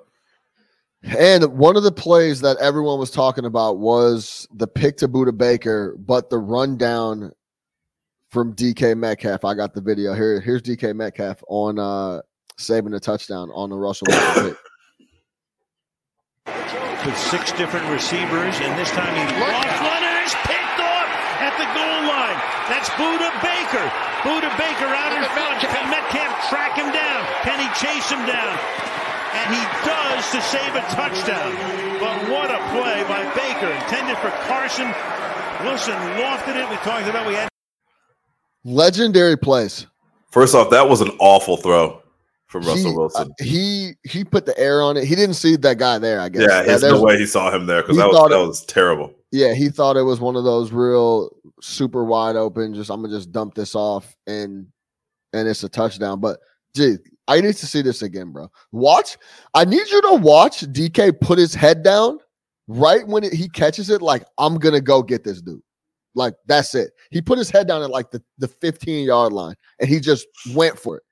And 1.03 1.57
one 1.57 1.77
of 1.77 1.83
the 1.83 1.91
plays 1.91 2.41
that 2.41 2.57
everyone 2.57 2.99
was 2.99 3.09
talking 3.09 3.45
about 3.45 3.77
was 3.77 4.47
the 4.53 4.67
pick 4.67 4.97
to 4.97 5.07
Budda 5.07 5.37
Baker, 5.37 5.95
but 5.97 6.29
the 6.29 6.37
rundown 6.37 7.31
from 8.29 8.53
DK 8.53 8.97
Metcalf. 8.97 9.45
I 9.45 9.53
got 9.53 9.73
the 9.73 9.81
video 9.81 10.13
here. 10.13 10.41
Here's 10.41 10.61
DK 10.61 10.95
Metcalf 10.95 11.41
on 11.47 11.79
uh 11.79 12.21
saving 12.57 12.93
a 12.93 12.99
touchdown 12.99 13.49
on 13.53 13.69
the 13.69 13.77
Russell 13.77 14.07
Wilson 14.09 14.43
pick. 14.51 14.57
with 17.05 17.17
six 17.17 17.53
different 17.53 17.87
receivers, 17.89 18.59
and 18.59 18.77
this 18.77 18.91
time 18.91 19.15
he 19.15 19.23
lost 19.39 19.71
one 19.79 20.03
and 20.03 20.25
is 20.27 20.35
picked 20.43 20.79
off 20.83 21.09
at 21.39 21.55
the 21.55 21.67
goal 21.71 21.99
line. 22.11 22.39
That's 22.67 22.89
Budda 22.99 23.31
Baker. 23.39 23.87
Budda 24.27 24.51
Baker 24.59 24.91
out 24.91 25.15
in 25.15 25.23
front. 25.31 25.63
Can 25.63 25.89
Metcalf 25.89 26.49
track 26.51 26.75
him 26.75 26.91
down? 26.91 27.23
Can 27.47 27.57
he 27.63 27.67
chase 27.79 28.11
him 28.11 28.25
down? 28.27 28.59
And 29.33 29.55
he 29.55 29.63
does 29.85 30.31
to 30.31 30.41
save 30.41 30.73
a 30.75 30.81
touchdown. 30.93 31.53
But 31.99 32.29
what 32.29 32.49
a 32.49 32.57
play 32.71 33.03
by 33.07 33.23
Baker, 33.35 33.69
intended 33.71 34.17
for 34.17 34.29
Carson. 34.47 34.87
Wilson 35.63 35.93
lofted 36.17 36.55
it. 36.55 36.69
We 36.69 36.75
talked 36.77 37.07
about 37.07 37.27
we 37.27 37.33
had 37.35 37.49
Legendary 38.65 39.37
plays. 39.37 39.87
first 40.31 40.53
off, 40.55 40.69
that 40.71 40.87
was 40.89 41.01
an 41.01 41.09
awful 41.19 41.57
throw 41.57 42.01
from 42.47 42.63
Russell 42.63 42.91
he, 42.91 42.97
Wilson. 42.97 43.29
uh, 43.39 43.43
he 43.43 43.91
he 44.03 44.23
put 44.23 44.45
the 44.45 44.57
air 44.59 44.81
on 44.81 44.97
it. 44.97 45.05
He 45.05 45.15
didn't 45.15 45.35
see 45.35 45.55
that 45.57 45.77
guy 45.77 45.97
there. 45.99 46.19
I 46.19 46.29
guess. 46.29 46.41
yeah, 46.41 46.47
That- 46.63 46.81
there's 46.81 46.93
no 46.93 47.01
way 47.01 47.17
he 47.17 47.25
saw 47.25 47.51
him 47.53 47.65
there 47.65 47.81
because 47.81 47.97
that 47.97 48.07
was 48.07 48.29
that 48.29 48.35
it- 48.39 48.47
was 48.47 48.65
terrible. 48.65 49.13
Yeah, 49.31 49.53
he 49.53 49.69
thought 49.69 49.95
it 49.95 50.01
was 50.03 50.19
one 50.19 50.35
of 50.35 50.43
those 50.43 50.71
real 50.71 51.29
super 51.61 52.03
wide 52.03 52.35
open. 52.35 52.73
Just 52.73 52.89
I'm 52.89 53.01
gonna 53.01 53.13
just 53.15 53.31
dump 53.31 53.53
this 53.53 53.75
off 53.75 54.15
and 54.27 54.65
and 55.33 55.47
it's 55.47 55.63
a 55.63 55.69
touchdown. 55.69 56.19
But 56.19 56.39
gee, 56.75 56.97
I 57.29 57.41
need 57.41 57.55
to 57.57 57.67
see 57.67 57.83
this 57.83 58.01
again, 58.01 58.31
bro. 58.31 58.49
Watch. 58.71 59.15
I 59.53 59.63
need 59.63 59.87
you 59.91 60.01
to 60.01 60.15
watch 60.15 60.61
DK 60.61 61.21
put 61.21 61.37
his 61.37 61.53
head 61.53 61.83
down 61.83 62.17
right 62.67 63.07
when 63.07 63.23
it, 63.23 63.33
he 63.33 63.47
catches 63.47 63.91
it. 63.91 64.01
Like 64.01 64.25
I'm 64.39 64.57
gonna 64.57 64.81
go 64.81 65.03
get 65.03 65.23
this 65.23 65.39
dude. 65.39 65.61
Like 66.15 66.33
that's 66.47 66.73
it. 66.73 66.89
He 67.11 67.21
put 67.21 67.37
his 67.37 67.51
head 67.51 67.67
down 67.67 67.83
at 67.83 67.91
like 67.91 68.09
the 68.09 68.21
the 68.39 68.47
15 68.47 69.05
yard 69.05 69.31
line 69.31 69.53
and 69.79 69.87
he 69.87 69.99
just 69.99 70.25
went 70.55 70.79
for 70.79 70.97
it. 70.97 71.03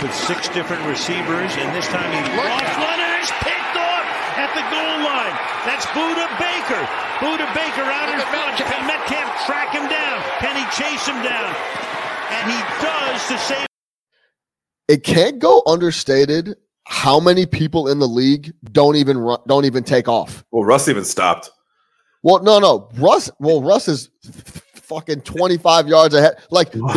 with 0.00 0.14
six 0.14 0.48
different 0.48 0.80
receivers, 0.88 1.52
and 1.60 1.68
this 1.76 1.86
time 1.88 2.08
he 2.08 2.20
lost 2.40 2.64
one 2.80 2.96
and 2.96 3.22
is 3.22 3.28
picked 3.44 3.76
off 3.76 4.08
at 4.40 4.48
the 4.56 4.64
goal 4.72 4.96
line. 5.04 5.36
That's 5.68 5.84
Budda 5.92 6.32
Baker. 6.40 6.80
Budda 7.20 7.44
Baker 7.52 7.84
out 7.84 8.08
in 8.08 8.20
front. 8.32 8.56
Can 8.56 8.86
Metcalf 8.88 9.28
track 9.44 9.76
him 9.76 9.84
down? 9.84 10.16
Can 10.40 10.56
he 10.56 10.64
chase 10.72 11.04
him 11.04 11.20
down? 11.20 11.52
And 12.32 12.50
he 12.50 12.58
does 12.80 13.20
to 13.28 13.36
save. 13.36 13.73
It 14.88 15.02
can't 15.04 15.38
go 15.38 15.62
understated 15.66 16.56
how 16.86 17.18
many 17.18 17.46
people 17.46 17.88
in 17.88 17.98
the 17.98 18.08
league 18.08 18.52
don't 18.72 18.96
even 18.96 19.16
run, 19.18 19.38
don't 19.46 19.64
even 19.64 19.82
take 19.84 20.08
off. 20.08 20.44
Well, 20.50 20.64
Russ 20.64 20.88
even 20.88 21.04
stopped. 21.04 21.50
Well, 22.22 22.42
no, 22.42 22.58
no. 22.58 22.88
Russ, 22.98 23.30
well, 23.38 23.62
Russ 23.62 23.88
is 23.88 24.10
fucking 24.74 25.22
25 25.22 25.88
yards 25.88 26.14
ahead. 26.14 26.36
Like, 26.50 26.72
but 26.72 26.96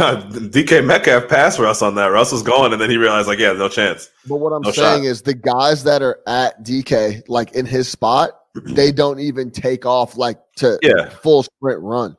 uh, 0.00 0.28
DK 0.30 0.84
Metcalf 0.84 1.28
passed 1.28 1.58
Russ 1.58 1.82
on 1.82 1.94
that. 1.96 2.06
Russ 2.06 2.30
was 2.32 2.42
going, 2.42 2.72
and 2.72 2.80
then 2.80 2.90
he 2.90 2.96
realized, 2.96 3.26
like, 3.28 3.38
yeah, 3.40 3.52
no 3.52 3.68
chance. 3.68 4.08
but 4.28 4.36
what 4.36 4.52
I'm 4.52 4.62
No 4.62 4.70
saying 4.70 5.02
shot. 5.04 5.08
is 5.10 5.22
the 5.22 5.34
guys 5.34 5.82
that 5.84 6.02
are 6.02 6.20
at 6.28 6.62
DK, 6.64 7.22
like 7.28 7.52
in 7.52 7.66
his 7.66 7.88
spot, 7.88 8.30
they 8.64 8.90
don't 8.92 9.18
even 9.20 9.50
take 9.50 9.84
off 9.84 10.16
like 10.16 10.38
to 10.56 10.78
Yeah, 10.82 11.08
full 11.10 11.42
sprint 11.42 11.80
run. 11.80 12.16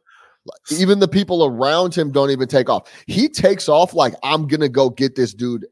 Even 0.71 0.99
the 0.99 1.07
people 1.07 1.45
around 1.45 1.95
him 1.95 2.11
don't 2.11 2.31
even 2.31 2.47
take 2.47 2.69
off. 2.69 2.89
He 3.07 3.27
takes 3.29 3.67
off 3.69 3.93
like 3.93 4.13
I'm 4.23 4.47
gonna 4.47 4.69
go 4.69 4.89
get 4.89 5.15
this 5.15 5.33
dude 5.33 5.65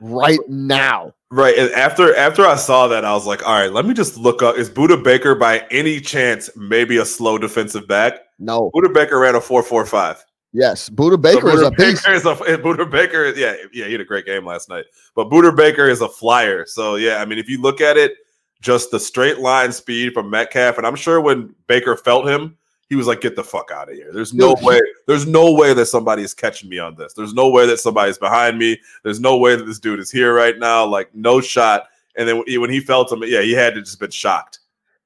right 0.00 0.38
now. 0.48 1.12
right. 1.30 1.56
And 1.58 1.70
after 1.72 2.14
after 2.16 2.46
I 2.46 2.56
saw 2.56 2.88
that, 2.88 3.04
I 3.04 3.12
was 3.12 3.26
like, 3.26 3.46
all 3.46 3.54
right, 3.54 3.72
let 3.72 3.84
me 3.86 3.94
just 3.94 4.16
look 4.16 4.42
up. 4.42 4.56
Is 4.56 4.70
Budda 4.70 5.02
Baker 5.02 5.34
by 5.34 5.66
any 5.70 6.00
chance 6.00 6.48
maybe 6.56 6.96
a 6.96 7.04
slow 7.04 7.38
defensive 7.38 7.86
back? 7.86 8.20
No, 8.38 8.70
Budda 8.74 8.92
Baker 8.94 9.18
ran 9.18 9.34
a 9.34 9.40
four 9.40 9.62
four 9.62 9.84
five. 9.84 10.24
yes, 10.52 10.88
Budda 10.88 11.20
Baker 11.20 11.50
is 11.50 11.62
a 11.62 11.70
beast. 11.70 12.04
Baker 12.04 12.16
is 12.16 12.24
a 12.24 12.34
Budda 12.58 12.90
Baker. 12.90 13.28
Yeah, 13.36 13.54
yeah, 13.72 13.86
he 13.86 13.92
had 13.92 14.00
a 14.00 14.04
great 14.04 14.24
game 14.26 14.46
last 14.46 14.68
night. 14.68 14.86
But 15.14 15.28
Budda 15.28 15.54
Baker 15.54 15.86
is 15.88 16.00
a 16.00 16.08
flyer. 16.08 16.64
So 16.66 16.96
yeah, 16.96 17.16
I 17.20 17.24
mean, 17.26 17.38
if 17.38 17.48
you 17.48 17.60
look 17.60 17.80
at 17.80 17.96
it, 17.98 18.14
just 18.62 18.90
the 18.90 19.00
straight 19.00 19.38
line 19.38 19.72
speed 19.72 20.12
from 20.14 20.30
Metcalf, 20.30 20.78
and 20.78 20.86
I'm 20.86 20.96
sure 20.96 21.20
when 21.20 21.54
Baker 21.66 21.96
felt 21.96 22.26
him, 22.28 22.56
he 22.90 22.96
was 22.96 23.06
like, 23.06 23.22
"Get 23.22 23.36
the 23.36 23.44
fuck 23.44 23.70
out 23.70 23.88
of 23.88 23.94
here." 23.94 24.10
There's 24.12 24.34
no 24.34 24.54
way. 24.60 24.80
There's 25.06 25.26
no 25.26 25.52
way 25.52 25.72
that 25.72 25.86
somebody 25.86 26.22
is 26.22 26.34
catching 26.34 26.68
me 26.68 26.78
on 26.78 26.96
this. 26.96 27.14
There's 27.14 27.32
no 27.32 27.48
way 27.48 27.64
that 27.66 27.78
somebody's 27.78 28.18
behind 28.18 28.58
me. 28.58 28.78
There's 29.04 29.20
no 29.20 29.38
way 29.38 29.56
that 29.56 29.64
this 29.64 29.78
dude 29.78 30.00
is 30.00 30.10
here 30.10 30.34
right 30.34 30.58
now. 30.58 30.84
Like 30.84 31.14
no 31.14 31.40
shot. 31.40 31.86
And 32.16 32.28
then 32.28 32.42
when 32.46 32.68
he 32.68 32.80
felt 32.80 33.10
him, 33.10 33.22
yeah, 33.24 33.40
he 33.40 33.52
had 33.52 33.74
to 33.74 33.80
just 33.80 34.00
been 34.00 34.10
shocked 34.10 34.58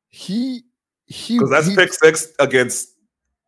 He 0.09 0.64
he 1.07 1.37
because 1.37 1.51
that's 1.51 1.66
he, 1.66 1.77
pick 1.77 1.92
six 1.92 2.33
against 2.40 2.94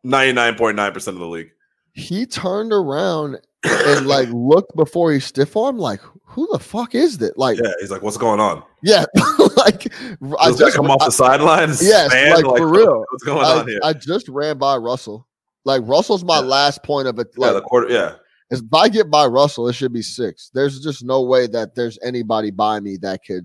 99.9 0.04 0.92
percent 0.92 1.16
of 1.16 1.20
the 1.20 1.26
league. 1.26 1.50
he 1.94 2.26
turned 2.26 2.72
around 2.74 3.40
and 3.66 4.06
like 4.06 4.28
looked 4.30 4.74
before 4.76 5.12
he 5.12 5.20
stiff 5.20 5.56
arm. 5.56 5.78
Like, 5.78 6.00
who 6.24 6.48
the 6.52 6.58
fuck 6.58 6.94
is 6.94 7.18
that? 7.18 7.38
Like, 7.38 7.58
Yeah, 7.62 7.72
he's 7.80 7.90
like, 7.90 8.02
"What's 8.02 8.16
going 8.16 8.40
on?" 8.40 8.62
yeah, 8.82 9.04
like 9.56 9.92
I 10.38 10.46
Does 10.48 10.58
that 10.58 10.64
just 10.66 10.76
come 10.76 10.90
off 10.90 11.02
I- 11.02 11.06
the 11.06 11.10
sidelines? 11.12 11.82
Yes, 11.86 12.10
Man, 12.12 12.32
like, 12.34 12.44
for 12.44 12.66
real. 12.68 13.04
What's 13.10 13.24
going 13.24 13.44
I, 13.44 13.58
on 13.60 13.68
here? 13.68 13.80
I 13.82 13.92
just 13.92 14.28
ran 14.28 14.58
by 14.58 14.76
Russell. 14.76 15.26
Like 15.64 15.82
Russell's 15.84 16.24
my 16.24 16.36
Yeah. 16.40 16.46
last 16.46 16.82
point 16.82 17.08
of 17.08 17.18
it. 17.18 17.28
yeah, 17.36 17.52
the 17.52 17.60
quarter. 17.62 17.88
Yeah, 17.92 18.14
if 18.50 18.60
I 18.72 18.88
get 18.88 19.10
by 19.10 19.26
Russell, 19.26 19.68
it 19.68 19.74
should 19.74 19.92
be 19.92 20.02
six. 20.02 20.50
There's 20.54 20.80
just 20.80 21.04
no 21.04 21.22
way 21.22 21.46
that 21.48 21.74
there's 21.74 21.98
anybody 22.02 22.50
by 22.50 22.80
me 22.80 22.96
that 23.02 23.20
could. 23.26 23.44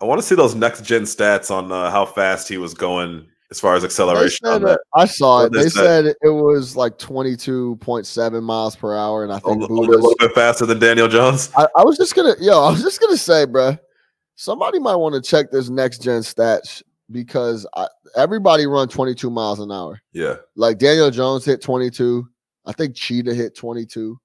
I 0.00 0.04
want 0.04 0.20
to 0.20 0.26
see 0.26 0.34
those 0.34 0.54
next 0.54 0.84
gen 0.84 1.02
stats 1.02 1.50
on 1.50 1.72
uh, 1.72 1.90
how 1.90 2.04
fast 2.04 2.48
he 2.48 2.58
was 2.58 2.74
going 2.74 3.26
as 3.50 3.60
far 3.60 3.74
as 3.76 3.84
acceleration. 3.84 4.46
uh, 4.46 4.58
that. 4.58 4.80
I 4.94 5.06
saw 5.06 5.44
it. 5.44 5.52
they 5.52 5.62
They 5.64 5.68
said. 5.68 6.06
it 6.06 6.16
was 6.22 6.76
like 6.76 6.98
22.7 6.98 8.42
miles 8.42 8.76
per 8.76 8.96
hour, 8.96 9.22
and 9.24 9.32
I 9.32 9.36
A 9.36 9.40
think 9.40 9.62
a 9.62 9.68
Budda's. 9.68 9.88
little 9.88 10.14
bit 10.18 10.32
faster 10.34 10.66
than 10.66 10.78
Daniel 10.78 11.08
Jones. 11.08 11.50
I, 11.56 11.66
I 11.76 11.84
was 11.84 11.96
just 11.96 12.14
gonna, 12.14 12.34
yo, 12.40 12.62
I 12.64 12.70
was 12.70 12.82
just 12.82 13.00
gonna 13.00 13.16
say, 13.16 13.46
bruh, 13.46 13.78
somebody 14.34 14.78
might 14.78 14.96
want 14.96 15.14
to 15.14 15.20
check 15.20 15.50
this 15.50 15.68
next 15.68 16.02
gen 16.02 16.22
stats 16.22 16.82
because 17.10 17.66
I, 17.76 17.86
everybody 18.16 18.66
run 18.66 18.88
22 18.88 19.30
miles 19.30 19.60
an 19.60 19.70
hour. 19.70 20.00
Yeah, 20.12 20.36
Like 20.56 20.78
Daniel 20.78 21.10
Jones 21.10 21.44
hit 21.44 21.62
22. 21.62 22.26
I 22.66 22.72
think 22.72 22.96
Cheetah 22.96 23.32
hit 23.34 23.54
22. 23.54 24.18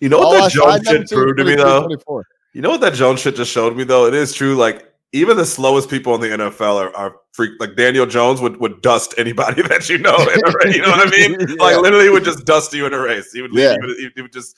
you 0.00 0.08
know 0.08 0.18
what 0.18 0.28
I- 0.36 0.48
that 0.48 0.62
I 0.66 0.78
Jones 0.78 0.88
shit 0.88 1.08
proved 1.10 1.38
to 1.38 1.44
me 1.44 1.54
though. 1.56 1.80
24. 1.84 2.24
You 2.52 2.62
know 2.62 2.70
what 2.70 2.80
that 2.82 2.94
Jones 2.94 3.20
shit 3.20 3.36
just 3.36 3.50
showed 3.52 3.76
me 3.76 3.84
though. 3.84 4.06
It 4.06 4.14
is 4.14 4.34
true. 4.34 4.54
Like 4.56 4.89
even 5.12 5.36
the 5.36 5.46
slowest 5.46 5.90
people 5.90 6.14
in 6.14 6.20
the 6.20 6.28
NFL 6.28 6.76
are, 6.76 6.96
are 6.96 7.16
freak. 7.32 7.52
Like 7.58 7.76
Daniel 7.76 8.06
Jones 8.06 8.40
would 8.40 8.58
would 8.58 8.80
dust 8.82 9.14
anybody 9.18 9.62
that 9.68 9.88
you 9.88 9.98
know. 9.98 10.16
In 10.16 10.46
a 10.46 10.52
race, 10.64 10.76
you 10.76 10.82
know 10.82 10.90
what 10.90 11.06
I 11.06 11.10
mean? 11.28 11.36
Yeah. 11.40 11.54
Like 11.58 11.80
literally, 11.80 12.08
would 12.10 12.24
just 12.24 12.44
dust 12.44 12.72
you 12.72 12.86
in 12.86 12.94
a 12.94 13.00
race. 13.00 13.32
He 13.32 13.42
would. 13.42 13.52
Yeah. 13.52 13.76
You, 13.80 13.86
would, 13.86 14.12
he 14.14 14.22
would 14.22 14.32
just 14.32 14.56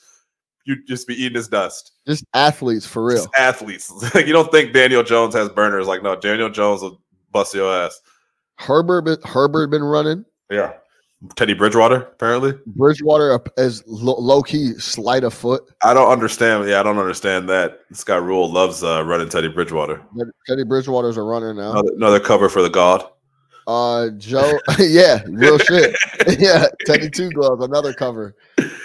you'd 0.65 0.87
just 0.87 1.07
be 1.07 1.15
eating 1.15 1.35
his 1.35 1.47
dust. 1.47 1.91
Just 2.07 2.25
athletes 2.33 2.85
for 2.85 3.03
real. 3.03 3.17
Just 3.17 3.29
athletes. 3.37 3.91
Like 4.15 4.27
you 4.27 4.33
don't 4.33 4.51
think 4.51 4.73
Daniel 4.73 5.03
Jones 5.03 5.33
has 5.35 5.49
burners? 5.49 5.87
Like 5.87 6.03
no, 6.03 6.15
Daniel 6.15 6.49
Jones 6.49 6.81
will 6.81 7.01
bust 7.31 7.53
your 7.53 7.73
ass. 7.73 7.99
Herbert, 8.57 9.25
Herbert 9.25 9.67
been 9.67 9.83
running. 9.83 10.25
Yeah. 10.51 10.73
Teddy 11.35 11.53
Bridgewater, 11.53 12.01
apparently. 12.01 12.53
Bridgewater 12.65 13.39
lo- 13.85 14.19
low 14.19 14.41
key 14.41 14.73
slight 14.73 15.23
of 15.23 15.33
foot. 15.33 15.63
I 15.83 15.93
don't 15.93 16.11
understand. 16.11 16.67
Yeah, 16.67 16.79
I 16.79 16.83
don't 16.83 16.97
understand 16.97 17.47
that. 17.49 17.79
Scott 17.93 18.23
Rhule 18.23 18.51
loves 18.51 18.83
uh, 18.83 19.03
running 19.05 19.29
Teddy 19.29 19.47
Bridgewater. 19.47 20.01
Teddy 20.47 20.63
Bridgewater's 20.63 21.17
a 21.17 21.21
runner 21.21 21.53
now. 21.53 21.71
Another, 21.71 21.91
another 21.95 22.19
cover 22.19 22.49
for 22.49 22.61
the 22.61 22.69
God. 22.69 23.07
Uh, 23.65 24.09
Joe, 24.17 24.59
yeah, 24.79 25.23
real 25.27 25.57
shit. 25.57 25.95
yeah, 26.39 26.65
Teddy 26.85 27.09
Two 27.09 27.29
Gloves, 27.31 27.63
another 27.63 27.93
cover. 27.93 28.35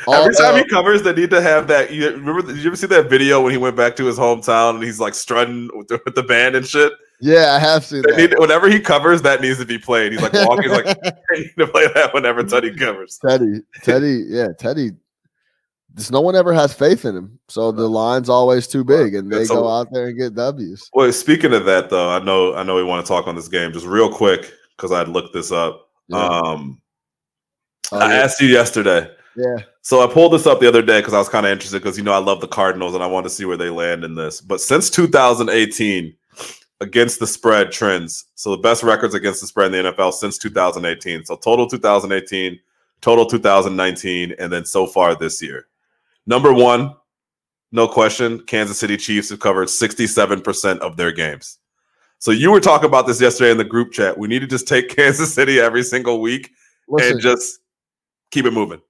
All, 0.07 0.15
Every 0.15 0.35
time 0.35 0.55
uh, 0.55 0.59
he 0.59 0.65
covers, 0.69 1.03
they 1.03 1.13
need 1.13 1.31
to 1.31 1.43
have 1.43 1.67
that. 1.69 1.93
You 1.93 2.11
remember? 2.11 2.43
Did 2.43 2.59
you 2.59 2.69
ever 2.69 2.77
see 2.77 2.87
that 2.87 3.11
video 3.11 3.43
when 3.43 3.51
he 3.51 3.59
went 3.59 3.77
back 3.77 3.97
to 3.97 4.05
his 4.05 4.19
hometown 4.19 4.77
and 4.77 4.85
he's 4.85 5.01
like 5.01 5.15
strutting 5.15 5.71
with 5.77 5.89
the, 5.89 6.01
with 6.05 6.15
the 6.15 6.23
band 6.23 6.55
and 6.55 6.65
shit? 6.65 6.93
Yeah, 7.21 7.53
I 7.55 7.59
have 7.59 7.85
seen 7.85 8.03
that. 8.03 8.17
need, 8.17 8.39
whenever 8.39 8.69
he 8.69 8.81
covers, 8.81 9.23
that 9.23 9.41
needs 9.41 9.59
to 9.59 9.65
be 9.65 9.79
played. 9.79 10.13
He's 10.13 10.23
like 10.23 10.33
walking, 10.33 10.65
he's 10.71 10.73
like 10.73 10.85
they 11.03 11.13
need 11.41 11.55
to 11.59 11.67
play 11.67 11.87
that 11.95 12.13
whenever 12.15 12.43
Teddy 12.45 12.75
covers. 12.75 13.19
Teddy, 13.27 13.61
Teddy, 13.83 14.25
yeah, 14.29 14.49
Teddy. 14.59 14.91
just 15.97 16.13
no 16.13 16.21
one 16.21 16.37
ever 16.37 16.53
has 16.53 16.73
faith 16.73 17.05
in 17.05 17.17
him. 17.17 17.39
So 17.49 17.73
the 17.73 17.89
line's 17.89 18.29
always 18.29 18.67
too 18.67 18.85
big, 18.85 19.15
and 19.15 19.31
they 19.33 19.39
It's 19.43 19.51
a- 19.51 19.55
go 19.55 19.69
out 19.69 19.89
there 19.93 20.09
and 20.09 20.19
get 20.19 20.35
W's. 20.35 20.89
Well, 20.93 21.13
speaking 21.13 21.53
of 21.55 21.65
that, 21.65 21.91
though, 21.91 22.11
I 22.11 22.19
know 22.21 22.55
I 22.55 22.63
know 22.63 22.77
we 22.77 22.85
want 22.85 23.05
to 23.05 23.09
talk 23.09 23.27
on 23.27 23.35
this 23.37 23.49
game 23.49 23.73
just 23.73 23.87
real 23.87 24.13
quick 24.13 24.53
because 24.77 24.93
I'd 24.93 25.09
looked 25.09 25.33
this 25.35 25.51
up. 25.53 25.89
Yeah. 26.09 26.19
Um, 26.27 26.81
Oh, 27.91 27.99
I 27.99 28.13
yeah. 28.13 28.21
asked 28.23 28.39
you 28.43 28.49
yesterday. 28.49 29.11
yeah. 29.35 29.57
So 29.81 30.03
I 30.07 30.13
pulled 30.13 30.35
this 30.35 30.47
up 30.47 30.61
the 30.61 30.69
other 30.69 30.83
day 30.83 31.01
because 31.01 31.15
I 31.15 31.19
was 31.19 31.31
kind 31.31 31.47
of 31.47 31.53
interested 31.53 31.83
because 31.83 31.97
you 31.97 32.05
know 32.05 32.13
I 32.13 32.19
love 32.19 32.43
the 32.43 32.49
Cardinals 32.49 32.93
and 32.93 33.03
I 33.03 33.07
want 33.07 33.25
to 33.25 33.31
see 33.31 33.47
where 33.47 33.57
they 33.57 33.71
land 33.71 34.05
in 34.05 34.15
this. 34.15 34.43
But 34.43 34.61
since 34.61 34.91
2018, 34.91 36.15
against 36.81 37.19
the 37.19 37.27
spread 37.27 37.73
trends, 37.73 38.27
so 38.35 38.51
the 38.51 38.63
best 38.63 38.83
records 38.83 39.15
against 39.15 39.41
the 39.41 39.47
spread 39.47 39.73
in 39.75 39.85
the 39.85 39.93
NFL 39.93 40.13
since 40.13 40.39
2018. 40.39 41.25
So 41.25 41.37
total 41.37 41.67
2018, 41.67 42.59
total 43.01 43.27
2019, 43.27 44.35
and 44.39 44.53
then 44.53 44.65
so 44.65 44.87
far 44.87 45.15
this 45.15 45.43
year. 45.43 45.67
Number 46.27 46.53
one, 46.53 46.95
no 47.73 47.89
question, 47.89 48.41
Kansas 48.47 48.79
City 48.79 48.97
Chiefs 48.97 49.31
have 49.31 49.41
covered 49.41 49.69
67% 49.69 50.79
of 50.79 50.97
their 50.97 51.13
games. 51.13 51.59
So 52.19 52.31
you 52.31 52.51
were 52.51 52.61
talking 52.61 52.89
about 52.89 53.07
this 53.07 53.21
yesterday 53.21 53.51
in 53.51 53.59
the 53.59 53.65
group 53.65 53.93
chat. 53.93 54.17
We 54.17 54.29
need 54.29 54.41
to 54.41 54.47
just 54.47 54.67
take 54.67 54.89
Kansas 54.97 55.35
City 55.35 55.61
every 55.61 55.83
single 55.83 56.21
week 56.21 56.51
Listen, 56.89 57.13
and 57.13 57.21
just 57.21 57.61
keep 58.31 58.45
it 58.45 58.53
moving. 58.53 58.81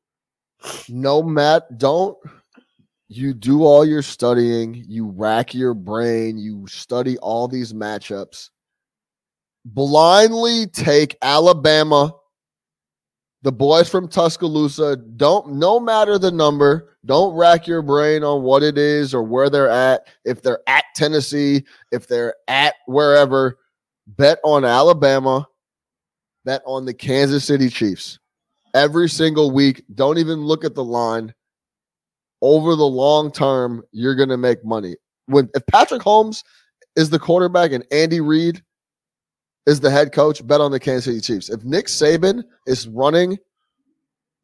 no 0.89 1.23
Matt, 1.23 1.79
don't 1.79 2.17
you 3.09 3.33
do 3.33 3.65
all 3.65 3.87
your 3.87 4.03
studying, 4.03 4.85
you 4.87 5.09
rack 5.09 5.55
your 5.55 5.75
brain, 5.75 6.39
you 6.39 6.67
study 6.67 7.17
all 7.19 7.49
these 7.49 7.73
matchups. 7.73 8.51
Blindly 9.65 10.67
take 10.67 11.17
Alabama, 11.23 12.15
the 13.43 13.53
boys 13.53 13.89
from 13.89 14.09
Tuscaloosa. 14.09 14.97
Don't 14.97 15.55
no 15.55 15.81
matter 15.81 16.19
the 16.19 16.31
number, 16.31 16.97
don't 17.07 17.35
rack 17.35 17.67
your 17.67 17.83
brain 17.83 18.23
on 18.23 18.43
what 18.43 18.63
it 18.63 18.77
is 18.77 19.15
or 19.15 19.23
where 19.23 19.49
they're 19.49 19.71
at. 19.71 20.07
If 20.25 20.43
they're 20.43 20.61
at 20.67 20.85
Tennessee, 20.95 21.65
if 21.91 22.07
they're 22.07 22.35
at 22.47 22.75
wherever, 22.87 23.59
bet 24.07 24.39
on 24.45 24.65
Alabama, 24.65 25.47
bet 26.45 26.63
on 26.67 26.85
the 26.85 26.95
Kansas 26.95 27.45
City 27.45 27.71
Chiefs 27.71 28.19
every 28.75 29.09
single 29.09 29.51
week. 29.51 29.85
Don't 29.95 30.19
even 30.19 30.41
look 30.41 30.65
at 30.65 30.75
the 30.75 30.85
line. 30.85 31.33
Over 32.41 32.77
the 32.77 32.87
long 32.87 33.33
term, 33.33 33.83
you're 33.93 34.15
going 34.15 34.29
to 34.29 34.37
make 34.37 34.65
money. 34.65 34.97
When 35.27 35.49
if 35.55 35.67
Patrick 35.67 36.03
Mahomes 36.03 36.43
is 36.97 37.11
the 37.11 37.19
quarterback 37.19 37.73
and 37.73 37.85
Andy 37.91 38.21
Reid 38.21 38.63
is 39.67 39.81
the 39.81 39.91
head 39.91 40.13
coach, 40.13 40.45
bet 40.47 40.61
on 40.61 40.71
the 40.71 40.81
Kansas 40.81 41.05
City 41.05 41.21
Chiefs. 41.21 41.51
If 41.51 41.63
Nick 41.65 41.87
Saban 41.87 42.43
is 42.67 42.89
running 42.89 43.37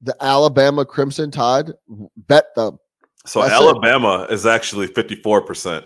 the 0.02 0.14
Alabama 0.20 0.84
Crimson 0.84 1.30
Tide, 1.30 1.72
bet 2.16 2.54
them. 2.54 2.78
So 3.26 3.40
That's. 3.40 3.54
Alabama 3.54 4.26
is 4.28 4.44
actually 4.44 4.86
54% 4.88 5.84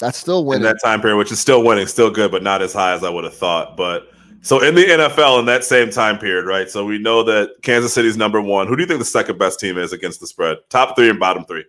That's 0.00 0.18
still 0.18 0.40
in 0.40 0.46
winning. 0.46 0.64
that 0.64 0.78
time 0.82 1.00
period, 1.00 1.18
which 1.18 1.30
is 1.30 1.38
still 1.38 1.62
winning, 1.62 1.86
still 1.86 2.10
good, 2.10 2.32
but 2.32 2.42
not 2.42 2.62
as 2.62 2.72
high 2.72 2.92
as 2.92 3.04
I 3.04 3.10
would 3.10 3.24
have 3.24 3.36
thought. 3.36 3.76
But 3.76 4.08
so 4.44 4.62
in 4.62 4.74
the 4.74 4.84
NFL 4.84 5.40
in 5.40 5.46
that 5.46 5.64
same 5.64 5.90
time 5.90 6.18
period, 6.18 6.46
right? 6.46 6.70
So 6.70 6.84
we 6.84 6.98
know 6.98 7.22
that 7.24 7.50
Kansas 7.62 7.92
City's 7.92 8.16
number 8.16 8.40
one. 8.40 8.68
Who 8.68 8.76
do 8.76 8.82
you 8.82 8.86
think 8.86 8.98
the 9.00 9.04
second 9.04 9.38
best 9.38 9.58
team 9.58 9.76
is 9.78 9.92
against 9.92 10.20
the 10.20 10.26
spread? 10.26 10.58
Top 10.70 10.94
three 10.96 11.10
and 11.10 11.18
bottom 11.18 11.44
three. 11.44 11.64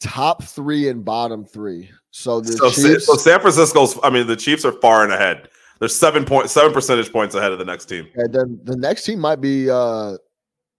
Top 0.00 0.42
three 0.42 0.88
and 0.88 1.04
bottom 1.04 1.44
three. 1.44 1.90
So 2.10 2.40
the 2.40 2.52
So, 2.52 2.70
Chiefs. 2.70 3.06
so 3.06 3.14
San 3.16 3.40
Francisco's, 3.40 3.98
I 4.02 4.10
mean, 4.10 4.26
the 4.26 4.36
Chiefs 4.36 4.64
are 4.64 4.72
far 4.72 5.04
and 5.04 5.12
ahead. 5.12 5.48
They're 5.78 5.88
seven 5.88 6.24
point 6.24 6.48
seven 6.50 6.72
percentage 6.72 7.12
points 7.12 7.34
ahead 7.34 7.52
of 7.52 7.58
the 7.58 7.64
next 7.64 7.86
team. 7.86 8.08
and 8.14 8.32
then 8.32 8.58
the 8.64 8.76
next 8.76 9.04
team 9.04 9.18
might 9.20 9.40
be 9.42 9.68
uh 9.70 10.16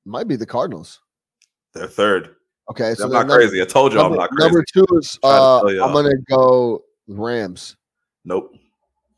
might 0.05 0.27
be 0.27 0.35
the 0.35 0.45
Cardinals. 0.45 1.01
They're 1.73 1.87
third. 1.87 2.35
Okay, 2.71 2.95
so 2.95 3.05
I'm 3.05 3.11
not 3.11 3.19
number- 3.27 3.35
crazy. 3.35 3.61
I 3.61 3.65
told 3.65 3.93
you 3.93 3.99
I'm 3.99 4.13
not 4.15 4.29
crazy. 4.31 4.43
number 4.47 4.63
two 4.73 4.85
is 4.97 5.17
uh. 5.23 5.59
I'm 5.65 5.93
gonna 5.93 6.15
go 6.29 6.83
Rams. 7.07 7.75
nope. 8.25 8.53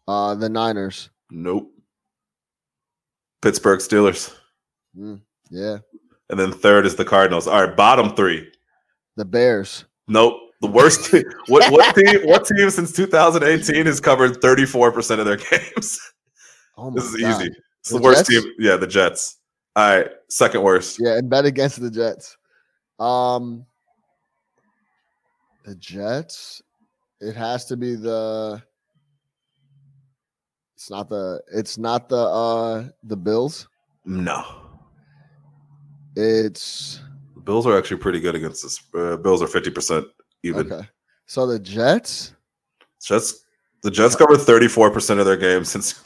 Uh, 0.08 0.36
the 0.36 0.49
Niners. 0.49 1.10
Nope. 1.32 1.72
Pittsburgh 3.42 3.80
Steelers. 3.80 4.34
Yeah, 5.52 5.78
And 6.30 6.39
then 6.39 6.52
third 6.52 6.86
is 6.86 6.96
the 6.96 7.06
Cardinals. 7.06 7.48
All 7.48 7.65
right, 7.65 7.76
bottom 7.76 8.15
three. 8.15 8.52
the 9.15 9.26
Bears. 9.26 9.86
Nope. 10.08 10.42
The 10.62 10.68
worst 10.68 11.06
team. 11.10 11.24
What 11.48 11.72
what 11.72 11.96
team? 11.96 12.22
What 12.28 12.46
team 12.46 12.70
since 12.70 12.92
2018 12.92 13.86
has 13.86 14.02
covered 14.02 14.42
34 14.42 14.92
percent 14.92 15.22
of 15.22 15.26
their 15.26 15.38
games? 15.52 16.00
Oh 16.78 16.92
my 16.92 16.96
This 16.96 17.13
is 17.13 17.22
God. 17.22 17.42
easy. 17.42 17.52
It's 17.80 17.89
The 17.92 17.98
the, 17.98 18.04
worst 18.04 18.30
Jets? 18.30 18.44
team. 18.44 18.54
Yeah, 18.60 18.76
the 18.76 18.88
Jets. 18.88 19.38
All 19.78 19.96
right, 19.98 20.10
second 20.30 20.62
worst. 20.63 20.98
Yeah, 21.00 21.15
and 21.18 21.30
bet 21.30 21.46
against 21.46 21.80
the 21.80 21.89
Jets. 21.89 22.36
Um, 23.00 23.65
the 25.63 25.76
Jets. 25.76 26.62
It 27.22 27.36
has 27.38 27.63
to 27.65 27.78
be 27.78 27.96
the. 27.96 28.62
It's 30.80 30.89
not 30.89 31.10
the. 31.10 31.42
It's 31.54 31.78
not 31.78 32.08
the. 32.08 32.15
Uh, 32.15 32.88
the 33.04 33.18
Bills. 33.18 33.68
No, 34.06 34.46
It's 36.15 37.02
the 37.36 37.42
Bills 37.42 37.68
are 37.68 37.78
actually 37.78 37.98
pretty 37.98 38.22
good 38.22 38.34
against 38.34 38.63
this. 38.63 38.82
Uh, 38.96 39.18
Bills 39.18 39.42
are 39.42 39.48
50 39.48 39.72
percent 39.72 40.08
even. 40.44 40.72
okay. 40.72 40.88
So 41.26 41.46
the 41.46 41.60
Jets. 41.60 42.34
Jets. 43.04 43.44
The 43.84 43.92
Jets 43.92 44.15
covered 44.15 44.38
34 44.39 44.89
percent 44.92 45.20
of 45.20 45.26
their 45.26 45.36
games 45.36 45.70
since 45.70 46.02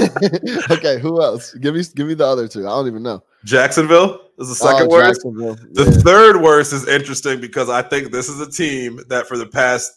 okay, 0.70 1.00
who 1.00 1.20
else? 1.20 1.52
Give 1.54 1.74
me 1.74 1.82
give 1.96 2.06
me 2.06 2.14
the 2.14 2.26
other 2.26 2.46
two. 2.46 2.60
I 2.66 2.70
don't 2.70 2.86
even 2.86 3.02
know. 3.02 3.24
Jacksonville 3.44 4.20
is 4.38 4.48
the 4.48 4.54
second 4.54 4.86
Oh, 4.86 4.90
worst. 4.90 5.20
The 5.22 5.84
Yeah. 5.84 6.02
third 6.02 6.40
worst 6.40 6.72
is 6.72 6.86
interesting 6.86 7.40
because 7.40 7.68
I 7.68 7.82
think 7.82 8.12
this 8.12 8.28
is 8.28 8.40
a 8.40 8.48
team 8.50 9.00
that 9.08 9.26
for 9.26 9.36
the 9.36 9.46
past 9.46 9.92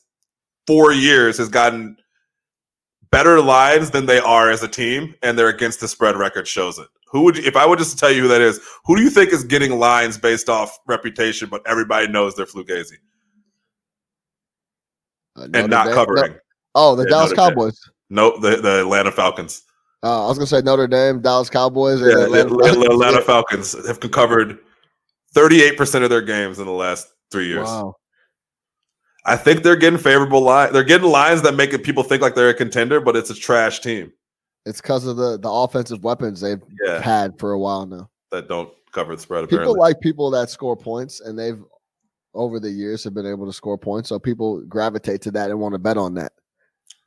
four 0.65 0.91
years 0.93 1.37
has 1.37 1.47
gotten 1.49 1.95
better 3.11 3.41
lines 3.41 3.89
than 3.91 4.05
they 4.05 4.19
are 4.19 4.49
as 4.49 4.63
a 4.63 4.67
team, 4.67 5.15
and 5.23 5.37
their 5.37 5.47
against 5.49 5.79
the 5.79 5.87
spread 5.87 6.15
record 6.15 6.47
shows 6.47 6.77
it. 6.79 6.87
Who 7.11 7.21
would 7.23 7.37
you, 7.37 7.43
if 7.43 7.55
I 7.55 7.65
would 7.65 7.79
just 7.79 7.97
tell 7.97 8.11
you 8.11 8.23
who 8.23 8.27
that 8.27 8.41
is? 8.41 8.59
Who 8.85 8.95
do 8.95 9.01
you 9.01 9.09
think 9.09 9.31
is 9.31 9.43
getting 9.43 9.79
lines 9.79 10.17
based 10.17 10.49
off 10.49 10.77
reputation, 10.87 11.47
but 11.49 11.61
everybody 11.65 12.07
knows 12.07 12.35
they're 12.35 12.45
flugazy 12.45 12.97
Uh, 15.35 15.47
and 15.53 15.69
not 15.69 15.85
Dame- 15.85 15.93
covering? 15.93 16.31
no- 16.33 16.39
oh, 16.75 16.95
the 16.95 17.03
Yeah, 17.03 17.09
Dallas 17.09 17.29
Notre 17.31 17.35
Dame. 17.35 17.49
Cowboys. 17.55 17.79
Nope, 18.09 18.41
the, 18.41 18.55
the 18.57 18.79
Atlanta 18.81 19.11
Falcons. 19.11 19.63
Uh, 20.03 20.25
I 20.25 20.27
was 20.27 20.37
gonna 20.37 20.47
say 20.47 20.61
Notre 20.61 20.87
Dame, 20.87 21.21
Dallas 21.21 21.49
Cowboys, 21.49 22.01
and 22.01 22.11
Yeah, 22.11 22.25
Atlanta, 22.25 22.53
Atlanta, 22.53 22.91
Atlanta 22.91 23.21
Falcons 23.21 23.87
have 23.87 23.99
covered 24.11 24.59
38% 25.35 26.03
of 26.03 26.09
their 26.09 26.21
games 26.21 26.59
in 26.59 26.65
the 26.65 26.71
last 26.71 27.07
three 27.31 27.47
years. 27.47 27.65
Wow. 27.67 27.95
I 29.27 29.35
think 29.35 29.61
they're 29.61 29.75
getting 29.75 29.99
favorable 29.99 30.41
line. 30.41 30.71
They're 30.73 30.83
getting 30.85 31.09
lines 31.09 31.41
that 31.43 31.53
make 31.53 31.71
people 31.83 32.01
think 32.01 32.21
like 32.21 32.33
they're 32.33 32.49
a 32.49 32.53
contender, 32.53 33.01
but 33.01 33.15
it's 33.15 33.29
a 33.29 33.35
trash 33.35 33.81
team. 33.81 34.11
It's 34.65 34.81
because 34.81 35.05
of 35.05 35.17
the 35.17 35.37
the 35.37 35.49
offensive 35.51 36.03
weapons 36.03 36.41
they've 36.41 36.61
Yeah, 36.85 37.01
had 37.01 37.37
for 37.37 37.51
a 37.51 37.59
while 37.59 37.85
now. 37.85 38.09
that 38.31 38.47
don't 38.47 38.69
cover 38.93 39.15
the 39.15 39.21
spread. 39.21 39.47
People 39.49 39.77
like 39.77 39.99
people 39.99 40.31
that 40.31 40.49
score 40.49 40.75
points, 40.75 41.19
and 41.19 41.37
they've 41.37 41.61
over 42.33 42.59
the 42.59 42.69
years 42.69 43.03
have 43.03 43.13
been 43.13 43.25
able 43.25 43.45
to 43.45 43.53
score 43.53 43.77
points. 43.77 44.09
So 44.09 44.17
people 44.19 44.61
gravitate 44.61 45.21
to 45.23 45.31
that 45.31 45.49
and 45.49 45.59
want 45.59 45.73
to 45.73 45.79
bet 45.79 45.97
on 45.97 46.13
that. 46.15 46.31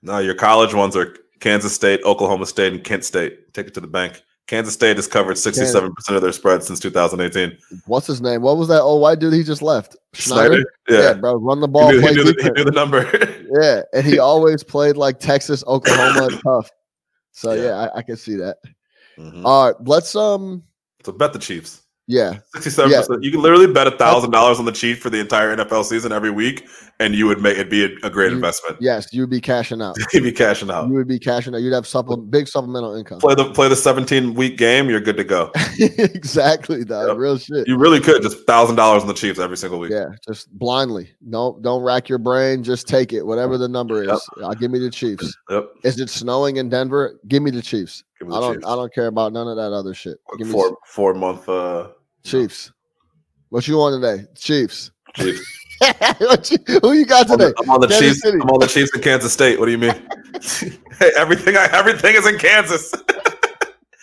no, 0.02 0.18
your 0.18 0.34
college 0.34 0.74
ones 0.74 0.96
are 0.96 1.16
Kansas 1.40 1.74
State, 1.74 2.00
Oklahoma 2.04 2.46
State, 2.46 2.72
and 2.72 2.84
Kent 2.84 3.04
State. 3.04 3.54
Take 3.54 3.66
it 3.68 3.74
to 3.74 3.80
the 3.80 3.86
bank. 3.86 4.22
Kansas 4.50 4.74
State 4.74 4.96
has 4.96 5.06
covered 5.06 5.36
67% 5.36 5.92
of 6.08 6.22
their 6.22 6.32
spread 6.32 6.64
since 6.64 6.80
2018. 6.80 7.56
What's 7.86 8.08
his 8.08 8.20
name? 8.20 8.42
What 8.42 8.56
was 8.56 8.66
that 8.66 8.80
old 8.82 9.00
white 9.00 9.20
dude 9.20 9.32
he 9.32 9.44
just 9.44 9.62
left? 9.62 9.96
Snyder? 10.12 10.58
Yeah, 10.88 10.98
Yeah. 11.00 11.14
bro, 11.14 11.36
run 11.36 11.60
the 11.60 11.68
He 11.68 11.72
ball. 11.72 11.92
knew, 11.92 12.00
he 12.00 12.14
knew 12.16 12.24
the, 12.24 12.42
he 12.42 12.50
knew 12.50 12.64
the 12.64 12.72
number. 12.72 13.08
Yeah, 13.62 13.82
and 13.92 14.04
he 14.04 14.18
always 14.18 14.64
played 14.64 14.96
like 14.96 15.20
Texas, 15.20 15.62
Oklahoma, 15.68 16.36
tough. 16.44 16.68
So 17.30 17.52
Yeah. 17.52 17.62
yeah, 17.62 17.70
I, 17.94 17.98
I 17.98 18.02
can 18.02 18.16
see 18.16 18.34
that. 18.36 18.56
Mhm. 19.18 19.44
All 19.44 19.66
right, 19.66 19.76
let's 19.86 20.16
um, 20.16 20.64
So 21.04 21.12
bet 21.12 21.32
the 21.32 21.38
Chiefs. 21.38 21.82
yeah, 22.08 22.38
67%. 22.56 23.22
You 23.22 23.30
can 23.30 23.42
literally 23.42 23.68
bet 23.72 23.86
a 23.86 23.92
thousand 23.92 24.32
dollars 24.32 24.58
on 24.58 24.64
the 24.64 24.72
Chiefs 24.72 25.00
for 25.00 25.10
the 25.10 25.18
entire 25.20 25.56
NFL 25.56 25.84
season 25.84 26.10
every 26.10 26.30
week, 26.32 26.66
and 27.00 27.14
you 27.16 27.26
would 27.26 27.40
make 27.40 27.58
it 27.58 27.68
be 27.68 27.84
a, 27.84 27.88
a 28.06 28.10
great 28.10 28.30
You- 28.30 28.36
investment. 28.36 28.76
yes, 28.80 29.08
you'd 29.12 29.30
be 29.30 29.40
cashing 29.40 29.82
out. 29.82 29.96
You'd 30.12 30.22
be 30.22 30.30
cashing 30.32 30.70
out. 30.70 30.86
You 30.88 30.94
would 30.94 31.08
be 31.08 31.18
cashing 31.18 31.54
out. 31.54 31.62
You'd 31.62 31.72
have 31.72 31.86
supple 31.86 32.16
big 32.16 32.46
supplemental 32.46 32.94
income. 32.94 33.18
Play 33.18 33.34
the 33.34 33.50
play 33.50 33.68
the 33.68 33.74
17 33.74 34.34
week 34.34 34.56
game, 34.58 34.88
you're 34.88 35.00
good 35.00 35.16
to 35.16 35.24
go. 35.24 35.50
exactly, 35.78 36.84
dog. 36.84 37.08
Yep. 37.08 37.16
Real 37.16 37.38
shit. 37.38 37.66
You 37.66 37.76
really 37.78 38.00
could 38.00 38.22
just 38.22 38.46
thousand 38.46 38.76
dollars 38.76 39.02
on 39.02 39.08
the 39.08 39.14
Chiefs 39.14 39.38
every 39.38 39.56
single 39.56 39.78
week. 39.78 39.90
Yeah, 39.90 40.06
just 40.26 40.50
blindly. 40.58 41.10
Don't 41.30 41.62
don't 41.62 41.82
rack 41.82 42.08
your 42.08 42.18
brain. 42.18 42.62
Just 42.62 42.86
take 42.86 43.12
it, 43.12 43.22
whatever 43.22 43.56
the 43.58 43.68
number 43.68 44.04
Yep. 44.04 44.14
is. 44.14 44.28
I'll 44.42 44.54
give 44.54 44.70
me 44.70 44.78
the 44.78 44.90
Chiefs. 44.90 45.34
Yep. 45.48 45.70
Is 45.84 45.98
it 45.98 46.10
snowing 46.10 46.56
in 46.56 46.68
Denver? 46.68 47.18
Give 47.28 47.42
me 47.42 47.50
the 47.50 47.62
Chiefs. 47.62 48.04
Me 48.20 48.34
I 48.34 48.40
don't 48.40 48.54
Chiefs. 48.54 48.66
I 48.66 48.76
don't 48.76 48.92
care 48.94 49.06
about 49.06 49.32
none 49.32 49.48
of 49.48 49.56
that 49.56 49.72
other 49.72 49.94
shit. 49.94 50.18
Give 50.38 50.46
me 50.48 50.52
four 50.52 50.76
four 50.86 51.14
month 51.14 51.48
uh 51.48 51.88
Chiefs. 52.24 52.72
What 53.48 53.66
you 53.66 53.78
want 53.78 54.00
today? 54.02 54.26
Chiefs. 54.36 54.90
Chiefs. 55.16 55.59
You- 56.20 56.80
who 56.82 56.92
you 56.92 57.06
got 57.06 57.26
I'm 57.26 57.32
on 57.32 57.38
today? 57.38 57.52
the, 57.56 57.62
I'm 57.62 57.70
on 57.70 57.80
the 57.80 57.88
Chiefs. 57.88 58.22
City. 58.22 58.38
I'm 58.40 58.50
on 58.50 58.60
the 58.60 58.66
Chiefs 58.66 58.94
in 58.94 59.00
Kansas 59.00 59.32
State. 59.32 59.58
What 59.58 59.66
do 59.66 59.72
you 59.72 59.78
mean? 59.78 59.94
hey, 60.98 61.10
everything 61.16 61.56
I 61.56 61.68
everything 61.72 62.14
is 62.14 62.26
in 62.26 62.38
Kansas. 62.38 62.92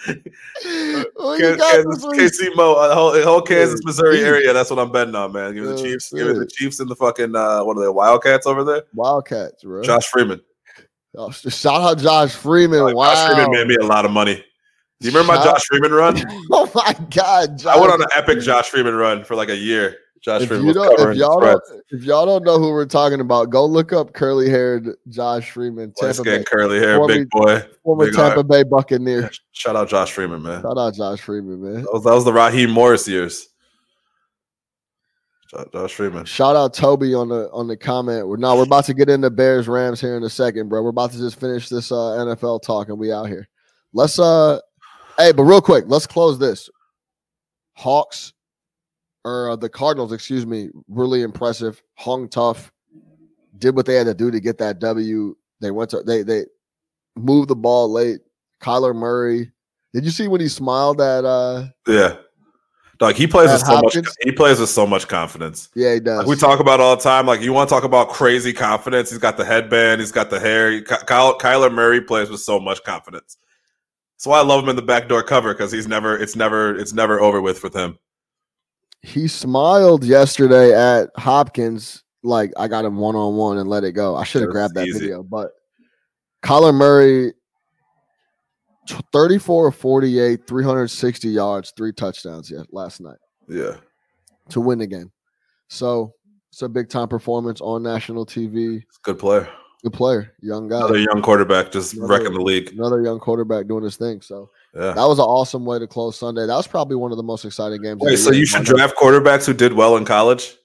Got 0.08 1.60
Kansas, 1.60 2.04
this? 2.04 2.40
KC 2.40 2.56
Mo, 2.56 2.74
uh, 2.74 2.96
whole, 2.96 3.22
whole 3.22 3.42
Kansas, 3.42 3.84
Missouri 3.84 4.22
area. 4.24 4.54
That's 4.54 4.70
what 4.70 4.80
I'm 4.80 4.92
betting 4.92 5.16
on, 5.16 5.32
man. 5.34 5.54
Give 5.54 5.64
me 5.66 5.70
the 5.72 5.82
Chiefs. 5.82 6.12
Give 6.12 6.28
me 6.28 6.34
the. 6.34 6.48
Chiefs 6.48 6.80
and 6.80 6.90
the 6.90 6.96
fucking 6.96 7.36
uh, 7.36 7.64
what 7.64 7.78
are 7.78 7.82
they? 7.82 7.90
Wildcats 7.90 8.48
over 8.48 8.64
there. 8.64 8.84
Wildcats, 8.94 9.64
bro. 9.64 9.84
Josh 9.84 10.08
Freeman. 10.08 10.42
Oh, 11.16 11.32
shout 11.32 11.82
out 11.82 11.98
Josh 12.00 12.36
Freeman. 12.36 12.82
Like, 12.84 12.96
wow. 12.96 13.14
Josh 13.14 13.36
Freeman 13.36 13.52
made 13.52 13.68
me 13.68 13.76
a 13.76 13.86
lot 13.86 14.06
of 14.06 14.12
money. 14.12 14.44
Do 15.00 15.08
you 15.08 15.16
remember 15.16 15.34
my 15.34 15.44
Josh 15.44 15.64
Freeman 15.66 15.92
run? 15.92 16.24
Oh 16.52 16.72
my 16.74 16.96
God, 17.16 17.60
Josh. 17.60 17.76
I 17.76 17.80
went 17.80 17.94
on 17.94 18.02
an 18.02 18.08
epic 18.16 18.40
Josh 18.40 18.70
Freeman 18.70 18.96
run 18.96 19.24
for 19.24 19.36
like 19.36 19.50
a 19.50 19.56
year. 19.56 19.98
Josh 20.28 20.42
if, 20.42 20.50
Freeman 20.50 20.68
you 20.68 20.74
was 20.74 20.76
don't, 20.98 21.12
if 21.12 21.18
y'all 21.18 21.40
don't, 21.40 21.64
if 21.90 22.04
y'all 22.04 22.26
don't 22.26 22.44
know 22.44 22.60
who 22.60 22.72
we're 22.72 22.86
talking 22.86 23.22
about, 23.22 23.50
go 23.50 23.66
look 23.66 23.94
up 23.94 24.12
curly 24.12 24.50
haired 24.50 24.90
Josh 25.08 25.52
Freeman, 25.52 25.94
Tampa 25.96 26.22
Bay, 26.22 26.32
skin, 26.32 26.44
curly 26.44 26.80
hair, 26.80 26.98
Former- 26.98 27.14
big 27.14 27.30
boy. 27.30 27.64
former 27.82 28.06
big 28.08 28.14
Tampa. 28.14 28.44
Bay 28.44 28.64
Buccaneer. 28.64 29.32
Shout 29.54 29.78
out 29.78 29.88
Josh 29.88 30.12
Freeman, 30.12 30.42
man. 30.42 30.64
Shout 30.64 30.78
out 30.78 30.94
Josh 30.96 31.22
Freeman, 31.22 31.64
man. 31.64 31.84
That 31.84 31.94
was, 31.94 32.04
that 32.04 32.14
was 32.14 32.26
the 32.26 32.34
Raheem 32.34 32.72
Morris 32.72 33.08
years. 33.08 33.48
Jo- 35.50 35.70
Josh 35.72 35.94
Freeman. 35.94 36.26
Shout 36.26 36.58
out 36.58 36.74
Toby 36.74 37.14
on 37.14 37.30
the 37.30 37.50
on 37.52 37.70
the 37.70 37.78
comment. 37.78 38.28
We're 38.28 38.36
now 38.36 38.58
we're 38.58 38.64
about 38.64 38.84
to 38.88 38.94
get 38.94 39.08
into 39.08 39.30
Bears 39.30 39.70
Rams 39.70 40.02
here 40.02 40.18
in 40.18 40.24
a 40.24 40.30
second, 40.30 40.68
bro. 40.68 40.84
We're 40.84 40.90
about 40.90 41.14
to 41.14 41.20
just 41.20 41.40
finish 41.40 41.70
this 41.70 41.90
uh, 41.90 41.96
NFL 41.96 42.64
talk 42.64 42.90
and 42.90 43.00
we 43.00 43.14
out 43.14 43.30
here. 43.30 43.48
Let's 43.94 44.20
uh, 44.20 44.60
hey, 45.18 45.32
but 45.32 45.44
real 45.44 45.62
quick, 45.62 45.86
let's 45.88 46.06
close 46.06 46.38
this. 46.38 46.70
Hawks 47.76 48.34
or 49.26 49.52
uh, 49.52 49.56
the 49.56 49.70
Cardinals, 49.70 50.12
excuse 50.14 50.46
me, 50.46 50.70
really 50.88 51.22
impressive. 51.22 51.82
Hung 51.96 52.30
tough, 52.30 52.72
did 53.58 53.76
what 53.76 53.86
they 53.86 53.96
had 53.96 54.06
to 54.08 54.14
do 54.14 54.32
to 54.32 54.40
get 54.40 54.58
that 54.60 54.80
W. 54.80 55.36
They 55.60 55.72
went 55.72 55.90
to 55.92 56.04
they 56.04 56.24
they 56.24 56.46
moved 57.16 57.50
the 57.50 57.56
ball 57.56 57.92
late. 57.92 58.20
Kyler 58.62 58.96
Murray. 58.96 59.52
Did 59.94 60.06
you 60.06 60.12
see 60.12 60.28
when 60.28 60.42
he 60.42 60.48
smiled 60.48 61.02
at 61.02 61.26
uh 61.26 61.66
Yeah. 61.88 62.18
Dog, 63.00 63.14
he 63.14 63.28
plays 63.28 63.52
with 63.52 63.62
so 63.62 63.80
much 63.80 63.98
he 64.24 64.32
plays 64.32 64.60
with 64.60 64.70
so 64.70 64.88
much 64.88 65.08
confidence. 65.08 65.70
yeah, 65.76 65.94
he 65.94 66.00
does. 66.00 66.20
Like 66.20 66.28
we 66.28 66.36
talk 66.36 66.60
about 66.60 66.80
all 66.80 66.96
the 66.96 67.02
time. 67.04 67.28
Like 67.28 67.42
you 67.42 67.54
want 67.54 67.70
to 67.70 67.76
talk 67.76 67.84
about 67.84 68.10
crazy 68.10 68.52
confidence. 68.54 69.12
He's 69.12 69.20
got 69.20 69.38
the 69.38 69.46
headband. 69.46 70.02
He's 70.02 70.12
got 70.12 70.32
the 70.32 70.40
hair. 70.40 70.82
Ky- 70.82 71.06
Kyle, 71.06 71.38
Kyler 71.38 71.72
Murray 71.72 72.02
plays 72.02 72.32
with 72.32 72.40
so 72.40 72.60
much 72.60 72.84
confidence. 72.84 73.38
That's 74.16 74.26
why 74.26 74.40
I 74.40 74.42
love 74.42 74.64
him 74.64 74.70
in 74.70 74.76
the 74.76 74.82
backdoor 74.82 75.22
cover 75.22 75.54
because 75.54 75.72
he's 75.72 75.88
never. 75.88 76.18
It's 76.18 76.36
never. 76.36 76.76
It's 76.76 76.94
never 76.94 77.20
over 77.22 77.40
with 77.40 77.62
with 77.62 77.76
him. 77.76 78.00
He 79.02 79.28
smiled 79.28 80.04
yesterday 80.04 80.74
at 80.74 81.10
Hopkins 81.18 82.04
like 82.24 82.52
I 82.58 82.68
got 82.68 82.84
him 82.86 82.98
one 82.98 83.16
on 83.16 83.36
one 83.36 83.58
and 83.58 83.70
let 83.70 83.84
it 83.84 83.94
go. 83.94 84.16
I 84.16 84.24
should 84.24 84.42
have 84.42 84.52
grabbed 84.52 84.74
that 84.76 84.88
easy. 84.88 85.00
video, 85.00 85.24
but 85.24 85.52
Kyler 86.44 86.74
Murray, 86.74 87.34
34 89.12 89.68
of 89.68 89.76
48, 89.76 90.48
360 90.48 91.28
yards, 91.30 91.74
three 91.76 91.92
touchdowns 91.94 92.50
yet 92.50 92.66
last 92.72 93.02
night 93.02 93.18
Yeah. 93.48 93.78
to 94.50 94.62
win 94.62 94.80
the 94.80 94.88
game. 94.88 95.12
So 95.70 96.14
it's 96.52 96.62
a 96.62 96.70
big 96.70 96.90
time 96.90 97.08
performance 97.08 97.60
on 97.62 97.84
national 97.84 98.26
TV. 98.26 98.84
Good 99.04 99.20
player. 99.20 99.48
Good 99.84 99.94
player, 99.94 100.34
young 100.42 100.68
guy, 100.68 100.78
Another 100.80 100.98
young 101.00 101.22
quarterback 101.22 101.72
just 101.72 101.94
Another- 101.94 102.14
wrecking 102.14 102.34
the 102.34 102.42
league. 102.42 102.72
another 102.74 103.02
young 103.04 103.20
quarterback 103.20 103.68
doing 103.68 103.84
his 103.84 103.96
thing. 103.98 104.22
So 104.22 104.50
Yeah. 104.78 104.92
that 104.94 105.06
was 105.08 105.18
an 105.18 105.26
awesome 105.26 105.66
way 105.66 105.80
to 105.80 105.88
close 105.88 106.20
Sunday. 106.20 106.46
That 106.46 106.56
was 106.56 106.68
probably 106.68 106.96
one 106.98 107.12
of 107.12 107.18
the 107.18 107.24
most 107.24 107.46
exciting 107.46 107.82
games. 107.82 108.00
Wait, 108.02 108.18
so 108.18 108.32
you 108.32 108.46
should 108.46 108.68
not? 108.68 108.76
draft 108.76 108.96
quarterbacks 108.96 109.46
who 109.46 109.54
did 109.54 109.74
well 109.74 109.98
in 109.98 110.06
college? 110.06 110.56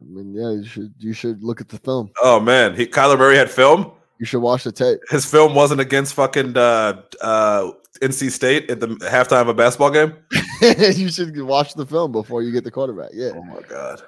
I 0.00 0.04
mean, 0.06 0.34
yeah, 0.34 0.50
you 0.50 0.64
should. 0.64 0.94
You 0.98 1.12
should 1.12 1.42
look 1.42 1.60
at 1.60 1.68
the 1.68 1.78
film. 1.78 2.10
Oh 2.22 2.38
man, 2.38 2.74
he 2.76 2.86
Kyler 2.86 3.18
Murray 3.18 3.36
had 3.36 3.50
film. 3.50 3.90
You 4.20 4.26
should 4.26 4.40
watch 4.40 4.64
the 4.64 4.72
tape. 4.72 5.00
His 5.10 5.24
film 5.24 5.54
wasn't 5.54 5.80
against 5.80 6.14
fucking 6.14 6.56
uh, 6.56 7.02
uh, 7.20 7.70
NC 8.00 8.30
State 8.30 8.70
at 8.70 8.80
the 8.80 8.88
halftime 8.88 9.42
of 9.42 9.48
a 9.48 9.54
basketball 9.54 9.90
game. 9.90 10.14
you 10.62 11.08
should 11.10 11.36
watch 11.42 11.74
the 11.74 11.86
film 11.86 12.12
before 12.12 12.42
you 12.42 12.52
get 12.52 12.64
the 12.64 12.70
quarterback. 12.70 13.10
Yeah, 13.12 13.30
Oh 13.34 13.42
my 13.42 13.60
god. 13.68 14.02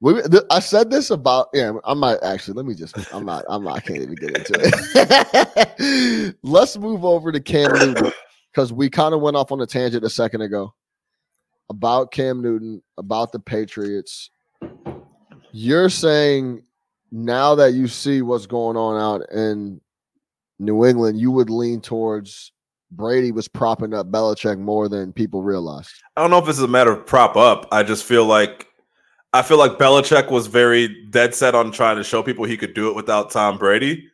we, 0.00 0.14
th- 0.22 0.44
I 0.50 0.60
said 0.60 0.90
this 0.90 1.10
about. 1.10 1.48
Yeah, 1.52 1.72
I 1.84 1.94
might 1.94 2.22
actually. 2.22 2.54
Let 2.54 2.66
me 2.66 2.74
just. 2.74 2.96
I'm 3.12 3.26
not. 3.26 3.44
I'm 3.48 3.64
not. 3.64 3.76
I 3.76 3.80
can't 3.80 4.00
even 4.02 4.14
get 4.14 4.36
into 4.38 4.54
it. 4.56 6.36
Let's 6.42 6.76
move 6.78 7.04
over 7.04 7.32
to 7.32 7.40
Cam 7.40 7.72
Newton 7.72 8.12
because 8.54 8.72
we 8.72 8.88
kind 8.88 9.14
of 9.14 9.20
went 9.20 9.36
off 9.36 9.50
on 9.50 9.60
a 9.60 9.66
tangent 9.66 10.04
a 10.04 10.10
second 10.10 10.42
ago 10.42 10.72
about 11.70 12.12
Cam 12.12 12.40
Newton, 12.40 12.82
about 12.98 13.32
the 13.32 13.40
Patriots. 13.40 14.30
You're 15.50 15.88
saying 15.88 16.62
now 17.10 17.54
that 17.56 17.72
you 17.74 17.88
see 17.88 18.22
what's 18.22 18.46
going 18.46 18.76
on 18.76 19.00
out 19.00 19.28
in 19.32 19.80
New 20.58 20.84
England, 20.84 21.18
you 21.18 21.30
would 21.32 21.50
lean 21.50 21.80
towards 21.80 22.52
Brady 22.90 23.32
was 23.32 23.48
propping 23.48 23.92
up 23.92 24.10
Belichick 24.10 24.58
more 24.58 24.88
than 24.88 25.12
people 25.12 25.42
realized. 25.42 25.90
I 26.16 26.20
don't 26.20 26.30
know 26.30 26.38
if 26.38 26.46
this 26.46 26.58
is 26.58 26.62
a 26.62 26.68
matter 26.68 26.92
of 26.92 27.06
prop 27.06 27.36
up. 27.36 27.66
I 27.72 27.82
just 27.82 28.04
feel 28.04 28.24
like 28.24 28.68
I 29.32 29.42
feel 29.42 29.58
like 29.58 29.78
Belichick 29.78 30.30
was 30.30 30.46
very 30.46 31.06
dead 31.10 31.34
set 31.34 31.56
on 31.56 31.72
trying 31.72 31.96
to 31.96 32.04
show 32.04 32.22
people 32.22 32.44
he 32.44 32.56
could 32.56 32.72
do 32.72 32.88
it 32.88 32.94
without 32.94 33.32
Tom 33.32 33.58
Brady, 33.58 34.08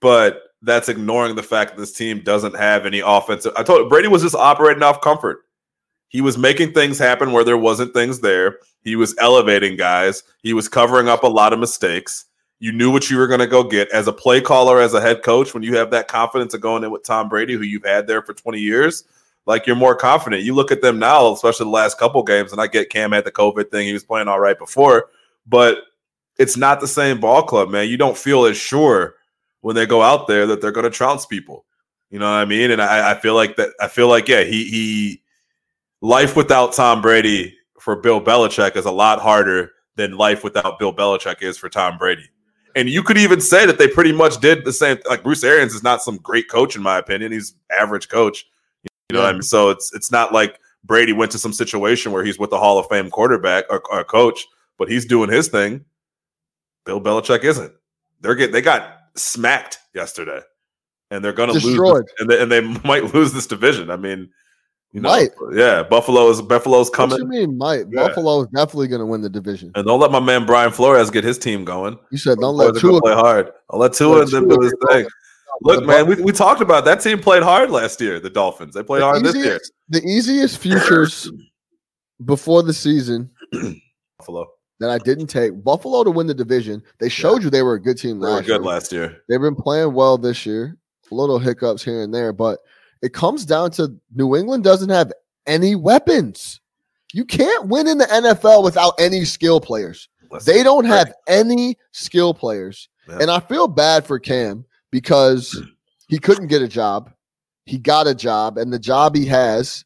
but 0.00 0.45
that's 0.62 0.88
ignoring 0.88 1.36
the 1.36 1.42
fact 1.42 1.74
that 1.74 1.80
this 1.80 1.92
team 1.92 2.20
doesn't 2.20 2.56
have 2.56 2.86
any 2.86 3.00
offensive. 3.00 3.52
I 3.56 3.62
told 3.62 3.88
Brady 3.88 4.08
was 4.08 4.22
just 4.22 4.34
operating 4.34 4.82
off 4.82 5.00
comfort. 5.00 5.44
He 6.08 6.20
was 6.20 6.38
making 6.38 6.72
things 6.72 6.98
happen 6.98 7.32
where 7.32 7.44
there 7.44 7.58
wasn't 7.58 7.92
things 7.92 8.20
there. 8.20 8.58
He 8.82 8.96
was 8.96 9.14
elevating 9.18 9.76
guys. 9.76 10.22
He 10.42 10.52
was 10.52 10.68
covering 10.68 11.08
up 11.08 11.24
a 11.24 11.28
lot 11.28 11.52
of 11.52 11.58
mistakes. 11.58 12.26
You 12.58 12.72
knew 12.72 12.90
what 12.90 13.10
you 13.10 13.18
were 13.18 13.26
going 13.26 13.40
to 13.40 13.46
go 13.46 13.62
get 13.62 13.90
as 13.90 14.06
a 14.06 14.12
play 14.12 14.40
caller, 14.40 14.80
as 14.80 14.94
a 14.94 15.00
head 15.00 15.22
coach. 15.22 15.52
When 15.52 15.62
you 15.62 15.76
have 15.76 15.90
that 15.90 16.08
confidence 16.08 16.54
of 16.54 16.60
going 16.60 16.84
in 16.84 16.90
with 16.90 17.04
Tom 17.04 17.28
Brady, 17.28 17.54
who 17.54 17.62
you've 17.62 17.84
had 17.84 18.06
there 18.06 18.22
for 18.22 18.32
20 18.32 18.58
years, 18.58 19.04
like 19.44 19.66
you're 19.66 19.76
more 19.76 19.94
confident. 19.94 20.42
You 20.42 20.54
look 20.54 20.72
at 20.72 20.80
them 20.80 20.98
now, 20.98 21.32
especially 21.32 21.64
the 21.64 21.70
last 21.70 21.98
couple 21.98 22.22
games, 22.22 22.52
and 22.52 22.60
I 22.60 22.66
get 22.66 22.88
Cam 22.88 23.12
had 23.12 23.24
the 23.24 23.32
COVID 23.32 23.70
thing. 23.70 23.86
He 23.86 23.92
was 23.92 24.04
playing 24.04 24.28
all 24.28 24.40
right 24.40 24.58
before, 24.58 25.08
but 25.46 25.78
it's 26.38 26.56
not 26.56 26.80
the 26.80 26.88
same 26.88 27.20
ball 27.20 27.42
club, 27.42 27.68
man. 27.68 27.88
You 27.88 27.96
don't 27.96 28.16
feel 28.16 28.46
as 28.46 28.56
sure 28.56 29.15
when 29.66 29.74
they 29.74 29.84
go 29.84 30.00
out 30.00 30.28
there 30.28 30.46
that 30.46 30.60
they're 30.60 30.70
going 30.70 30.84
to 30.84 30.90
trounce 30.90 31.26
people. 31.26 31.64
You 32.10 32.20
know 32.20 32.30
what 32.30 32.36
I 32.36 32.44
mean? 32.44 32.70
And 32.70 32.80
I, 32.80 33.10
I 33.10 33.14
feel 33.16 33.34
like 33.34 33.56
that. 33.56 33.70
I 33.80 33.88
feel 33.88 34.06
like 34.06 34.28
yeah, 34.28 34.44
he 34.44 34.62
he 34.62 35.22
life 36.00 36.36
without 36.36 36.72
Tom 36.72 37.02
Brady 37.02 37.52
for 37.80 37.96
Bill 37.96 38.20
Belichick 38.20 38.76
is 38.76 38.84
a 38.84 38.92
lot 38.92 39.18
harder 39.18 39.72
than 39.96 40.16
life 40.16 40.44
without 40.44 40.78
Bill 40.78 40.94
Belichick 40.94 41.42
is 41.42 41.58
for 41.58 41.68
Tom 41.68 41.98
Brady. 41.98 42.30
And 42.76 42.88
you 42.88 43.02
could 43.02 43.18
even 43.18 43.40
say 43.40 43.66
that 43.66 43.76
they 43.76 43.88
pretty 43.88 44.12
much 44.12 44.38
did 44.40 44.64
the 44.64 44.72
same. 44.72 44.98
Like 45.08 45.24
Bruce 45.24 45.42
Arians 45.42 45.74
is 45.74 45.82
not 45.82 46.00
some 46.00 46.18
great 46.18 46.48
coach 46.48 46.76
in 46.76 46.82
my 46.82 46.98
opinion. 46.98 47.32
He's 47.32 47.56
average 47.76 48.08
coach. 48.08 48.46
You 48.84 49.16
know 49.16 49.22
what 49.22 49.30
I 49.30 49.32
mean? 49.32 49.42
So 49.42 49.70
it's 49.70 49.92
it's 49.92 50.12
not 50.12 50.32
like 50.32 50.60
Brady 50.84 51.12
went 51.12 51.32
to 51.32 51.40
some 51.40 51.52
situation 51.52 52.12
where 52.12 52.22
he's 52.22 52.38
with 52.38 52.50
the 52.50 52.58
Hall 52.58 52.78
of 52.78 52.86
Fame 52.86 53.10
quarterback 53.10 53.64
or, 53.68 53.82
or 53.90 54.04
coach, 54.04 54.46
but 54.78 54.88
he's 54.88 55.06
doing 55.06 55.28
his 55.28 55.48
thing. 55.48 55.84
Bill 56.84 57.00
Belichick 57.00 57.42
isn't. 57.42 57.72
They're 58.20 58.36
get 58.36 58.52
they 58.52 58.62
got 58.62 58.95
smacked 59.16 59.78
yesterday, 59.94 60.40
and 61.10 61.24
they're 61.24 61.32
going 61.32 61.48
to 61.48 61.54
lose, 61.54 61.64
this- 61.64 62.14
and 62.20 62.30
they, 62.30 62.42
and 62.42 62.52
they 62.52 62.60
might 62.88 63.14
lose 63.14 63.32
this 63.32 63.46
division. 63.46 63.90
I 63.90 63.96
mean, 63.96 64.28
you 64.92 65.00
know, 65.02 65.08
Might. 65.10 65.30
yeah, 65.52 65.82
Buffalo 65.82 66.30
is 66.30 66.40
Buffalo's 66.40 66.88
coming. 66.88 67.12
What 67.12 67.20
you 67.20 67.26
mean, 67.46 67.58
Mike? 67.58 67.86
Yeah. 67.90 68.06
Buffalo 68.08 68.42
is 68.42 68.46
definitely 68.48 68.88
going 68.88 69.00
to 69.00 69.06
win 69.06 69.20
the 69.20 69.28
division. 69.28 69.72
and 69.74 69.84
don't 69.86 70.00
let 70.00 70.10
my 70.10 70.20
man 70.20 70.46
Brian 70.46 70.70
Flores 70.72 71.10
get 71.10 71.22
his 71.24 71.36
team 71.38 71.64
going. 71.64 71.98
You 72.10 72.16
said 72.18 72.38
don't 72.38 72.56
let 72.56 72.76
Tua. 72.76 73.00
play 73.02 73.12
hard. 73.12 73.50
I'll 73.68 73.78
let 73.78 73.92
Tua 73.92 74.24
Let 74.24 74.30
do 74.30 74.60
his 74.60 74.74
thing. 74.88 75.06
Look, 75.62 75.84
man, 75.86 76.06
we, 76.06 76.14
we 76.16 76.32
talked 76.32 76.60
about 76.60 76.84
that 76.84 77.00
team 77.00 77.18
played 77.18 77.42
hard 77.42 77.70
last 77.70 78.00
year. 78.00 78.20
The 78.20 78.30
Dolphins 78.30 78.74
they 78.74 78.82
played 78.82 79.02
hard 79.02 79.18
The 79.18 79.32
this 79.32 79.36
year. 79.36 79.60
the 79.88 80.02
easiest 80.02 80.58
futures 80.58 81.30
before 82.24 82.62
the 82.62 82.72
season 82.74 83.30
Buffalo 84.18 84.46
that 84.80 84.90
I 84.90 84.98
didn't 84.98 85.28
take 85.28 85.62
Buffalo 85.64 86.04
to 86.04 86.10
win 86.10 86.26
the 86.26 86.34
division. 86.34 86.82
They 86.98 87.08
showed 87.08 87.42
you 87.42 87.50
they 87.50 87.62
were 87.62 87.74
a 87.74 87.80
good 87.80 87.98
team 87.98 88.20
they 88.20 88.26
were 88.26 88.34
last 88.34 88.46
good 88.46 88.52
year. 88.52 88.60
last 88.62 88.92
year. 88.92 89.22
They've 89.28 89.40
been 89.40 89.54
playing 89.56 89.94
well 89.94 90.18
this 90.18 90.44
year. 90.44 90.76
A 91.10 91.14
little 91.14 91.38
hiccups 91.38 91.84
here 91.84 92.02
and 92.02 92.12
there, 92.12 92.32
but 92.32 92.58
it 93.00 93.12
comes 93.12 93.44
down 93.44 93.70
to 93.72 93.94
New 94.14 94.36
England 94.36 94.64
doesn't 94.64 94.88
have 94.90 95.12
any 95.46 95.76
weapons. 95.76 96.60
You 97.12 97.24
can't 97.24 97.68
win 97.68 97.86
in 97.86 97.98
the 97.98 98.06
NFL 98.06 98.64
without 98.64 98.94
any 98.98 99.24
skill 99.24 99.60
players. 99.60 100.08
Listen, 100.30 100.52
They 100.52 100.62
don't 100.62 100.84
have 100.84 101.12
any 101.28 101.78
skill 101.92 102.34
players. 102.34 102.88
Yeah. 103.08 103.18
And 103.20 103.30
I 103.30 103.38
feel 103.38 103.68
bad 103.68 104.04
for 104.04 104.18
Cam 104.18 104.64
because 104.90 105.62
he 106.08 106.18
couldn't 106.18 106.48
get 106.48 106.62
a 106.62 106.68
job. 106.68 107.12
He 107.64 107.78
got 107.78 108.06
a 108.06 108.14
job, 108.14 108.58
and 108.58 108.72
the 108.72 108.78
job 108.78 109.14
he 109.14 109.24
has 109.26 109.84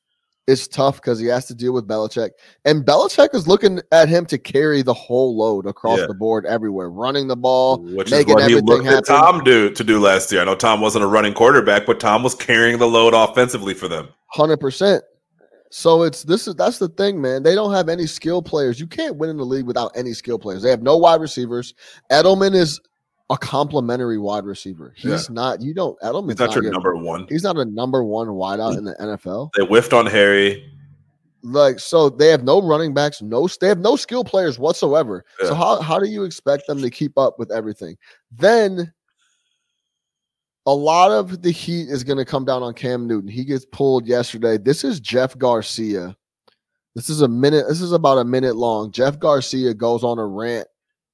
is 0.51 0.69
tough 0.69 0.97
because 0.97 1.19
he 1.19 1.27
has 1.27 1.47
to 1.47 1.55
deal 1.55 1.73
with 1.73 1.87
Belichick. 1.87 2.31
And 2.65 2.85
Belichick 2.85 3.35
is 3.35 3.47
looking 3.47 3.81
at 3.93 4.09
him 4.09 4.27
to 4.27 4.39
carry 4.39 4.83
the 4.83 4.93
whole 4.93 5.37
load 5.37 5.67
across 5.67 6.01
Yeah. 6.01 6.07
the 6.07 6.15
board 6.15 6.45
everywhere, 6.47 6.91
running 6.91 7.29
the 7.29 7.37
ball, 7.37 7.79
which 7.79 8.09
is 8.09 8.13
making 8.13 8.35
what 8.35 8.41
he 8.49 8.57
everything 8.57 8.67
looked 8.67 8.87
at 8.87 9.07
happen. 9.09 9.35
Tom 9.35 9.45
do 9.45 9.71
to 9.71 9.85
do 9.85 10.01
last 10.01 10.33
year. 10.33 10.43
I 10.43 10.45
know 10.45 10.55
Tom 10.55 10.81
wasn't 10.81 11.05
a 11.05 11.09
running 11.09 11.35
quarterback, 11.35 11.87
but 11.87 12.01
Tom 12.01 12.23
was 12.23 12.35
carrying 12.35 12.79
the 12.79 12.89
load 12.89 13.15
offensively 13.15 13.75
for 13.75 13.89
them. 13.89 14.09
Hundred 14.27 14.59
percent. 14.59 15.05
So 15.71 16.03
it's 16.03 16.25
this 16.25 16.49
is 16.49 16.57
that's 16.57 16.79
the 16.79 16.89
thing, 16.89 17.21
man. 17.21 17.45
They 17.45 17.55
don't 17.55 17.73
have 17.73 17.89
any 17.89 18.07
skill 18.07 18.43
players. 18.43 18.81
You 18.81 18.89
can't 18.89 19.17
win 19.17 19.31
in 19.31 19.37
the 19.37 19.47
league 19.47 19.67
without 19.67 19.93
any 19.95 20.13
skill 20.13 20.39
players. 20.39 20.63
They 20.63 20.71
have 20.71 20.83
no 20.83 20.97
wide 20.97 21.21
receivers. 21.21 21.75
Edelman 22.11 22.57
is 22.57 22.81
a 23.31 23.39
complimentary 23.39 24.19
wide 24.19 24.45
receiver. 24.45 24.93
He's 24.97 25.29
Yeah. 25.29 25.35
not. 25.35 25.63
You 25.63 25.73
don't. 25.73 25.99
Edelman's 26.01 26.33
He's 26.33 26.39
not 26.41 26.55
your 26.55 26.65
your- 26.65 26.73
number 26.73 26.97
one. 26.97 27.27
He's 27.29 27.45
not 27.45 27.57
a 27.57 27.65
number 27.65 28.03
one 28.05 28.27
wideout 28.29 28.77
in 28.77 28.85
the 28.85 28.95
NFL. 29.01 29.51
They 29.57 29.65
whiffed 29.65 29.93
on 29.93 30.07
Harry. 30.07 30.67
Like 31.43 31.79
so, 31.79 32.11
they 32.11 32.29
have 32.29 32.45
no 32.45 32.61
running 32.61 32.93
backs. 32.93 33.23
No, 33.23 33.49
they 33.61 33.69
have 33.69 33.79
no 33.79 33.97
skill 33.97 34.25
players 34.25 34.59
whatsoever. 34.59 35.25
So 35.45 35.55
how 35.55 35.81
how 35.81 35.99
do 35.99 36.07
you 36.07 36.25
expect 36.25 36.67
them 36.67 36.83
to 36.83 36.91
keep 36.91 37.17
up 37.17 37.39
with 37.39 37.51
everything? 37.51 37.97
Then 38.31 38.93
a 40.67 40.75
lot 40.75 41.11
of 41.11 41.41
the 41.41 41.51
heat 41.51 41.89
is 41.89 42.05
going 42.05 42.19
to 42.19 42.25
come 42.27 42.45
down 42.45 42.63
on 42.63 42.75
Cam 42.75 43.07
Newton. 43.07 43.31
He 43.31 43.45
gets 43.45 43.65
pulled 43.65 44.07
yesterday. 44.07 44.59
This 44.59 44.85
is 44.85 45.01
Jeff 45.01 45.37
Garcia. 45.39 46.15
This 46.95 47.09
is 47.09 47.23
a 47.23 47.29
minute. 47.29 47.65
This 47.69 47.81
is 47.81 47.93
about 47.93 48.19
a 48.19 48.25
minute 48.25 48.57
long. 48.57 48.91
Jeff 48.93 49.19
Garcia 49.19 49.73
goes 49.73 50.05
on 50.05 50.19
a 50.19 50.27
rant 50.27 50.69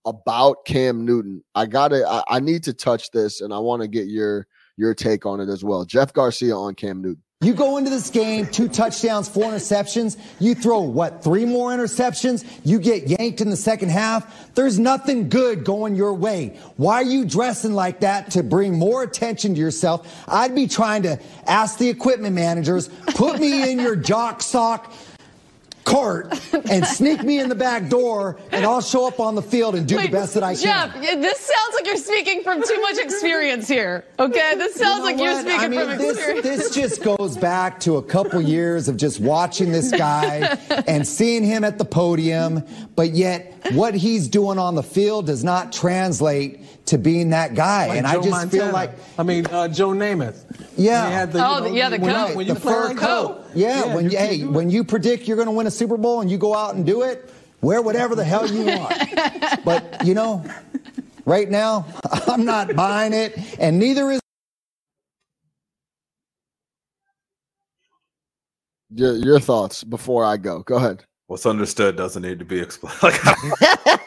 about 0.07 0.65
Cam 0.65 1.05
Newton. 1.05 1.43
I 1.55 1.67
gotta. 1.67 2.09
I, 2.09 2.37
I 2.37 2.41
need 2.41 2.65
to 2.65 2.73
touch 2.73 3.11
this, 3.11 3.41
and 3.43 3.53
I 3.53 3.59
want 3.59 3.83
to 3.83 3.89
get 3.89 4.07
your 4.07 4.47
your 4.79 4.95
take 4.95 5.27
on 5.27 5.41
it 5.41 5.49
as 5.49 5.63
well. 5.63 5.85
Jeff 5.85 6.13
Garcia 6.13 6.57
on 6.57 6.75
Cam 6.75 7.03
Newton. 7.03 7.23
You 7.43 7.53
go 7.53 7.77
into 7.77 7.91
this 7.91 8.09
game, 8.09 8.47
two 8.47 8.67
touchdowns, 8.67 9.29
four 9.29 9.45
interceptions. 9.45 10.19
You 10.41 10.55
throw 10.55 10.81
what, 10.81 11.23
three 11.23 11.45
more 11.45 11.71
interceptions? 11.71 12.47
You 12.65 12.79
get 12.79 13.09
yanked 13.09 13.43
in 13.43 13.51
the 13.51 13.59
second 13.59 13.91
half. 13.91 14.55
There's 14.55 14.79
nothing 14.79 15.29
good 15.29 15.63
going 15.63 15.97
your 15.97 16.15
way. 16.15 16.59
Why 16.79 16.95
are 16.95 17.03
you 17.03 17.27
dressing 17.27 17.75
like 17.75 18.01
that 18.01 18.31
to 18.31 18.43
bring 18.43 18.79
more 18.79 19.03
attention 19.03 19.55
to 19.55 19.61
yourself? 19.61 20.11
I'd 20.27 20.55
be 20.55 20.67
trying 20.67 21.03
to 21.03 21.21
ask 21.47 21.77
the 21.77 21.91
equipment 21.91 22.35
managers, 22.35 22.89
put 22.89 23.39
me 23.39 23.71
in 23.71 23.81
your 23.81 23.97
jock 23.97 24.41
sock 24.41 24.91
cart 25.87 26.39
and 26.71 26.85
sneak 26.85 27.23
me 27.23 27.39
in 27.39 27.49
the 27.49 27.55
back 27.55 27.89
door 27.89 28.39
and 28.53 28.67
I'll 28.67 28.83
show 28.83 29.07
up 29.07 29.21
on 29.21 29.35
the 29.37 29.41
field 29.43 29.75
and 29.77 29.87
do 29.87 29.97
the 29.99 30.09
best 30.09 30.35
that 30.35 30.43
I 30.43 30.55
Jeff, 30.55 30.93
can. 30.93 31.01
y- 31.03 31.15
this 31.23 31.39
sounds 31.41 31.75
like 31.75 31.87
you're 31.87 31.97
speaking 31.97 32.43
from 32.43 32.61
too 32.63 32.79
much 32.83 32.99
experience 32.99 33.69
here. 33.69 34.05
Okay, 34.19 34.55
this 34.57 34.75
sounds 34.75 34.97
You 34.97 34.99
know 34.99 35.05
like 35.05 35.19
you're 35.19 35.33
what? 35.33 35.43
speaking 35.43 35.61
I 35.61 35.69
mean, 35.69 35.81
from 35.89 35.99
this, 35.99 36.17
experience. 36.19 36.45
this 36.45 36.75
just 36.75 37.03
goes 37.05 37.37
back 37.39 37.81
to 37.81 37.97
a 37.97 38.03
couple 38.03 38.43
years 38.43 38.89
of 38.89 38.97
just 38.97 39.21
watching 39.21 39.71
this 39.73 39.91
guy 39.93 40.59
and 40.89 41.07
seeing 41.07 41.45
him 41.45 41.63
at 41.65 41.79
the 41.79 41.85
podium, 41.85 42.65
but 42.97 43.13
yet 43.13 43.55
what 43.73 43.95
he's 43.95 44.29
doing 44.29 44.59
on 44.59 44.75
the 44.75 44.83
field 44.83 45.27
does 45.27 45.45
not 45.45 45.73
translate 45.73 46.61
to 46.87 46.99
being 46.99 47.31
that 47.31 47.55
guy. 47.55 47.89
Like 47.89 47.99
and 47.99 48.07
Joe 48.07 48.13
I 48.13 48.17
just 48.17 48.31
Montana. 48.31 48.65
feel 48.65 48.73
like, 48.73 48.91
I 49.19 49.23
mean, 49.23 49.47
uh, 49.47 49.69
Joe 49.69 49.91
Namath. 49.91 50.45
yeah. 50.77 51.09
Had 51.09 51.33
the, 51.33 51.45
Oh, 51.47 51.57
you 51.57 51.61
know, 51.63 51.69
the- 51.71 51.77
yeah, 51.77 51.89
the 51.91 51.99
when, 51.99 52.15
coat. 52.15 52.37
when 52.37 52.47
you 52.47 52.55
the 52.55 52.61
fur 52.61 52.89
like 52.89 52.97
coat. 52.97 53.49
that. 53.49 53.57
Yeah, 53.57 53.95
when 53.95 54.05
you 54.07 54.11
you, 54.13 54.17
hey, 54.19 54.45
when 54.45 54.71
you 54.71 54.85
predict 54.85 55.27
you're 55.29 55.37
going 55.37 55.47
to 55.49 55.53
win 55.53 55.67
a 55.67 55.71
Super 55.71 55.97
Bowl 55.97 56.21
and 56.21 56.31
you 56.31 56.39
go 56.39 56.55
out 56.55 56.75
and 56.75 56.85
do 56.87 57.03
it, 57.03 57.31
wear 57.61 57.83
whatever 57.83 58.15
the 58.15 58.25
hell 58.25 58.47
you 58.51 58.65
want. 58.67 59.65
but 59.65 60.05
you 60.07 60.15
know, 60.15 60.45
right 61.25 61.49
now, 61.51 61.87
I'm 62.29 62.45
not 62.45 62.75
buying 62.77 63.13
it, 63.13 63.37
and 63.59 63.79
neither 63.79 64.11
is. 64.13 64.21
Your 68.91 69.15
your 69.17 69.41
thoughts 69.41 69.83
before 69.85 70.25
I 70.25 70.37
go. 70.37 70.63
Go 70.63 70.77
ahead. 70.77 71.05
What's 71.27 71.45
understood 71.45 71.97
doesn't 71.97 72.23
need 72.23 72.39
to 72.39 72.45
be 72.45 72.61
explained. 72.61 72.97
Like 73.03 73.21
I 73.27 73.35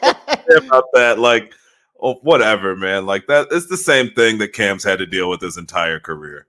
don't 0.08 0.48
care 0.48 0.58
about 0.68 0.86
that. 0.94 1.20
Like, 1.20 1.54
oh, 2.02 2.16
whatever, 2.22 2.76
man. 2.76 3.06
Like 3.06 3.28
that. 3.28 3.48
It's 3.52 3.68
the 3.68 3.78
same 3.78 4.12
thing 4.12 4.38
that 4.40 4.54
Cam's 4.54 4.84
had 4.84 5.00
to 5.00 5.06
deal 5.06 5.30
with 5.30 5.42
his 5.42 5.58
entire 5.58 6.00
career. 6.00 6.48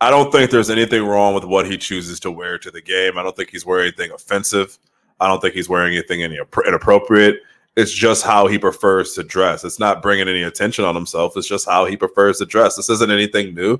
I 0.00 0.10
don't 0.10 0.30
think 0.30 0.50
there's 0.50 0.70
anything 0.70 1.04
wrong 1.06 1.34
with 1.34 1.44
what 1.44 1.70
he 1.70 1.78
chooses 1.78 2.20
to 2.20 2.30
wear 2.30 2.58
to 2.58 2.70
the 2.70 2.82
game. 2.82 3.16
I 3.16 3.22
don't 3.22 3.34
think 3.34 3.50
he's 3.50 3.64
wearing 3.64 3.86
anything 3.86 4.10
offensive. 4.10 4.78
I 5.20 5.28
don't 5.28 5.40
think 5.40 5.54
he's 5.54 5.68
wearing 5.68 5.94
anything 5.94 6.22
any 6.22 6.38
inappropriate. 6.66 7.40
It's 7.76 7.92
just 7.92 8.24
how 8.24 8.46
he 8.46 8.58
prefers 8.58 9.14
to 9.14 9.24
dress. 9.24 9.64
It's 9.64 9.78
not 9.78 10.02
bringing 10.02 10.28
any 10.28 10.42
attention 10.42 10.84
on 10.84 10.94
himself. 10.94 11.36
It's 11.36 11.48
just 11.48 11.66
how 11.66 11.86
he 11.86 11.96
prefers 11.96 12.38
to 12.38 12.46
dress. 12.46 12.76
This 12.76 12.90
isn't 12.90 13.10
anything 13.10 13.54
new. 13.54 13.78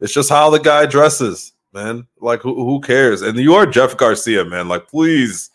It's 0.00 0.12
just 0.12 0.30
how 0.30 0.50
the 0.50 0.58
guy 0.58 0.86
dresses, 0.86 1.52
man. 1.72 2.06
Like 2.20 2.40
who, 2.40 2.54
who 2.54 2.80
cares? 2.80 3.22
And 3.22 3.38
you 3.38 3.54
are 3.54 3.66
Jeff 3.66 3.96
Garcia, 3.96 4.44
man. 4.44 4.68
Like 4.68 4.88
please 4.88 5.50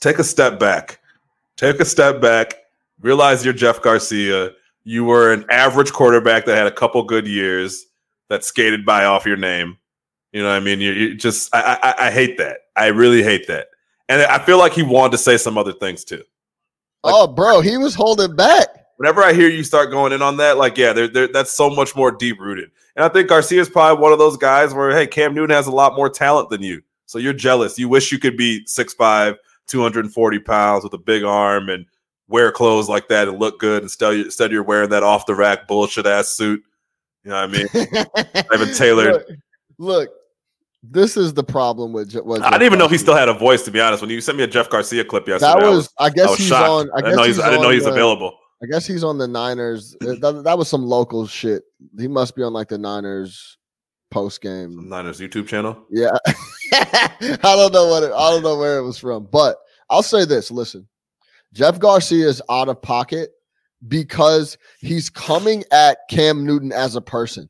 take 0.00 0.18
a 0.18 0.24
step 0.24 0.58
back. 0.58 1.00
Take 1.56 1.80
a 1.80 1.84
step 1.84 2.20
back. 2.20 2.63
Realize 3.00 3.44
you're 3.44 3.54
Jeff 3.54 3.82
Garcia. 3.82 4.52
You 4.84 5.04
were 5.04 5.32
an 5.32 5.44
average 5.50 5.92
quarterback 5.92 6.44
that 6.46 6.56
had 6.56 6.66
a 6.66 6.72
couple 6.72 7.02
good 7.04 7.26
years 7.26 7.86
that 8.28 8.44
skated 8.44 8.84
by 8.84 9.04
off 9.04 9.26
your 9.26 9.36
name. 9.36 9.78
You 10.32 10.42
know 10.42 10.48
what 10.48 10.56
I 10.56 10.60
mean? 10.60 10.80
You, 10.80 10.92
you 10.92 11.14
just 11.14 11.54
I, 11.54 11.78
I 11.82 12.06
I 12.06 12.10
hate 12.10 12.38
that. 12.38 12.58
I 12.76 12.86
really 12.88 13.22
hate 13.22 13.46
that. 13.46 13.68
And 14.08 14.22
I 14.22 14.38
feel 14.38 14.58
like 14.58 14.72
he 14.72 14.82
wanted 14.82 15.12
to 15.12 15.18
say 15.18 15.36
some 15.36 15.56
other 15.56 15.72
things 15.72 16.04
too. 16.04 16.22
oh, 17.04 17.26
bro, 17.26 17.60
he 17.60 17.76
was 17.76 17.94
holding 17.94 18.34
back. 18.36 18.68
Whenever 18.96 19.22
I 19.22 19.32
hear 19.32 19.48
you 19.48 19.64
start 19.64 19.90
going 19.90 20.12
in 20.12 20.22
on 20.22 20.36
that, 20.36 20.56
like, 20.56 20.76
yeah, 20.78 20.92
there, 20.92 21.08
there, 21.08 21.28
that's 21.28 21.52
so 21.52 21.68
much 21.68 21.96
more 21.96 22.10
deep 22.10 22.38
rooted. 22.38 22.70
And 22.96 23.04
I 23.04 23.08
think 23.08 23.28
Garcia 23.28 23.60
is 23.60 23.68
probably 23.68 24.00
one 24.00 24.12
of 24.12 24.18
those 24.18 24.36
guys 24.36 24.72
where, 24.72 24.90
hey, 24.92 25.06
Cam 25.06 25.34
Newton 25.34 25.54
has 25.54 25.66
a 25.66 25.72
lot 25.72 25.96
more 25.96 26.08
talent 26.08 26.50
than 26.50 26.62
you. 26.62 26.82
So 27.06 27.18
you're 27.18 27.32
jealous. 27.32 27.78
You 27.78 27.88
wish 27.88 28.12
you 28.12 28.18
could 28.18 28.36
be 28.36 28.64
6'5, 28.64 29.36
240 29.66 30.38
pounds 30.40 30.84
with 30.84 30.92
a 30.94 30.98
big 30.98 31.24
arm 31.24 31.70
and 31.70 31.86
wear 32.28 32.50
clothes 32.52 32.88
like 32.88 33.08
that 33.08 33.28
and 33.28 33.38
look 33.38 33.58
good. 33.60 33.82
Instead, 33.82 34.14
you- 34.16 34.24
instead 34.24 34.50
you're 34.52 34.62
wearing 34.62 34.90
that 34.90 35.02
off 35.02 35.26
the 35.26 35.34
rack 35.34 35.66
bullshit 35.68 36.06
ass 36.06 36.28
suit. 36.36 36.62
You 37.24 37.30
know 37.30 37.46
what 37.46 37.50
I 37.50 38.36
mean? 38.36 38.46
Ivan 38.52 38.74
tailored. 38.74 39.12
Look, 39.14 39.28
look, 39.78 40.10
this 40.82 41.16
is 41.16 41.32
the 41.32 41.44
problem 41.44 41.92
with. 41.92 42.10
Je- 42.10 42.20
I 42.20 42.50
didn't 42.50 42.62
even 42.64 42.78
know 42.78 42.88
he 42.88 42.98
still 42.98 43.14
had 43.16 43.28
a 43.30 43.34
voice, 43.34 43.62
to 43.64 43.70
be 43.70 43.80
honest. 43.80 44.02
When 44.02 44.10
you 44.10 44.20
sent 44.20 44.36
me 44.36 44.44
a 44.44 44.46
Jeff 44.46 44.68
Garcia 44.68 45.04
clip 45.04 45.26
yesterday, 45.26 45.54
That 45.54 45.62
I 45.64 45.68
was. 45.70 45.88
I 45.98 46.10
guess 46.10 46.26
I 46.26 46.30
was 46.30 46.38
he's 46.38 46.48
shocked. 46.48 46.68
on. 46.68 46.90
I 46.90 46.96
I, 46.96 47.00
guess 47.00 47.04
didn't 47.10 47.16
know 47.16 47.22
he's, 47.24 47.40
I 47.40 47.48
didn't 47.50 47.62
know 47.62 47.70
he's 47.70 47.84
the- 47.84 47.90
available. 47.92 48.38
I 48.62 48.66
guess 48.66 48.86
he's 48.86 49.04
on 49.04 49.18
the 49.18 49.28
Niners. 49.28 49.94
That, 50.00 50.42
that 50.44 50.56
was 50.56 50.68
some 50.68 50.84
local 50.86 51.26
shit. 51.26 51.64
He 51.98 52.08
must 52.08 52.34
be 52.36 52.42
on 52.42 52.52
like 52.54 52.68
the 52.68 52.78
Niners 52.78 53.58
post 54.10 54.40
game. 54.40 54.88
Niners 54.88 55.20
YouTube 55.20 55.46
channel. 55.48 55.84
Yeah, 55.90 56.10
I 56.72 57.38
don't 57.42 57.72
know 57.72 57.88
what. 57.88 58.02
It, 58.04 58.12
I 58.12 58.30
don't 58.30 58.42
know 58.42 58.56
where 58.56 58.78
it 58.78 58.82
was 58.82 58.96
from, 58.98 59.28
but 59.30 59.56
I'll 59.90 60.02
say 60.02 60.24
this. 60.24 60.50
Listen, 60.50 60.86
Jeff 61.54 61.78
Garcia 61.78 62.26
is 62.28 62.42
out 62.50 62.68
of 62.68 62.82
pocket 62.82 63.30
because 63.86 64.58
he's 64.80 65.08
coming 65.08 65.64
at 65.70 65.98
Cam 66.10 66.44
Newton 66.44 66.72
as 66.72 66.96
a 66.96 67.00
person. 67.00 67.48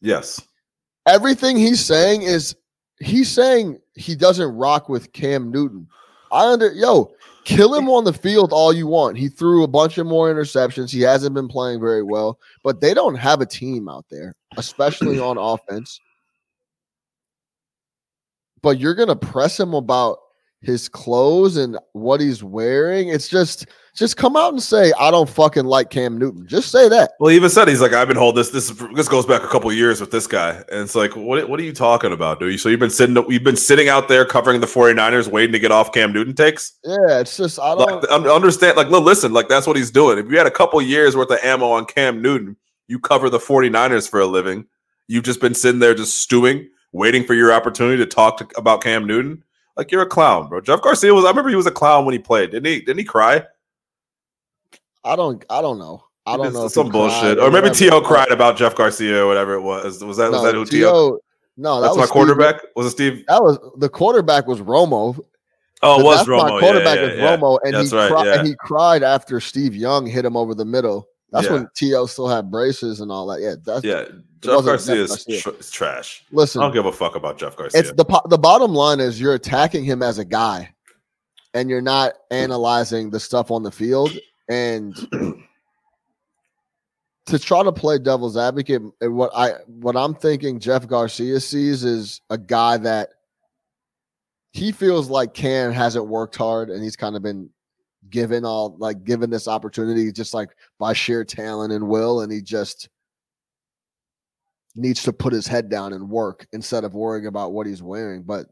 Yes. 0.00 0.40
Everything 1.06 1.56
he's 1.56 1.84
saying 1.84 2.22
is 2.22 2.56
he's 3.00 3.30
saying 3.30 3.78
he 3.94 4.14
doesn't 4.14 4.56
rock 4.56 4.88
with 4.88 5.12
Cam 5.12 5.50
Newton. 5.50 5.86
I 6.32 6.50
under 6.52 6.72
yo 6.72 7.12
kill 7.44 7.74
him 7.74 7.88
on 7.88 8.04
the 8.04 8.12
field 8.12 8.52
all 8.52 8.72
you 8.72 8.86
want. 8.86 9.16
He 9.16 9.28
threw 9.28 9.62
a 9.62 9.68
bunch 9.68 9.98
of 9.98 10.06
more 10.06 10.32
interceptions. 10.32 10.90
He 10.90 11.00
hasn't 11.00 11.34
been 11.34 11.48
playing 11.48 11.80
very 11.80 12.02
well, 12.02 12.38
but 12.62 12.80
they 12.80 12.94
don't 12.94 13.14
have 13.14 13.40
a 13.40 13.46
team 13.46 13.88
out 13.88 14.06
there, 14.10 14.34
especially 14.56 15.18
on 15.20 15.36
offense. 15.38 16.00
But 18.62 18.78
you're 18.78 18.94
gonna 18.94 19.16
press 19.16 19.58
him 19.60 19.74
about 19.74 20.18
his 20.60 20.88
clothes 20.88 21.56
and 21.56 21.78
what 21.92 22.20
he's 22.20 22.42
wearing. 22.42 23.08
It's 23.08 23.28
just 23.28 23.66
just 23.94 24.16
come 24.16 24.36
out 24.36 24.52
and 24.52 24.62
say, 24.62 24.92
I 24.98 25.10
don't 25.10 25.28
fucking 25.28 25.64
like 25.64 25.90
Cam 25.90 26.18
Newton. 26.18 26.46
Just 26.46 26.70
say 26.70 26.88
that. 26.88 27.12
Well, 27.18 27.30
he 27.30 27.36
even 27.36 27.50
said 27.50 27.66
he's 27.66 27.80
like, 27.80 27.92
I've 27.92 28.06
been 28.06 28.16
holding 28.16 28.36
this. 28.36 28.50
This 28.50 28.70
this 28.94 29.08
goes 29.08 29.26
back 29.26 29.42
a 29.42 29.48
couple 29.48 29.72
years 29.72 30.00
with 30.00 30.10
this 30.10 30.26
guy, 30.26 30.56
and 30.70 30.82
it's 30.82 30.94
like, 30.94 31.16
what 31.16 31.48
what 31.48 31.58
are 31.60 31.64
you 31.64 31.72
talking 31.72 32.12
about, 32.12 32.40
dude? 32.40 32.60
So 32.60 32.68
you've 32.68 32.80
been 32.80 32.90
sitting 32.90 33.16
you've 33.28 33.44
been 33.44 33.56
sitting 33.56 33.88
out 33.88 34.08
there 34.08 34.24
covering 34.24 34.60
the 34.60 34.66
49ers, 34.66 35.28
waiting 35.28 35.52
to 35.52 35.58
get 35.58 35.72
off 35.72 35.92
Cam 35.92 36.12
Newton 36.12 36.34
takes. 36.34 36.74
Yeah, 36.84 37.20
it's 37.20 37.36
just 37.36 37.58
I 37.58 37.74
don't 37.74 38.02
Like, 38.02 38.30
understand? 38.30 38.76
Like, 38.76 38.88
listen, 38.88 39.32
like 39.32 39.48
that's 39.48 39.66
what 39.66 39.76
he's 39.76 39.90
doing. 39.90 40.18
If 40.18 40.30
you 40.30 40.38
had 40.38 40.46
a 40.46 40.50
couple 40.52 40.80
years 40.82 41.16
worth 41.16 41.30
of 41.30 41.38
ammo 41.42 41.70
on 41.70 41.84
Cam 41.86 42.22
Newton, 42.22 42.56
you 42.88 42.98
cover 42.98 43.30
the 43.30 43.38
49ers 43.38 44.08
for 44.08 44.20
a 44.20 44.26
living. 44.26 44.66
You've 45.08 45.24
just 45.24 45.40
been 45.40 45.54
sitting 45.54 45.80
there 45.80 45.94
just 45.94 46.18
stewing, 46.18 46.68
waiting 46.92 47.24
for 47.24 47.34
your 47.34 47.52
opportunity 47.52 47.96
to 47.98 48.06
talk 48.06 48.36
to, 48.38 48.58
about 48.58 48.82
Cam 48.82 49.06
Newton. 49.06 49.42
Like 49.78 49.90
you're 49.92 50.02
a 50.02 50.06
clown, 50.06 50.48
bro. 50.48 50.60
Jeff 50.60 50.82
Garcia 50.82 51.14
was. 51.14 51.24
I 51.24 51.28
remember 51.28 51.48
he 51.50 51.56
was 51.56 51.66
a 51.66 51.70
clown 51.70 52.04
when 52.04 52.12
he 52.12 52.18
played. 52.18 52.50
Didn't 52.50 52.66
he? 52.66 52.80
Didn't 52.80 52.98
he 52.98 53.04
cry? 53.04 53.44
I 55.04 55.16
don't 55.16 55.44
I 55.48 55.62
don't 55.62 55.78
know. 55.78 56.02
I 56.26 56.36
don't 56.36 56.46
It's 56.46 56.54
know. 56.56 56.68
some 56.68 56.90
bullshit. 56.90 57.38
Or 57.38 57.50
maybe. 57.50 57.70
T.O. 57.70 58.00
cried 58.02 58.28
about 58.30 58.56
Jeff 58.58 58.74
Garcia 58.74 59.24
or 59.24 59.26
whatever 59.28 59.54
it 59.54 59.62
was. 59.62 60.02
Was 60.04 60.16
that 60.18 60.30
was 60.30 60.42
that 60.42 60.54
who 60.54 60.64
T.O. 60.66 61.18
No, 61.56 61.76
that 61.76 61.86
That's 61.86 61.90
was 61.92 61.96
my 61.96 62.04
Steve- 62.04 62.12
quarterback. 62.12 62.60
Was 62.76 62.86
it 62.86 62.90
Steve? 62.90 63.24
that 63.28 63.42
was 63.42 63.58
the 63.78 63.88
quarterback 63.88 64.46
was 64.46 64.60
Romo. 64.60 65.18
Oh, 65.82 66.00
it 66.00 66.04
was 66.04 66.18
That's 66.18 66.28
Romo. 66.28 66.48
My 66.48 66.54
Yeah, 66.54 66.60
quarterback 66.60 66.96
yeah, 66.96 67.02
was 67.04 67.14
yeah. 67.16 67.36
Romo, 67.36 67.58
and 67.64 67.74
That's 67.74 67.90
he 67.90 67.96
right, 67.96 68.10
cried, 68.10 68.26
yeah. 68.26 68.38
and 68.40 68.46
he 68.48 68.54
cried 68.58 69.02
after 69.04 69.40
Steve 69.40 69.74
Young 69.76 70.06
hit 70.06 70.24
him 70.24 70.36
over 70.36 70.54
the 70.54 70.64
middle. 70.64 71.08
That's 71.30 71.46
Yeah. 71.46 71.52
when 71.52 71.68
T.O. 71.76 72.06
still 72.06 72.28
had 72.28 72.50
braces 72.50 73.00
and 73.00 73.12
all 73.12 73.26
that. 73.26 73.40
Yeah, 73.40 73.54
that's 73.62 73.84
Yeah, 73.84 74.04
Jeff 74.40 74.64
Garcia 74.64 74.94
is 75.02 75.24
tr- 75.24 75.50
trash. 75.70 76.24
Listen, 76.32 76.62
I 76.62 76.64
don't 76.64 76.72
give 76.74 76.86
a 76.86 76.92
fuck 76.92 77.16
about 77.16 77.36
Jeff 77.38 77.56
Garcia. 77.56 77.80
it's 77.80 77.92
the 77.92 78.04
po- 78.04 78.26
the 78.28 78.38
bottom 78.38 78.72
line 78.72 78.98
is 79.00 79.20
you're 79.20 79.34
attacking 79.34 79.84
him 79.84 80.02
as 80.02 80.18
a 80.18 80.24
guy, 80.24 80.72
and 81.54 81.68
you're 81.68 81.82
not 81.82 82.14
analyzing 82.30 83.10
the 83.10 83.20
stuff 83.20 83.50
on 83.50 83.62
the 83.62 83.70
field. 83.70 84.10
And 84.48 84.96
to 87.26 87.38
try 87.38 87.62
to 87.62 87.72
play 87.72 87.98
devil's 87.98 88.36
advocate, 88.38 88.80
what 89.02 89.30
I 89.34 89.52
what 89.66 89.96
I'm 89.96 90.14
thinking 90.14 90.58
Jeff 90.60 90.86
Garcia 90.86 91.40
sees 91.40 91.84
is 91.84 92.22
a 92.30 92.38
guy 92.38 92.78
that 92.78 93.10
he 94.52 94.72
feels 94.72 95.10
like 95.10 95.34
Cam 95.34 95.72
hasn't 95.72 96.06
worked 96.08 96.36
hard, 96.36 96.70
and 96.70 96.82
he's 96.82 96.96
kind 96.96 97.16
of 97.16 97.22
been 97.22 97.50
given 98.10 98.44
all 98.44 98.76
like 98.78 99.04
given 99.04 99.30
this 99.30 99.48
opportunity 99.48 100.10
just 100.12 100.34
like 100.34 100.50
by 100.78 100.92
sheer 100.92 101.24
talent 101.24 101.72
and 101.72 101.88
will, 101.88 102.22
and 102.22 102.32
he 102.32 102.40
just 102.42 102.88
needs 104.76 105.02
to 105.02 105.12
put 105.12 105.32
his 105.32 105.46
head 105.46 105.68
down 105.68 105.92
and 105.92 106.08
work 106.08 106.46
instead 106.52 106.84
of 106.84 106.94
worrying 106.94 107.26
about 107.26 107.52
what 107.52 107.66
he's 107.66 107.82
wearing. 107.82 108.22
But 108.22 108.46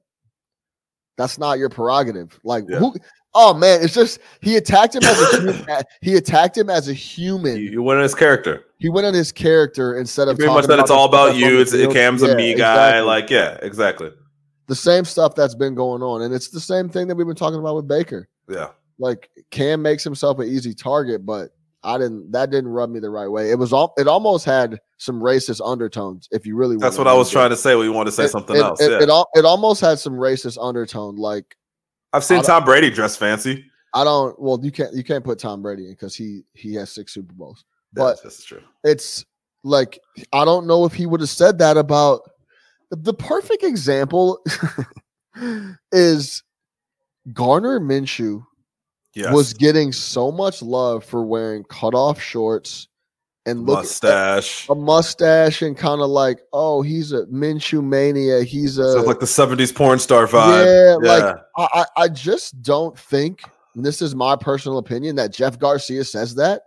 that's 1.17 1.39
not 1.39 1.59
your 1.59 1.69
prerogative. 1.69 2.39
Like 2.45 2.65
Yeah. 2.69 2.79
who 2.79 2.95
oh 3.35 3.55
man, 3.55 3.83
it's 3.83 3.95
just 3.95 4.19
he 4.41 4.57
attacked 4.57 4.95
him 4.95 5.05
as 5.05 5.21
a 5.21 5.37
human. 5.37 5.67
he 6.01 6.17
attacked 6.17 6.57
him 6.57 6.71
as 6.71 6.89
a 6.89 6.93
human. 6.93 7.57
You, 7.57 7.83
went 7.83 7.99
on 7.99 8.03
his 8.03 8.15
character. 8.15 8.65
he 8.79 8.89
went 8.89 9.07
on 9.07 9.15
his 9.15 9.31
character 9.31 9.99
instead 9.99 10.29
of 10.29 10.37
Pretty 10.37 10.53
much 10.53 10.67
that 10.67 10.79
it's 10.79 10.91
all 10.91 11.07
about 11.07 11.37
you. 11.37 11.61
It's 11.61 11.73
field. 11.73 11.93
Cam's 11.93 12.23
a 12.23 12.35
me 12.35 12.55
guy. 12.55 12.99
exactly. 12.99 13.01
Like, 13.03 13.31
yeah, 13.31 13.59
exactly. 13.63 14.11
the 14.67 14.75
same 14.75 15.05
stuff 15.05 15.35
that's 15.35 15.55
been 15.55 15.75
going 15.75 16.03
on. 16.03 16.23
And 16.23 16.35
it's 16.35 16.49
the 16.49 16.61
same 16.61 16.89
thing 16.89 17.07
that 17.09 17.15
we've 17.15 17.27
been 17.27 17.37
talking 17.37 17.61
about 17.61 17.77
with 17.77 17.87
Baker. 17.87 18.29
Yeah. 18.49 18.69
Like 18.99 19.31
Cam 19.51 19.83
makes 19.83 20.05
himself 20.05 20.39
an 20.39 20.49
easy 20.49 20.75
target, 20.75 21.27
but 21.27 21.51
I 21.87 21.99
didn't 21.99 22.33
that 22.33 22.51
didn't 22.51 22.71
rub 22.71 22.91
me 22.91 22.99
the 22.99 23.11
right 23.11 23.29
way. 23.29 23.51
It 23.51 23.59
was 23.59 23.73
all 23.73 23.95
it 23.97 24.09
almost 24.09 24.45
had 24.45 24.81
some 24.99 25.21
racist 25.21 25.61
undertones, 25.65 26.29
if 26.33 26.47
you 26.47 26.57
really 26.57 26.77
That's 26.77 26.99
what 26.99 27.07
I 27.07 27.15
was 27.15 27.31
trying 27.31 27.51
to 27.51 27.57
say. 27.57 27.77
We 27.77 27.89
want 27.89 28.07
to 28.07 28.13
say 28.13 28.25
it. 28.25 28.31
something 28.31 28.57
it, 28.57 28.63
else. 28.63 28.81
It, 28.81 28.91
yeah. 28.91 29.03
it, 29.03 29.09
al- 29.09 29.29
it 29.35 29.45
almost 29.45 29.81
had 29.81 29.99
some 29.99 30.15
racist 30.15 30.59
undertone. 30.61 31.17
Like 31.17 31.57
I've 32.13 32.25
seen 32.25 32.43
Tom 32.43 32.65
Brady 32.65 32.91
dress 32.91 33.17
fancy. 33.17 33.65
I 33.95 34.05
don't 34.05 34.39
well, 34.41 34.59
you 34.63 34.73
can't 34.73 34.95
you 34.95 35.05
can't 35.05 35.25
put 35.25 35.39
Tom 35.39 35.63
Brady 35.63 35.87
in 35.87 35.93
because 35.93 36.15
he 36.15 36.43
he 36.55 36.75
has 36.75 36.91
six 36.91 37.15
Super 37.15 37.33
Bowls. 37.33 37.65
But- 37.93 38.23
this 38.23 38.41
is 38.41 38.45
true. 38.45 38.63
it's 38.83 39.25
like 39.63 39.99
I 40.33 40.45
don't 40.45 40.67
know 40.67 40.85
if 40.87 40.93
he 40.93 41.07
would 41.07 41.21
have 41.21 41.31
said 41.31 41.59
that 41.59 41.77
about 41.77 42.23
the, 42.91 42.97
the 42.97 43.15
perfect 43.15 43.63
example 43.63 44.45
is 45.93 46.43
Garner 47.33 47.81
Minshew 47.81 48.45
Yes. 49.17 49.33
was 49.33 49.53
getting 49.55 49.91
so 49.93 50.31
much 50.31 50.61
love 50.63 51.05
for 51.05 51.25
wearing 51.25 51.65
cutoff 51.65 52.21
shorts 52.21 52.87
and 53.47 53.65
look 53.65 53.79
mustache. 53.79 54.69
a 54.69 54.75
mustache 54.75 55.63
and 55.63 55.77
kind 55.77 56.01
of 56.03 56.09
like, 56.11 56.41
oh, 56.53 56.83
he's 56.83 57.13
a 57.13 57.25
Minshew 57.27 57.83
mania. 57.83 58.43
He's 58.43 58.77
a 58.79 58.93
So 58.93 59.03
like 59.03 59.21
the 59.21 59.27
'70s 59.27 59.75
porn 59.75 59.99
star 59.99 60.27
vibe. 60.27 61.01
yeah, 61.03 61.09
like 61.13 61.37
I, 61.57 61.87
I 61.97 62.09
just 62.09 62.61
don't 62.63 62.99
think 62.99 63.41
and 63.75 63.85
this 63.85 64.01
is 64.03 64.15
my 64.15 64.37
personal 64.37 64.79
opinion 64.79 65.17
that 65.17 65.33
Jeff 65.33 65.59
Garcia 65.59 66.05
says 66.05 66.35
that 66.37 66.63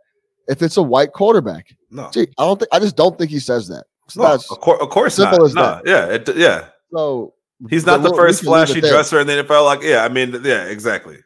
if 0.48 0.62
it's 0.62 0.78
a 0.78 0.82
white 0.84 1.14
quarterback. 1.14 1.76
no, 1.92 2.10
Gee, 2.14 2.28
I 2.38 2.46
don't 2.46 2.58
think 2.60 2.70
I 2.72 2.80
just 2.80 2.96
don't 2.96 3.18
think 3.18 3.30
he 3.30 3.40
says 3.40 3.68
that. 3.68 3.86
So 4.08 4.24
no, 4.24 4.34
of, 4.34 4.44
course, 4.48 4.82
of 4.82 4.90
course 4.90 5.16
simple 5.16 5.38
not. 5.40 5.46
as 5.46 5.54
no, 5.56 5.62
that. 5.62 5.82
yeah, 5.86 6.06
it, 6.08 6.36
yeah. 6.36 6.66
so 6.92 7.34
He's 7.70 7.86
not 7.86 8.02
the 8.02 8.10
we'll- 8.10 8.18
first 8.18 8.42
can 8.44 8.52
leave 8.54 8.64
it 8.64 8.66
flashy 8.68 8.82
dresser 8.82 9.20
in 9.20 9.28
the 9.28 9.44
NFL. 9.44 9.66
Like, 9.66 9.82
yeah, 9.84 10.04
I 10.06 10.10
mean, 10.10 10.32
yeah, 10.44 10.64
exactly. 10.66 11.18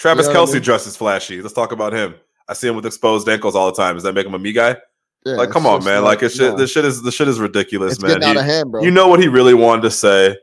Travis 0.00 0.26
know 0.26 0.30
what 0.30 0.36
I 0.36 0.38
Kelsey 0.38 0.54
mean? 0.54 0.62
dresses 0.62 0.96
flashy. 0.96 1.42
Let's 1.42 1.52
talk 1.52 1.72
about 1.72 1.92
him. 1.92 2.14
I 2.48 2.54
see 2.54 2.66
him 2.66 2.74
with 2.74 2.86
exposed 2.86 3.28
ankles 3.28 3.54
all 3.54 3.66
the 3.66 3.76
time. 3.76 3.96
Does 3.96 4.02
that 4.04 4.14
make 4.14 4.26
him 4.26 4.32
a 4.32 4.38
me 4.38 4.52
guy? 4.52 4.76
Yeah, 5.26 5.34
like, 5.34 5.50
come 5.50 5.66
on, 5.66 5.84
man. 5.84 6.02
Like, 6.02 6.22
it's 6.22 6.34
shit, 6.34 6.52
no. 6.52 6.56
this 6.56 6.70
shit 6.70 6.86
is 6.86 7.02
the 7.02 7.12
shit 7.12 7.28
is 7.28 7.38
ridiculous, 7.38 7.94
it's 7.94 8.02
man. 8.02 8.22
out 8.22 8.38
of 8.38 8.44
hand, 8.44 8.72
bro. 8.72 8.82
you 8.82 8.90
know 8.90 9.08
what 9.08 9.20
he 9.20 9.28
really 9.28 9.52
wanted 9.52 9.82
to 9.82 9.90
say, 9.90 10.38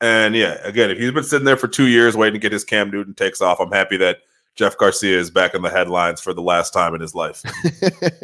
and 0.00 0.34
yeah, 0.34 0.54
again, 0.66 0.90
if 0.90 0.96
he's 0.96 1.12
been 1.12 1.24
sitting 1.24 1.44
there 1.44 1.58
for 1.58 1.68
two 1.68 1.88
years 1.88 2.16
waiting 2.16 2.32
to 2.32 2.38
get 2.38 2.52
his 2.52 2.64
Cam 2.64 2.90
Newton 2.90 3.12
takes 3.12 3.42
off, 3.42 3.60
I'm 3.60 3.70
happy 3.70 3.98
that 3.98 4.20
Jeff 4.54 4.78
Garcia 4.78 5.18
is 5.18 5.30
back 5.30 5.54
in 5.54 5.60
the 5.60 5.68
headlines 5.68 6.22
for 6.22 6.32
the 6.32 6.40
last 6.40 6.72
time 6.72 6.94
in 6.94 7.02
his 7.02 7.14
life. 7.14 7.42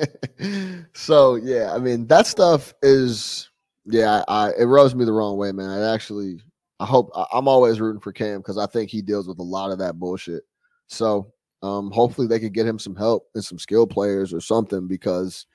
so 0.94 1.34
yeah, 1.34 1.74
I 1.74 1.78
mean 1.78 2.06
that 2.06 2.26
stuff 2.26 2.72
is 2.82 3.50
yeah, 3.84 4.24
I 4.26 4.52
it 4.58 4.64
rubs 4.64 4.94
me 4.94 5.04
the 5.04 5.12
wrong 5.12 5.36
way, 5.36 5.52
man. 5.52 5.68
I 5.68 5.92
actually 5.92 6.40
I 6.80 6.86
hope 6.86 7.10
I, 7.14 7.26
I'm 7.34 7.46
always 7.46 7.78
rooting 7.78 8.00
for 8.00 8.12
Cam 8.12 8.38
because 8.38 8.56
I 8.56 8.64
think 8.64 8.90
he 8.90 9.02
deals 9.02 9.28
with 9.28 9.38
a 9.38 9.44
lot 9.44 9.70
of 9.70 9.78
that 9.78 9.98
bullshit. 9.98 10.44
So 10.88 11.32
um 11.62 11.90
hopefully 11.90 12.26
they 12.26 12.38
could 12.38 12.52
get 12.52 12.66
him 12.66 12.78
some 12.78 12.94
help 12.94 13.28
and 13.34 13.44
some 13.44 13.58
skill 13.58 13.86
players 13.86 14.32
or 14.32 14.40
something 14.40 14.86
because 14.86 15.46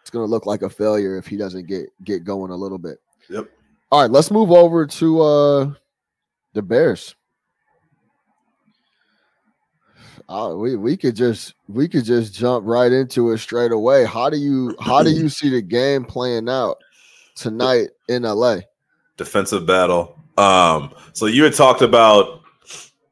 it's 0.00 0.10
gonna 0.10 0.24
look 0.24 0.46
like 0.46 0.62
a 0.62 0.70
failure 0.70 1.16
if 1.16 1.26
he 1.26 1.36
doesn't 1.36 1.66
get 1.66 1.86
get 2.04 2.24
going 2.24 2.50
a 2.50 2.56
little 2.56 2.78
bit. 2.78 2.98
Yep. 3.28 3.48
All 3.92 4.02
right, 4.02 4.10
let's 4.10 4.30
move 4.30 4.50
over 4.50 4.86
to 4.86 5.20
uh 5.20 5.72
the 6.52 6.62
Bears. 6.62 7.14
Uh, 10.28 10.54
we 10.54 10.76
we 10.76 10.96
could 10.96 11.16
just 11.16 11.54
we 11.68 11.88
could 11.88 12.04
just 12.04 12.32
jump 12.34 12.64
right 12.66 12.92
into 12.92 13.30
it 13.32 13.38
straight 13.38 13.72
away. 13.72 14.04
How 14.04 14.30
do 14.30 14.36
you 14.36 14.76
how 14.80 15.02
do 15.02 15.10
you 15.10 15.28
see 15.30 15.50
the 15.50 15.62
game 15.62 16.04
playing 16.04 16.48
out 16.48 16.78
tonight 17.34 17.88
in 18.08 18.22
LA? 18.22 18.60
defensive 19.20 19.66
battle. 19.66 20.18
Um, 20.38 20.94
so 21.12 21.26
you 21.26 21.44
had 21.44 21.52
talked 21.52 21.82
about 21.82 22.39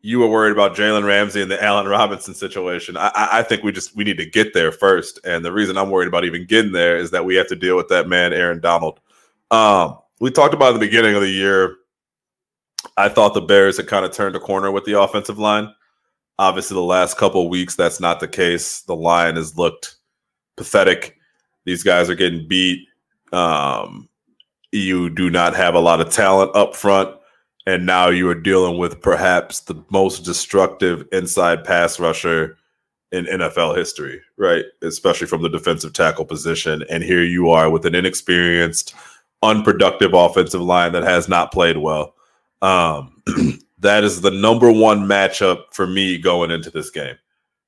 you 0.08 0.18
were 0.18 0.26
worried 0.26 0.52
about 0.52 0.74
Jalen 0.74 1.04
Ramsey 1.04 1.42
and 1.42 1.50
the 1.50 1.62
Allen 1.62 1.86
Robinson 1.86 2.32
situation. 2.32 2.96
I, 2.96 3.10
I, 3.14 3.42
think 3.42 3.62
we 3.62 3.72
just 3.72 3.94
we 3.94 4.04
need 4.04 4.16
to 4.16 4.24
get 4.24 4.54
there 4.54 4.72
first, 4.72 5.20
and 5.22 5.44
the 5.44 5.52
reason 5.52 5.76
I'm 5.76 5.90
worried 5.90 6.08
about 6.08 6.24
even 6.24 6.46
getting 6.46 6.72
there 6.72 6.96
is 6.96 7.10
that 7.10 7.26
we 7.26 7.34
have 7.34 7.46
to 7.48 7.54
deal 7.54 7.76
with 7.76 7.88
that 7.88 8.08
man 8.08 8.32
Aaron 8.32 8.58
Donald. 8.58 9.00
Um, 9.50 9.98
we 10.18 10.30
talked 10.30 10.54
about 10.54 10.72
the 10.72 10.78
beginning 10.78 11.14
of 11.14 11.20
the 11.20 11.28
year. 11.28 11.76
I 12.96 13.10
thought 13.10 13.34
the 13.34 13.42
Bears 13.42 13.76
had 13.76 13.86
kind 13.86 14.06
of 14.06 14.12
turned 14.12 14.34
a 14.34 14.40
corner 14.40 14.70
with 14.70 14.86
the 14.86 14.98
offensive 14.98 15.38
line. 15.38 15.74
Obviously, 16.38 16.74
the 16.74 16.80
last 16.80 17.18
couple 17.18 17.46
weeks 17.50 17.74
that's 17.74 18.00
not 18.00 18.18
the 18.18 18.28
case. 18.28 18.80
The 18.80 18.96
line 18.96 19.36
has 19.36 19.58
looked 19.58 19.96
pathetic. 20.56 21.18
These 21.66 21.82
guys 21.82 22.08
are 22.08 22.14
getting 22.14 22.48
beat. 22.48 22.88
Um, 23.30 24.08
you 24.72 25.10
do 25.10 25.28
not 25.28 25.54
have 25.54 25.74
a 25.74 25.80
lot 25.80 26.00
of 26.00 26.08
talent 26.08 26.56
up 26.56 26.74
front 26.74 27.17
and 27.68 27.84
now 27.84 28.08
you 28.08 28.26
are 28.30 28.34
dealing 28.34 28.78
with 28.78 29.02
perhaps 29.02 29.60
the 29.60 29.74
most 29.90 30.24
destructive 30.24 31.06
inside 31.12 31.64
pass 31.64 32.00
rusher 32.00 32.56
in 33.12 33.26
NFL 33.26 33.76
history, 33.76 34.22
right? 34.38 34.64
Especially 34.80 35.26
from 35.26 35.42
the 35.42 35.50
defensive 35.50 35.92
tackle 35.92 36.24
position. 36.24 36.82
And 36.88 37.02
here 37.02 37.22
you 37.22 37.50
are 37.50 37.68
with 37.68 37.84
an 37.84 37.94
inexperienced, 37.94 38.94
unproductive 39.42 40.14
offensive 40.14 40.62
line 40.62 40.92
that 40.92 41.02
has 41.02 41.28
not 41.28 41.52
played 41.52 41.76
well. 41.76 42.14
Um, 42.62 43.22
that 43.80 44.02
is 44.02 44.22
the 44.22 44.30
number 44.30 44.72
one 44.72 45.00
matchup 45.00 45.64
for 45.72 45.86
me 45.86 46.16
going 46.16 46.50
into 46.50 46.70
this 46.70 46.88
game. 46.88 47.16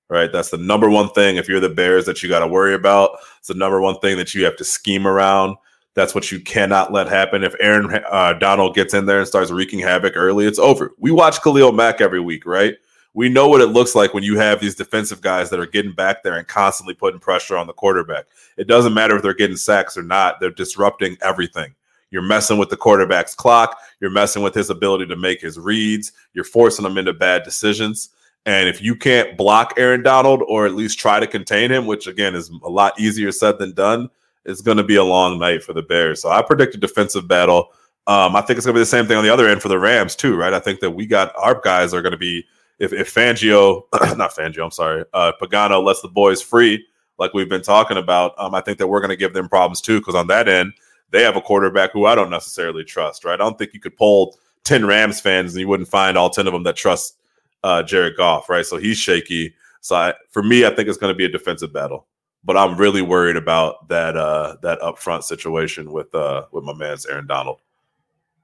Right. 0.09 0.33
That's 0.33 0.49
the 0.49 0.57
number 0.57 0.89
one 0.89 1.11
thing. 1.11 1.37
If 1.37 1.47
you're 1.47 1.61
the 1.61 1.69
Bears 1.69 2.07
that 2.07 2.23
you 2.23 2.31
got 2.31 2.41
to 2.41 2.49
worry 2.49 2.73
about, 2.73 3.19
it's 3.39 3.49
the 3.49 3.55
number 3.55 3.83
one 3.83 3.99
thing 3.99 4.17
that 4.17 4.35
you 4.35 4.47
have 4.47 4.57
to 4.57 4.65
scheme 4.65 5.07
around. 5.07 5.59
That's 6.01 6.15
what 6.15 6.33
you 6.33 6.41
cannot 6.41 6.95
let 6.95 7.09
happen. 7.09 7.45
If 7.45 7.55
Aaron 7.61 8.03
uh, 8.11 8.33
Donald 8.33 8.75
gets 8.75 8.95
in 8.95 9.05
there 9.05 9.19
and 9.19 9.29
starts 9.29 9.51
wreaking 9.51 9.81
havoc 9.81 10.15
early, 10.17 10.47
it's 10.47 10.59
over. 10.59 10.95
We 10.97 11.11
watch 11.11 11.43
Khalil 11.43 11.73
Mack 11.73 12.01
every 12.01 12.21
week, 12.21 12.47
right? 12.47 12.79
We 13.13 13.29
know 13.29 13.49
what 13.49 13.61
it 13.61 13.67
looks 13.67 13.95
like 13.95 14.15
when 14.15 14.23
you 14.23 14.39
have 14.39 14.61
these 14.61 14.75
defensive 14.75 15.21
guys 15.21 15.51
that 15.51 15.61
are 15.61 15.67
getting 15.67 15.93
back 15.93 16.23
there 16.23 16.39
and 16.39 16.49
constantly 16.49 16.95
putting 16.95 17.21
pressure 17.21 17.55
on 17.55 17.67
the 17.67 17.75
quarterback. 17.75 18.25
It 18.57 18.67
doesn't 18.67 18.95
matter 18.95 19.15
if 19.15 19.23
they're 19.23 19.35
getting 19.35 19.59
sacks 19.59 19.95
or 19.95 20.03
not, 20.03 20.41
they're 20.41 20.49
disrupting 20.49 21.19
everything. 21.21 21.75
You're 22.11 22.23
messing 22.23 22.57
with 22.57 22.71
the 22.71 22.79
quarterback's 22.79 23.35
clock, 23.35 23.79
you're 24.01 24.09
messing 24.09 24.43
with 24.43 24.55
his 24.55 24.71
ability 24.71 25.05
to 25.05 25.17
make 25.17 25.43
his 25.43 25.59
reads, 25.59 26.13
you're 26.33 26.45
forcing 26.45 26.87
him 26.87 26.97
into 26.97 27.13
bad 27.13 27.43
decisions. 27.43 28.09
And 28.47 28.71
if 28.71 28.81
you 28.81 28.97
can't 28.97 29.37
block 29.37 29.75
Aaron 29.77 30.03
Donald 30.03 30.43
or 30.49 30.65
at 30.65 30.75
least 30.75 30.99
try 30.99 31.21
to 31.21 31.27
contain 31.27 31.71
him, 31.71 31.85
which 31.85 32.07
again 32.07 32.35
is 32.35 32.49
a 32.65 32.71
lot 32.71 32.99
easier 32.99 33.33
said 33.33 33.59
than 33.59 33.75
done, 33.75 34.09
it's 34.45 34.61
going 34.61 34.77
to 34.77 34.85
be 34.85 34.97
a 34.97 35.05
long 35.05 35.39
night 35.39 35.63
for 35.63 35.73
the 35.73 35.83
Bears. 35.83 36.23
So 36.23 36.31
I 36.31 36.43
predict 36.43 36.75
a 36.75 36.79
defensive 36.79 37.29
battle. 37.29 37.73
Um, 38.07 38.35
I 38.35 38.41
think 38.41 38.57
it's 38.57 38.67
going 38.67 38.75
to 38.75 38.79
be 38.79 38.83
the 38.83 38.87
same 38.87 39.07
thing 39.07 39.17
on 39.17 39.25
the 39.25 39.33
other 39.33 39.49
end 39.49 39.63
for 39.63 39.69
the 39.69 39.79
Rams 39.79 40.17
too, 40.17 40.37
right? 40.37 40.53
I 40.53 40.61
think 40.61 40.81
that 40.81 40.91
we 40.93 41.07
got 41.07 41.33
our 41.37 41.61
guys 41.61 41.93
are 41.93 42.03
going 42.03 42.13
to 42.13 42.19
be 42.19 42.45
if, 42.79 42.93
if 42.93 43.15
Fangio, 43.15 43.83
not 44.17 44.35
Fangio, 44.35 44.65
I'm 44.65 44.71
sorry, 44.71 45.05
uh, 45.13 45.33
Pagano 45.41 45.85
lets 45.85 46.01
the 46.01 46.09
boys 46.09 46.41
free, 46.41 46.85
like 47.19 47.35
we've 47.35 47.49
been 47.49 47.63
talking 47.63 47.99
about. 47.99 48.33
Um, 48.39 48.55
I 48.55 48.63
think 48.63 48.79
that 48.79 48.89
we're 48.89 49.01
going 49.01 49.11
to 49.11 49.17
give 49.17 49.35
them 49.35 49.49
problems 49.49 49.81
too, 49.81 50.01
because 50.01 50.15
on 50.15 50.27
that 50.29 50.49
end 50.49 50.73
they 51.11 51.23
have 51.23 51.37
a 51.37 51.41
quarterback 51.41 51.93
who 51.93 52.07
I 52.07 52.15
don't 52.15 52.31
necessarily 52.31 52.85
trust, 52.85 53.25
right? 53.25 53.35
I 53.35 53.37
don't 53.37 53.59
think 53.59 53.75
you 53.75 53.81
could 53.81 53.97
pull 53.97 54.39
ten 54.65 54.87
Rams 54.87 55.21
fans 55.21 55.53
and 55.53 55.61
you 55.61 55.69
wouldn't 55.69 55.89
find 55.89 56.17
all 56.17 56.31
ten 56.31 56.47
of 56.47 56.53
them 56.53 56.63
that 56.65 56.77
trust 56.77 57.19
uh, 57.63 57.83
Jared 57.83 58.17
Goff, 58.17 58.49
right? 58.49 58.65
So 58.65 58.79
he's 58.79 58.97
shaky. 58.97 59.55
So 59.83 59.97
I, 59.97 60.15
for 60.31 60.43
me, 60.43 60.65
I 60.65 60.75
think 60.75 60.89
it's 60.89 60.99
going 60.99 61.13
to 61.13 61.17
be 61.17 61.25
a 61.25 61.29
defensive 61.29 61.73
battle 61.73 62.07
but 62.45 62.57
I'm 62.57 62.77
really 62.77 63.03
worried 63.03 63.37
about 63.37 63.89
that 63.89 64.17
uh 64.17 64.57
that 64.63 64.81
upfront 64.81 65.25
situation 65.25 65.93
with 65.93 66.15
uh 66.15 66.47
with 66.53 66.65
my 66.65 66.75
man's 66.75 67.07
Aaron 67.07 67.27
Donald. 67.27 67.61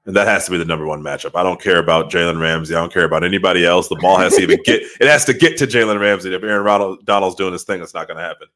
And 0.05 0.15
that 0.15 0.27
has 0.27 0.45
to 0.45 0.51
be 0.51 0.57
the 0.57 0.63
number 0.63 0.85
one 0.85 1.01
matchup. 1.01 1.35
I 1.35 1.43
don't 1.43 1.61
care 1.61 1.79
about 1.79 2.09
Jalen 2.09 2.39
Ramsey. 2.39 2.73
I 2.73 2.79
don't 2.79 2.93
care 2.93 3.03
about 3.03 3.25
anybody 3.25 3.65
else. 3.65 3.89
The 3.89 3.97
ball 3.97 4.17
has 4.17 4.35
to 4.37 4.41
even 4.41 4.59
get 4.63 4.81
it 4.81 5.07
has 5.07 5.25
to 5.25 5.33
get 5.33 5.57
to 5.57 5.67
Jalen 5.67 5.99
Ramsey. 5.99 6.33
If 6.33 6.43
Aaron 6.43 6.63
Ronald, 6.63 7.05
Donald's 7.05 7.35
doing 7.35 7.51
his 7.53 7.63
thing, 7.63 7.81
it's 7.81 7.93
not 7.93 8.07
gonna 8.07 8.21
happen. 8.21 8.47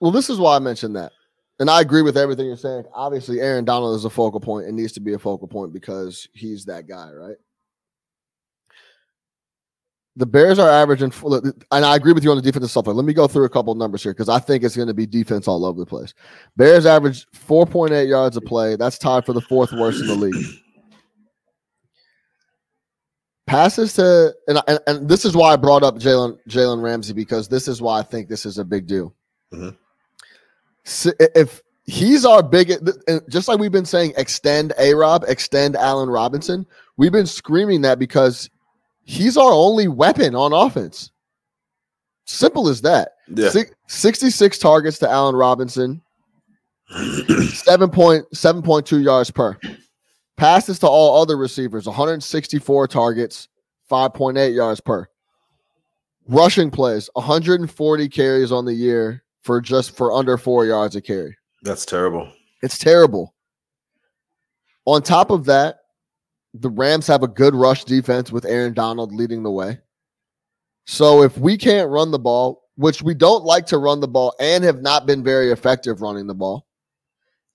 Well, 0.00 0.10
this 0.10 0.28
is 0.28 0.38
why 0.38 0.56
I 0.56 0.58
mentioned 0.58 0.96
that. 0.96 1.12
And 1.58 1.70
I 1.70 1.80
agree 1.80 2.02
with 2.02 2.18
everything 2.18 2.46
you're 2.46 2.56
saying. 2.56 2.84
Obviously, 2.92 3.40
Aaron 3.40 3.64
Donald 3.64 3.96
is 3.96 4.04
a 4.04 4.10
focal 4.10 4.40
point 4.40 4.66
and 4.66 4.76
needs 4.76 4.92
to 4.92 5.00
be 5.00 5.14
a 5.14 5.18
focal 5.18 5.48
point 5.48 5.72
because 5.72 6.28
he's 6.34 6.66
that 6.66 6.86
guy, 6.86 7.10
right? 7.12 7.36
The 10.18 10.26
Bears 10.26 10.58
are 10.58 10.70
averaging, 10.70 11.12
and 11.70 11.84
I 11.84 11.94
agree 11.94 12.14
with 12.14 12.24
you 12.24 12.30
on 12.30 12.36
the 12.36 12.42
defensive 12.42 12.70
stuff. 12.70 12.86
Let 12.86 13.04
me 13.04 13.12
go 13.12 13.28
through 13.28 13.44
a 13.44 13.50
couple 13.50 13.74
numbers 13.74 14.02
here 14.02 14.14
because 14.14 14.30
I 14.30 14.38
think 14.38 14.64
it's 14.64 14.74
going 14.74 14.88
to 14.88 14.94
be 14.94 15.06
defense 15.06 15.46
all 15.46 15.66
over 15.66 15.78
the 15.78 15.84
place. 15.84 16.14
Bears 16.56 16.86
average 16.86 17.26
4.8 17.32 18.08
yards 18.08 18.36
a 18.36 18.40
play. 18.40 18.76
That's 18.76 18.96
tied 18.96 19.26
for 19.26 19.34
the 19.34 19.42
fourth 19.42 19.72
worst 19.72 20.00
in 20.00 20.06
the 20.06 20.14
league. 20.14 20.44
passes 23.46 23.92
to 23.94 24.34
and, 24.48 24.60
and 24.66 24.80
and 24.86 25.08
this 25.08 25.24
is 25.24 25.36
why 25.36 25.52
I 25.52 25.56
brought 25.56 25.82
up 25.82 25.96
Jalen 25.96 26.38
Jalen 26.48 26.82
Ramsey 26.82 27.12
because 27.12 27.48
this 27.48 27.68
is 27.68 27.80
why 27.80 28.00
I 28.00 28.02
think 28.02 28.28
this 28.28 28.44
is 28.44 28.58
a 28.58 28.64
big 28.64 28.86
deal. 28.86 29.14
Mhm. 29.52 29.76
So 30.84 31.12
if 31.18 31.62
he's 31.84 32.24
our 32.24 32.42
biggest, 32.42 32.82
just 33.28 33.48
like 33.48 33.58
we've 33.58 33.72
been 33.72 33.84
saying, 33.84 34.14
extend 34.16 34.72
A 34.78 34.94
Rob, 34.94 35.24
extend 35.28 35.76
Allen 35.76 36.08
Robinson. 36.08 36.66
We've 36.96 37.12
been 37.12 37.26
screaming 37.26 37.82
that 37.82 37.98
because 37.98 38.50
he's 39.06 39.38
our 39.38 39.52
only 39.52 39.88
weapon 39.88 40.34
on 40.34 40.52
offense. 40.52 41.10
Simple 42.26 42.68
as 42.68 42.82
that. 42.82 43.12
Yeah. 43.34 43.48
Six, 43.48 43.70
66 43.86 44.58
targets 44.58 44.98
to 44.98 45.08
Allen 45.08 45.36
Robinson, 45.36 46.02
7.7.2 46.92 49.02
yards 49.02 49.30
per. 49.30 49.56
Passes 50.36 50.78
to 50.80 50.86
all 50.86 51.22
other 51.22 51.38
receivers, 51.38 51.86
164 51.86 52.88
targets, 52.88 53.48
5.8 53.90 54.54
yards 54.54 54.80
per. 54.80 55.08
Rushing 56.28 56.70
plays, 56.70 57.08
140 57.14 58.08
carries 58.08 58.52
on 58.52 58.64
the 58.64 58.74
year 58.74 59.22
for 59.42 59.60
just 59.60 59.96
for 59.96 60.12
under 60.12 60.36
four 60.36 60.66
yards 60.66 60.96
a 60.96 61.00
carry. 61.00 61.36
That's 61.62 61.86
terrible. 61.86 62.28
It's 62.62 62.78
terrible. 62.78 63.34
On 64.84 65.00
top 65.02 65.30
of 65.30 65.44
that, 65.46 65.78
the 66.60 66.70
Rams 66.70 67.06
have 67.06 67.22
a 67.22 67.28
good 67.28 67.54
rush 67.54 67.84
defense 67.84 68.32
with 68.32 68.44
Aaron 68.44 68.74
Donald 68.74 69.12
leading 69.12 69.42
the 69.42 69.50
way. 69.50 69.78
So 70.86 71.22
if 71.22 71.36
we 71.38 71.56
can't 71.56 71.90
run 71.90 72.10
the 72.10 72.18
ball, 72.18 72.62
which 72.76 73.02
we 73.02 73.14
don't 73.14 73.44
like 73.44 73.66
to 73.66 73.78
run 73.78 74.00
the 74.00 74.08
ball 74.08 74.34
and 74.38 74.62
have 74.64 74.82
not 74.82 75.06
been 75.06 75.24
very 75.24 75.50
effective 75.50 76.00
running 76.00 76.26
the 76.26 76.34
ball, 76.34 76.66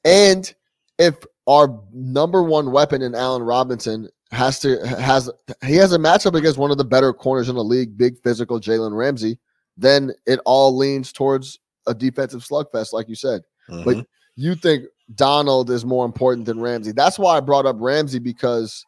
and 0.04 0.54
if 0.98 1.16
our 1.48 1.80
number 1.94 2.44
one 2.44 2.72
weapon 2.72 3.02
in 3.02 3.16
Allen 3.16 3.44
Robinson 3.44 4.10
has 4.32 4.60
to 4.60 4.86
has 4.86 5.30
he 5.66 5.76
has 5.76 5.94
a 5.94 5.98
matchup 5.98 6.36
against 6.36 6.58
one 6.58 6.72
of 6.72 6.78
the 6.78 6.86
better 6.86 7.14
corners 7.14 7.50
in 7.50 7.56
the 7.56 7.64
league, 7.64 7.98
big 7.98 8.18
physical 8.24 8.60
Jalen 8.60 8.96
Ramsey, 8.96 9.38
then 9.78 10.12
it 10.26 10.40
all 10.46 10.76
leans 10.76 11.12
towards 11.12 11.60
a 11.88 11.94
defensive 11.94 12.42
slugfest, 12.42 12.94
like 12.94 13.10
you 13.10 13.16
said. 13.16 13.42
But 13.68 13.98
Mhm. 13.98 14.06
you 14.36 14.56
think 14.56 14.86
Donald 15.16 15.70
is 15.70 15.86
more 15.86 16.06
important 16.06 16.46
than 16.46 16.60
Ramsey. 16.60 16.92
That's 16.92 17.20
why 17.20 17.38
I 17.38 17.40
brought 17.40 17.66
up 17.66 17.78
Ramsey 17.80 18.20
because 18.20 18.86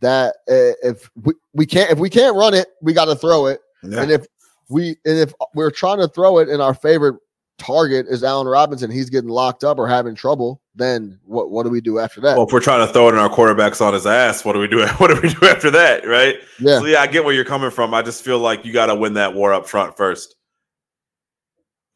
that 0.00 0.36
uh, 0.48 0.76
if 0.82 1.10
we, 1.22 1.34
we 1.54 1.66
can't 1.66 1.90
if 1.90 1.98
we 1.98 2.10
can't 2.10 2.36
run 2.36 2.54
it, 2.54 2.68
we 2.82 2.92
got 2.92 3.06
to 3.06 3.16
throw 3.16 3.46
it. 3.46 3.60
Yeah. 3.82 4.02
And 4.02 4.10
if 4.10 4.26
we 4.68 4.96
and 5.04 5.18
if 5.18 5.32
we're 5.54 5.70
trying 5.70 5.98
to 5.98 6.08
throw 6.08 6.38
it 6.38 6.48
and 6.48 6.60
our 6.60 6.74
favorite 6.74 7.16
target 7.58 8.06
is 8.08 8.22
Allen 8.22 8.46
Robinson, 8.46 8.90
he's 8.90 9.10
getting 9.10 9.30
locked 9.30 9.64
up 9.64 9.78
or 9.78 9.88
having 9.88 10.14
trouble, 10.14 10.60
then 10.74 11.18
what 11.24 11.50
what 11.50 11.64
do 11.64 11.70
we 11.70 11.80
do 11.80 11.98
after 11.98 12.20
that? 12.20 12.36
well, 12.36 12.46
if 12.46 12.52
we're 12.52 12.60
trying 12.60 12.86
to 12.86 12.92
throw 12.92 13.08
it 13.08 13.12
in 13.12 13.18
our 13.18 13.28
quarterbacks 13.28 13.80
on 13.80 13.94
his 13.94 14.06
ass, 14.06 14.44
what 14.44 14.52
do 14.52 14.58
we 14.58 14.68
do? 14.68 14.86
What 14.98 15.08
do 15.08 15.20
we 15.20 15.32
do 15.32 15.46
after 15.46 15.70
that? 15.70 16.06
Right? 16.06 16.36
yeah. 16.58 16.78
So 16.78 16.86
yeah, 16.86 17.00
I 17.00 17.06
get 17.06 17.24
where 17.24 17.34
you're 17.34 17.44
coming 17.44 17.70
from. 17.70 17.94
I 17.94 18.02
just 18.02 18.24
feel 18.24 18.38
like 18.38 18.64
you 18.64 18.72
got 18.72 18.86
to 18.86 18.94
win 18.94 19.14
that 19.14 19.34
war 19.34 19.52
up 19.52 19.68
front 19.68 19.96
first. 19.96 20.35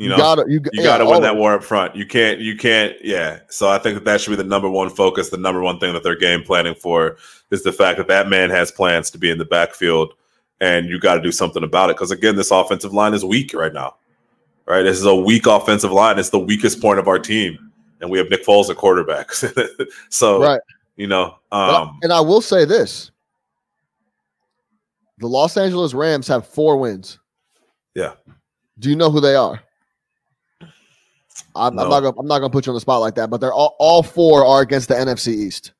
You 0.01 0.09
know, 0.09 0.17
gotta 0.17 0.47
you, 0.49 0.63
you 0.73 0.83
got 0.83 0.97
to 0.97 1.05
win 1.05 1.21
that 1.21 1.37
war 1.37 1.53
up 1.53 1.63
front. 1.63 1.95
You 1.95 2.07
can't, 2.07 2.41
you 2.41 2.57
can't, 2.57 2.97
yeah. 3.05 3.41
So 3.51 3.69
I 3.69 3.77
think 3.77 3.97
that 3.97 4.07
that 4.07 4.23
should 4.23 4.31
be 4.31 4.37
the 4.37 4.45
number 4.45 4.71
one 4.71 4.89
focus. 4.89 5.29
The 5.29 5.37
number 5.37 5.61
one 5.61 5.79
thing 5.79 5.93
that 5.93 6.03
they're 6.03 6.17
game 6.17 6.43
planning 6.43 6.75
for 6.75 7.19
is 7.51 7.65
the 7.65 7.73
fact 7.73 7.99
that 7.99 8.09
that 8.09 8.27
man 8.27 8.49
has 8.49 8.73
plans 8.73 9.11
to 9.11 9.19
be 9.19 9.31
in 9.31 9.37
the 9.37 9.45
backfield, 9.45 10.15
and 10.59 10.89
you 10.89 10.99
got 10.99 11.17
to 11.17 11.21
do 11.21 11.31
something 11.31 11.63
about 11.63 11.91
it. 11.91 11.97
Because 11.97 12.11
again, 12.11 12.35
this 12.35 12.51
offensive 12.51 12.95
line 12.95 13.13
is 13.13 13.27
weak 13.27 13.53
right 13.53 13.75
now. 13.75 13.97
Right, 14.65 14.83
this 14.83 14.97
is 14.97 15.05
a 15.05 15.15
weak 15.15 15.45
offensive 15.47 15.93
line. 15.93 16.19
It's 16.19 16.31
the 16.31 16.39
weakest 16.39 16.81
point 16.81 16.99
of 16.99 17.07
our 17.07 17.19
team, 17.19 17.71
and 18.01 18.11
we 18.11 18.17
have 18.17 18.31
Nick 18.31 18.47
Foles 18.47 18.71
at 18.71 18.77
quarterback. 18.77 19.33
so, 20.09 20.41
Right. 20.41 20.61
you 20.97 21.09
know, 21.09 21.35
um, 21.53 21.99
and 22.03 22.11
I 22.11 22.23
will 22.23 22.41
say 22.41 22.65
this: 22.65 23.11
the 25.19 25.27
Los 25.27 25.59
Angeles 25.59 25.93
Rams 25.93 26.27
have 26.29 26.47
four 26.47 26.79
wins. 26.79 27.19
Yeah. 27.95 28.15
Do 28.79 28.89
you 28.89 28.97
know 28.97 29.11
who 29.11 29.21
they 29.21 29.35
are? 29.35 29.61
I'm, 31.55 31.79
I'm 31.79 31.89
not 31.89 32.01
gonna 32.01 32.19
I'm 32.19 32.27
not 32.27 32.39
gonna 32.39 32.51
put 32.51 32.67
you 32.67 32.71
on 32.71 32.75
the 32.75 32.81
spot 32.81 33.01
like 33.01 33.15
that, 33.17 33.31
but 33.31 33.41
they're 33.41 33.53
all, 33.53 33.77
all 33.79 34.03
four 34.03 34.45
are 34.45 34.63
against 34.63 34.89
the 34.89 34.95
NFC 34.95 35.29
East. 35.29 35.73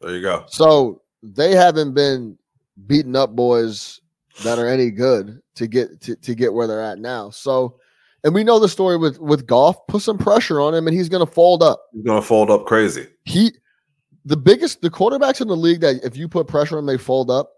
there 0.00 0.14
you 0.14 0.22
go. 0.22 0.44
So 0.48 1.02
they 1.22 1.54
haven't 1.54 1.94
been 1.94 2.38
beating 2.86 3.16
up 3.16 3.36
boys 3.36 4.00
that 4.42 4.58
are 4.58 4.68
any 4.68 4.90
good 4.90 5.40
to 5.56 5.66
get 5.66 6.00
to, 6.02 6.16
to 6.16 6.34
get 6.34 6.52
where 6.52 6.66
they're 6.66 6.82
at 6.82 6.98
now. 6.98 7.30
So 7.30 7.78
and 8.24 8.34
we 8.34 8.44
know 8.44 8.58
the 8.58 8.68
story 8.68 8.96
with 8.96 9.18
with 9.18 9.46
Goff. 9.46 9.86
Put 9.86 10.02
some 10.02 10.18
pressure 10.18 10.60
on 10.60 10.74
him 10.74 10.86
and 10.86 10.96
he's 10.96 11.08
gonna 11.08 11.26
fold 11.26 11.62
up. 11.62 11.82
He's 11.92 12.04
gonna 12.04 12.22
fold 12.22 12.50
up 12.50 12.66
crazy. 12.66 13.06
He 13.24 13.52
the 14.24 14.36
biggest 14.36 14.82
the 14.82 14.90
quarterbacks 14.90 15.40
in 15.40 15.48
the 15.48 15.56
league 15.56 15.80
that 15.80 16.04
if 16.04 16.16
you 16.16 16.28
put 16.28 16.46
pressure 16.46 16.76
on 16.76 16.86
them, 16.86 16.94
they 16.94 17.02
fold 17.02 17.30
up. 17.30 17.52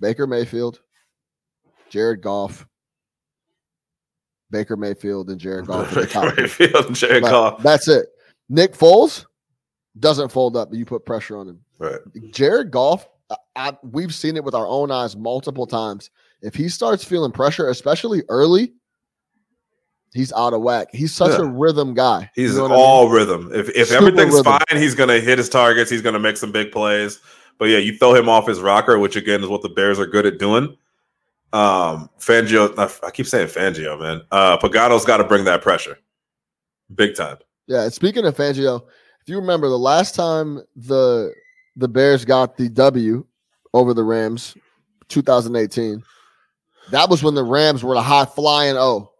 Baker 0.00 0.26
Mayfield, 0.26 0.80
Jared 1.88 2.20
Goff, 2.20 2.66
Baker 4.50 4.76
Mayfield, 4.76 5.30
and 5.30 5.40
Jared 5.40 5.66
Goff. 5.66 5.90
the. 5.90 6.34
Mayfield 6.36 6.86
and 6.86 6.96
Jared 6.96 7.22
But 7.22 7.30
Goff. 7.30 7.62
That's 7.62 7.88
it. 7.88 8.06
Nick 8.48 8.74
Foles 8.74 9.26
doesn't 9.98 10.30
fold 10.30 10.56
up, 10.56 10.70
but 10.70 10.78
you 10.78 10.84
put 10.84 11.04
pressure 11.04 11.36
on 11.36 11.48
him. 11.48 11.60
Right. 11.78 11.98
Jared 12.30 12.70
Goff, 12.70 13.08
I, 13.30 13.36
I, 13.56 13.72
we've 13.82 14.14
seen 14.14 14.36
it 14.36 14.44
with 14.44 14.54
our 14.54 14.66
own 14.66 14.90
eyes 14.90 15.16
multiple 15.16 15.66
times. 15.66 16.10
If 16.42 16.54
he 16.54 16.68
starts 16.68 17.02
feeling 17.02 17.32
pressure, 17.32 17.68
especially 17.70 18.22
early, 18.28 18.72
he's 20.12 20.32
out 20.32 20.52
of 20.54 20.62
whack. 20.62 20.88
He's 20.92 21.12
such 21.12 21.38
a 21.38 21.44
rhythm 21.44 21.94
guy. 21.94 22.30
You 22.36 22.44
He's 22.46 22.56
know 22.56 22.62
what 22.64 22.72
I 22.72 22.74
mean? 22.74 22.84
all 22.84 23.08
rhythm. 23.08 23.50
If 23.52 23.68
if 23.70 23.88
Super 23.88 24.06
everything's 24.06 24.34
rhythm. 24.34 24.44
fine, 24.68 24.80
he's 24.80 24.94
gonna 24.94 25.18
hit 25.18 25.38
his 25.38 25.48
targets. 25.48 25.90
He's 25.90 26.02
gonna 26.02 26.18
make 26.20 26.36
some 26.36 26.52
big 26.52 26.70
plays. 26.72 27.18
But 27.58 27.66
yeah, 27.70 27.78
you 27.78 27.96
throw 27.96 28.14
him 28.14 28.28
off 28.28 28.46
his 28.46 28.60
rocker, 28.60 28.98
which 28.98 29.16
again 29.16 29.42
is 29.42 29.48
what 29.48 29.62
the 29.62 29.70
Bears 29.70 29.98
are 29.98 30.06
good 30.06 30.26
at 30.26 30.38
doing. 30.38 30.76
Um, 31.56 32.10
Fangio, 32.18 32.76
I, 32.78 33.06
I 33.06 33.10
keep 33.10 33.26
saying 33.26 33.48
Fangio, 33.48 33.98
man. 33.98 34.22
Uh, 34.30 34.58
Pagano's 34.58 35.04
got 35.04 35.18
to 35.18 35.24
bring 35.24 35.44
that 35.44 35.62
pressure, 35.62 35.98
big 36.94 37.14
time. 37.16 37.38
Yeah. 37.66 37.88
Speaking 37.88 38.24
of 38.26 38.36
Fangio, 38.36 38.82
if 39.22 39.28
you 39.28 39.36
remember 39.36 39.68
the 39.68 39.78
last 39.78 40.14
time 40.14 40.60
the 40.76 41.32
the 41.76 41.88
Bears 41.88 42.24
got 42.24 42.56
the 42.56 42.68
W 42.68 43.24
over 43.74 43.92
the 43.94 44.04
Rams, 44.04 44.56
2018, 45.08 46.02
that 46.90 47.08
was 47.10 47.22
when 47.22 47.34
the 47.34 47.44
Rams 47.44 47.82
were 47.82 47.94
the 47.94 48.02
high 48.02 48.24
flying 48.24 48.76
O. 48.76 49.10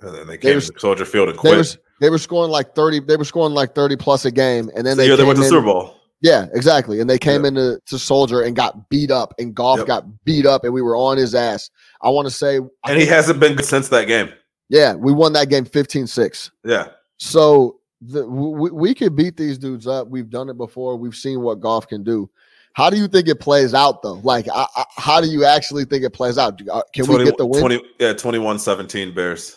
And 0.00 0.14
then 0.14 0.26
they 0.26 0.36
They 0.36 0.38
came 0.38 0.54
were- 0.56 0.60
to 0.60 0.78
Soldier 0.80 1.04
Field 1.04 1.28
and 1.28 1.36
They 1.38 1.40
quit. 1.40 1.56
were 1.58 1.64
they 2.00 2.08
were 2.08 2.18
scoring 2.18 2.50
like 2.50 2.74
30, 2.74 3.00
they 3.00 3.16
were 3.16 3.24
scoring 3.26 3.52
like 3.54 3.74
30 3.74 3.96
plus 3.96 4.24
a 4.24 4.30
game. 4.30 4.70
And 4.74 4.86
then 4.86 4.96
the 4.96 5.02
they, 5.02 5.06
year 5.08 5.16
they 5.18 5.24
went 5.24 5.38
to 5.38 5.44
in- 5.44 5.50
Super 5.50 5.66
Bowl. 5.66 5.99
Yeah, 6.22 6.46
exactly. 6.52 7.00
And 7.00 7.08
they 7.08 7.18
came 7.18 7.42
Yeah. 7.42 7.48
into 7.48 7.80
to 7.86 7.98
Soldier 7.98 8.42
and 8.42 8.54
got 8.54 8.88
beat 8.90 9.10
up, 9.10 9.32
and 9.38 9.54
Goff 9.54 9.78
Yep. 9.78 9.86
got 9.86 10.24
beat 10.24 10.44
up, 10.46 10.64
and 10.64 10.72
we 10.74 10.82
were 10.82 10.96
on 10.96 11.16
his 11.16 11.34
ass. 11.34 11.70
I 12.02 12.10
want 12.10 12.26
to 12.28 12.30
say, 12.34 12.60
And 12.86 12.98
he 12.98 13.06
hasn't 13.06 13.40
been 13.40 13.56
good 13.56 13.64
since 13.64 13.88
that 13.88 14.06
game. 14.06 14.30
yeah, 14.68 14.94
we 14.94 15.12
won 15.12 15.32
that 15.32 15.48
game 15.48 15.64
15 15.64 16.06
6. 16.06 16.50
Yeah. 16.64 16.88
So 17.18 17.78
the, 18.02 18.26
we, 18.26 18.70
we 18.70 18.94
could 18.94 19.14
beat 19.16 19.36
these 19.36 19.58
dudes 19.58 19.86
up. 19.86 20.08
We've 20.08 20.28
done 20.30 20.48
it 20.48 20.56
before. 20.58 20.96
We've 20.96 21.14
seen 21.14 21.40
what 21.42 21.60
Goff 21.60 21.86
can 21.88 22.02
do. 22.02 22.28
How 22.74 22.88
do 22.88 22.96
you 22.96 23.08
think 23.08 23.26
it 23.28 23.40
plays 23.40 23.74
out, 23.74 24.00
though? 24.02 24.20
Like, 24.22 24.46
I, 24.48 24.64
I, 24.76 24.84
how 24.96 25.20
do 25.20 25.26
you 25.26 25.44
actually 25.44 25.84
think 25.84 26.04
it 26.04 26.10
plays 26.12 26.38
out? 26.38 26.60
Uh, 26.70 26.82
Can 26.94 27.06
we 27.08 27.24
get 27.24 27.36
the 27.36 27.44
win? 27.44 27.60
20, 27.60 27.82
yeah, 27.98 28.12
21-17 28.12 29.14
Bears. 29.14 29.56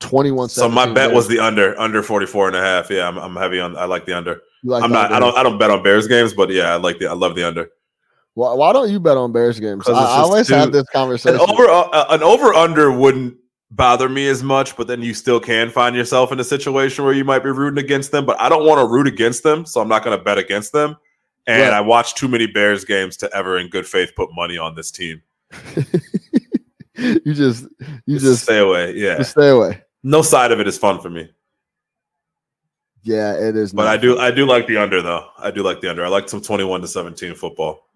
21 0.00 0.48
So 0.48 0.68
my 0.68 0.90
bet 0.92 1.12
was 1.12 1.26
the 1.28 1.38
under, 1.38 1.78
under 1.80 2.02
44 2.02 2.48
and 2.48 2.56
a 2.56 2.60
half. 2.60 2.90
Yeah, 2.90 3.08
I'm, 3.08 3.16
I'm 3.18 3.36
heavy 3.36 3.60
on 3.60 3.76
I 3.76 3.84
like 3.84 4.06
the 4.06 4.16
under. 4.16 4.40
Like 4.66 4.82
I'm 4.84 4.92
not 4.92 5.12
I 5.12 5.18
don't 5.18 5.36
I 5.36 5.42
don't 5.42 5.58
bet 5.58 5.70
on 5.70 5.82
Bears 5.82 6.06
games, 6.06 6.34
but 6.34 6.50
yeah, 6.50 6.72
I 6.72 6.76
like 6.76 6.98
the 6.98 7.06
I 7.08 7.12
love 7.14 7.34
the 7.34 7.42
under. 7.46 7.70
Why, 8.34 8.52
why 8.52 8.72
don't 8.74 8.90
you 8.90 9.00
bet 9.00 9.16
on 9.16 9.32
Bears 9.32 9.58
games? 9.58 9.88
I, 9.88 9.92
I 9.92 10.18
always 10.18 10.48
too- 10.48 10.54
have 10.54 10.70
this 10.72 10.82
An 10.82 10.86
conversation. 10.92 11.40
over 11.40 11.66
uh, 11.68 12.06
an 12.10 12.22
over 12.22 12.52
under 12.52 12.92
wouldn't 12.92 13.36
bother 13.70 14.08
me 14.08 14.28
as 14.28 14.42
much, 14.42 14.76
but 14.76 14.86
then 14.86 15.00
you 15.02 15.14
still 15.14 15.40
can 15.40 15.70
find 15.70 15.96
yourself 15.96 16.30
in 16.32 16.38
a 16.40 16.44
situation 16.44 17.04
where 17.04 17.14
you 17.14 17.24
might 17.24 17.42
be 17.42 17.50
rooting 17.50 17.82
against 17.82 18.12
them. 18.12 18.26
But 18.26 18.40
I 18.40 18.48
don't 18.48 18.64
want 18.66 18.78
to 18.80 18.86
root 18.86 19.06
against 19.06 19.42
them, 19.42 19.64
so 19.66 19.80
I'm 19.80 19.88
not 19.88 20.04
going 20.04 20.16
to 20.16 20.22
bet 20.22 20.38
against 20.38 20.72
them. 20.72 20.96
And 21.48 21.62
Right. 21.62 21.72
I 21.72 21.80
watch 21.80 22.14
too 22.14 22.28
many 22.28 22.46
Bears 22.46 22.84
games 22.84 23.16
to 23.18 23.32
ever, 23.34 23.56
in 23.58 23.68
good 23.68 23.86
faith, 23.86 24.12
put 24.16 24.28
money 24.34 24.58
on 24.58 24.74
this 24.74 24.90
team. 24.90 25.22
you 26.96 27.34
just, 27.34 27.64
you 28.06 28.14
Just, 28.18 28.24
just, 28.24 28.42
stay 28.44 28.58
away. 28.58 28.94
Yeah, 28.96 29.18
just 29.18 29.30
stay 29.32 29.48
away. 29.48 29.82
no 30.02 30.22
side 30.22 30.52
of 30.52 30.60
it 30.60 30.66
is 30.68 30.76
fun 30.78 31.00
for 31.00 31.10
me. 31.10 31.30
Yeah, 33.06 33.34
it 33.34 33.56
is. 33.56 33.72
But 33.72 33.86
I 33.86 33.96
do. 33.96 34.18
I 34.18 34.32
do 34.32 34.44
like 34.46 34.66
the 34.66 34.76
under 34.78 35.00
though. 35.00 35.28
I 35.38 35.52
do 35.52 35.62
like 35.62 35.80
the 35.80 35.88
under. 35.88 36.04
I 36.04 36.08
like 36.08 36.28
some 36.28 36.40
21 36.40 36.80
to 36.80 36.88
17 36.88 37.34
football. 37.34 37.86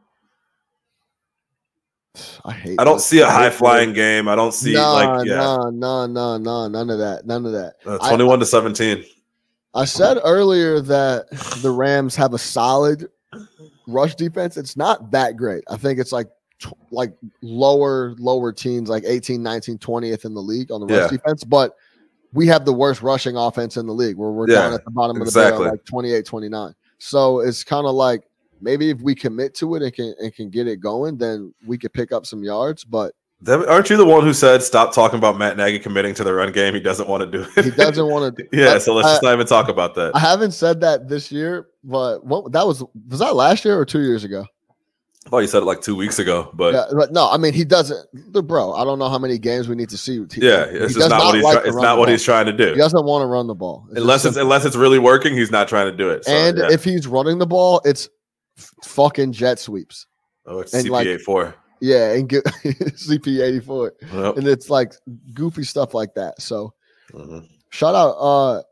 I 2.45 2.53
hate. 2.53 2.81
I 2.81 2.85
don't 2.85 2.97
this. 2.99 3.07
see 3.07 3.21
a 3.21 3.27
high 3.27 3.51
flying 3.51 3.93
game. 3.93 4.29
I 4.29 4.37
don't 4.37 4.55
see 4.55 4.73
nah, 4.75 4.93
like 4.93 5.27
yeah, 5.27 5.35
nah, 5.35 5.71
nah, 5.71 6.07
nah, 6.07 6.39
nah, 6.39 6.69
none 6.69 6.91
of 6.91 6.99
that, 6.99 7.27
none 7.27 7.45
of 7.45 7.51
that. 7.53 7.75
uh, 7.85 7.99
I- 8.01 8.09
21 8.09 8.39
to 8.39 8.47
17. 8.47 9.05
I 9.75 9.85
said 9.85 10.19
earlier 10.25 10.81
that 10.81 11.31
the 11.63 11.71
Rams 11.71 12.15
have 12.17 12.35
a 12.35 12.39
solid 12.39 13.09
rush 13.87 14.15
defense. 14.17 14.57
It's 14.57 14.77
not 14.77 15.11
that 15.13 15.37
great. 15.37 15.65
I 15.69 15.77
think 15.77 15.99
it's 15.99 16.13
like 16.13 16.29
like 16.93 17.13
lower 17.43 18.15
lower 18.19 18.53
teens, 18.53 18.89
like 18.89 19.05
18, 19.07 19.43
19, 19.43 19.79
20th 19.79 20.25
in 20.25 20.35
the 20.35 20.43
league 20.43 20.71
on 20.71 20.81
the 20.81 20.87
rush 20.87 21.11
Yeah. 21.11 21.19
defense, 21.19 21.43
but 21.45 21.77
we 22.33 22.47
have 22.47 22.65
the 22.65 22.73
worst 22.73 23.03
rushing 23.03 23.37
offense 23.37 23.77
in 23.77 23.87
the 23.87 23.93
league 23.95 24.17
where 24.17 24.31
we're 24.31 24.49
Yeah, 24.49 24.57
down 24.57 24.73
at 24.75 24.85
the 24.85 24.91
bottom 24.91 25.17
of 25.17 25.21
the 25.21 25.29
exactly. 25.29 25.59
barrel 25.65 25.73
like 25.73 25.85
28, 25.85 26.25
29. 26.25 26.75
So 26.99 27.41
it's 27.41 27.65
kind 27.65 27.87
of 27.87 27.95
like 27.95 28.23
maybe 28.61 28.91
if 28.91 29.01
we 29.01 29.15
commit 29.15 29.55
to 29.57 29.75
it 29.75 29.83
and 29.83 29.93
can 29.93 30.15
and 30.21 30.35
can 30.35 30.51
get 30.51 30.67
it 30.69 30.77
going, 30.81 31.17
then 31.17 31.53
we 31.67 31.79
could 31.79 31.93
pick 31.93 32.13
up 32.13 32.27
some 32.27 32.43
yards. 32.45 32.85
But 32.85 33.15
That- 33.43 33.67
aren't 33.69 33.89
you 33.91 33.97
the 33.97 34.05
one 34.05 34.23
who 34.23 34.33
said 34.35 34.63
stop 34.63 34.93
talking 34.95 35.19
about 35.19 35.39
Matt 35.39 35.57
Nagy 35.57 35.79
committing 35.79 36.15
to 36.15 36.25
the 36.25 36.35
run 36.35 36.53
game? 36.53 36.75
He 36.75 36.81
doesn't 36.81 37.09
want 37.09 37.23
to 37.23 37.39
do 37.39 37.47
it. 37.57 37.65
he 37.65 37.71
doesn't 37.71 38.07
want 38.07 38.37
to. 38.39 38.47
yeah, 38.53 38.79
so 38.79 38.95
let's 38.95 39.09
just 39.09 39.23
not 39.23 39.33
even 39.33 39.47
talk 39.47 39.69
about 39.69 39.95
that. 39.95 40.15
I 40.15 40.19
haven't 40.21 40.53
said 40.53 40.81
that 40.83 41.09
this 41.09 41.33
year, 41.33 41.69
but 41.83 42.25
what 42.25 42.53
that 42.53 42.67
was 42.67 42.85
was 43.09 43.21
that 43.21 43.35
last 43.35 43.65
year 43.65 43.79
or 43.79 43.85
two 43.87 44.03
years 44.03 44.25
ago? 44.25 44.45
I 45.31 45.35
thought 45.37 45.39
you 45.39 45.47
said 45.47 45.63
it 45.63 45.67
like 45.67 45.81
two 45.81 45.95
weeks 45.95 46.19
ago, 46.19 46.51
but 46.55 46.75
Yeah, 46.75 46.87
but 46.93 47.13
no, 47.13 47.31
I 47.31 47.37
mean 47.37 47.53
he 47.53 47.65
doesn't. 47.65 48.05
Look, 48.35 48.49
bro, 48.49 48.73
I 48.73 48.83
don't 48.85 48.99
know 48.99 49.09
how 49.09 49.19
many 49.19 49.39
games 49.39 49.69
we 49.69 49.77
need 49.77 49.89
to 49.91 49.97
see. 49.97 50.15
He- 50.33 50.45
yeah, 50.45 50.65
it's 50.69 50.95
just 50.95 51.09
not, 51.09 51.23
what 51.23 51.35
he's. 51.37 51.45
like 51.45 51.59
try- 51.59 51.67
it's 51.69 51.77
not 51.77 51.99
what 51.99 52.07
ball. 52.07 52.13
he's 52.13 52.25
trying 52.25 52.47
to 52.47 52.53
do. 52.53 52.73
He 52.73 52.79
doesn't 52.79 53.05
want 53.05 53.23
to 53.23 53.27
run 53.27 53.47
the 53.47 53.55
ball 53.55 53.87
It's 53.91 54.01
unless 54.01 54.25
it's 54.25 54.37
unless 54.37 54.65
it's 54.65 54.75
really 54.75 54.99
working, 54.99 55.35
he's 55.37 55.53
not 55.53 55.69
trying 55.69 55.87
to 55.89 55.97
do 55.97 56.11
it. 56.11 56.25
So, 56.25 56.33
and 56.33 56.59
yeah. 56.59 56.69
if 56.73 56.83
he's 56.83 57.07
running 57.07 57.39
the 57.39 57.47
ball, 57.47 57.81
it's 57.85 58.09
fucking 58.83 59.33
jet 59.33 59.59
sweeps. 59.61 60.07
oh, 60.47 60.59
it's 60.61 60.75
and 60.75 60.85
CP 60.87 60.91
like- 60.91 61.21
four. 61.21 61.55
Yeah, 61.81 62.13
and 62.13 62.29
get 62.29 62.45
CP 62.45 63.41
eighty 63.41 63.61
four, 63.61 63.95
Yep. 64.13 64.37
and 64.37 64.49
it's 64.49 64.69
like 64.69 64.93
goofy 65.33 65.63
stuff 65.63 65.95
like 65.95 66.13
that. 66.15 66.43
So 66.43 66.75
Mhm. 67.15 67.47
shout 67.71 67.95
out, 67.95 68.11
uh, 68.19 68.63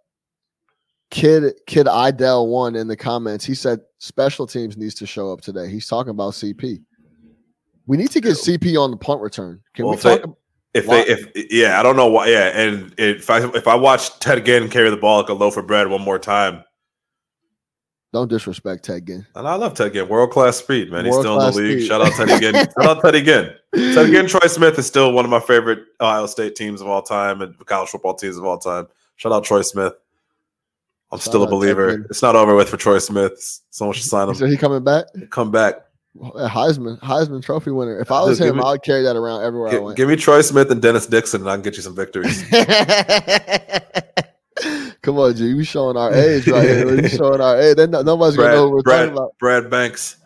kid 1.10 1.54
kid 1.66 1.86
Idell 1.86 2.48
one 2.48 2.76
in 2.76 2.88
the 2.88 2.96
comments. 2.96 3.44
He 3.44 3.54
said 3.54 3.80
special 3.98 4.46
teams 4.46 4.76
needs 4.76 4.94
to 4.96 5.06
show 5.06 5.32
up 5.32 5.40
today. 5.40 5.68
He's 5.68 5.86
talking 5.86 6.10
about 6.10 6.32
CP. 6.34 6.80
We 7.86 7.96
need 7.96 8.10
to 8.10 8.20
get 8.20 8.32
CP 8.36 8.76
on 8.78 8.90
the 8.90 8.96
punt 8.96 9.20
return. 9.22 9.60
Can 9.74 9.86
Well, 9.86 9.92
we 9.92 9.96
if 9.96 10.02
they- 10.02 10.18
talk? 10.18 10.36
If 10.74 10.86
Why- 10.86 11.02
they, 11.04 11.10
if 11.10 11.50
yeah, 11.50 11.80
I 11.80 11.82
don't 11.82 11.96
know 11.96 12.08
why. 12.08 12.28
Yeah, 12.28 12.48
and 12.48 12.94
if 12.98 13.30
I 13.30 13.38
if 13.54 13.66
I 13.66 13.74
watch 13.74 14.18
Ted 14.20 14.44
Ginn 14.44 14.68
carry 14.68 14.90
the 14.90 14.98
ball 14.98 15.20
like 15.20 15.30
a 15.30 15.32
loaf 15.34 15.56
of 15.56 15.66
bread 15.66 15.88
one 15.88 16.02
more 16.02 16.18
time, 16.18 16.62
Don't 18.12 18.28
disrespect 18.28 18.84
Ted 18.84 19.06
Ginn. 19.06 19.26
and 19.34 19.48
I 19.48 19.54
love 19.54 19.72
Ted 19.74 19.94
Ginn, 19.94 20.08
world 20.08 20.30
class 20.30 20.58
speed, 20.58 20.90
man. 20.92 21.06
He's 21.06 21.14
still 21.18 21.40
in 21.40 21.52
the 21.52 21.58
league. 21.58 21.78
speed. 21.78 21.86
Shout 21.88 22.02
out 22.02 22.12
Ted 22.12 22.40
Ginn. 22.40 22.54
Shout 22.54 22.72
out 22.78 23.02
Ted 23.02 23.24
Ginn. 23.24 23.54
Ted 23.94 24.10
Ginn, 24.10 24.26
Troy 24.28 24.46
Smith 24.46 24.78
is 24.78 24.86
still 24.86 25.12
one 25.12 25.24
of 25.24 25.30
my 25.30 25.40
favorite 25.40 25.80
Ohio 26.02 26.26
State 26.26 26.54
teams 26.54 26.82
of 26.82 26.86
all 26.86 27.02
time 27.02 27.40
and 27.40 27.54
college 27.66 27.88
football 27.88 28.14
teams 28.14 28.36
of 28.36 28.44
all 28.44 28.58
time. 28.58 28.86
Shout 29.16 29.32
out 29.32 29.44
Troy 29.44 29.62
Smith. 29.62 29.94
I'm 31.10 31.18
still 31.18 31.42
a 31.42 31.48
believer. 31.48 31.92
Ginn. 31.92 32.06
It's 32.10 32.22
not 32.22 32.36
over 32.36 32.54
with 32.54 32.68
for 32.68 32.76
Troy 32.76 32.98
Smith. 32.98 33.60
Someone 33.70 33.94
should 33.94 34.04
sign 34.06 34.32
So 34.34 34.44
him. 34.44 34.50
he 34.50 34.56
coming 34.56 34.84
back? 34.84 35.06
Come 35.30 35.50
back. 35.50 35.74
Heisman, 36.18 36.98
Heisman 37.00 37.42
Trophy 37.42 37.70
winner. 37.70 38.00
If 38.00 38.10
I 38.10 38.22
was 38.24 38.38
Dude, 38.38 38.48
him, 38.48 38.56
me- 38.56 38.62
I 38.64 38.72
would 38.72 38.82
carry 38.82 39.02
that 39.04 39.14
around 39.16 39.44
everywhere 39.44 39.70
I 39.72 39.78
went. 39.78 39.96
give 39.96 40.08
me 40.08 40.16
Troy 40.16 40.40
Smith 40.42 40.70
and 40.70 40.82
Dennis 40.82 41.06
Dixon, 41.06 41.42
and 41.42 41.50
I 41.50 41.54
can 41.54 41.62
get 41.62 41.76
you 41.76 41.82
some 41.82 41.94
victories. 41.94 42.42
Come 45.02 45.18
on, 45.18 45.34
G. 45.36 45.54
We 45.54 45.64
showing 45.64 45.96
our 45.96 46.12
age 46.12 46.46
right 46.48 46.68
here. 46.68 46.96
We 47.02 47.08
showing 47.08 47.40
our 47.40 47.58
age. 47.60 47.76
Then 47.76 47.92
no- 47.92 48.02
nobody's 48.02 48.36
gonna 48.36 48.54
know 48.54 48.64
what 48.64 48.72
we're 48.72 48.82
Brad, 48.82 49.00
talking 49.06 49.16
about. 49.16 49.34
Brad 49.38 49.70
Banks. 49.70 50.16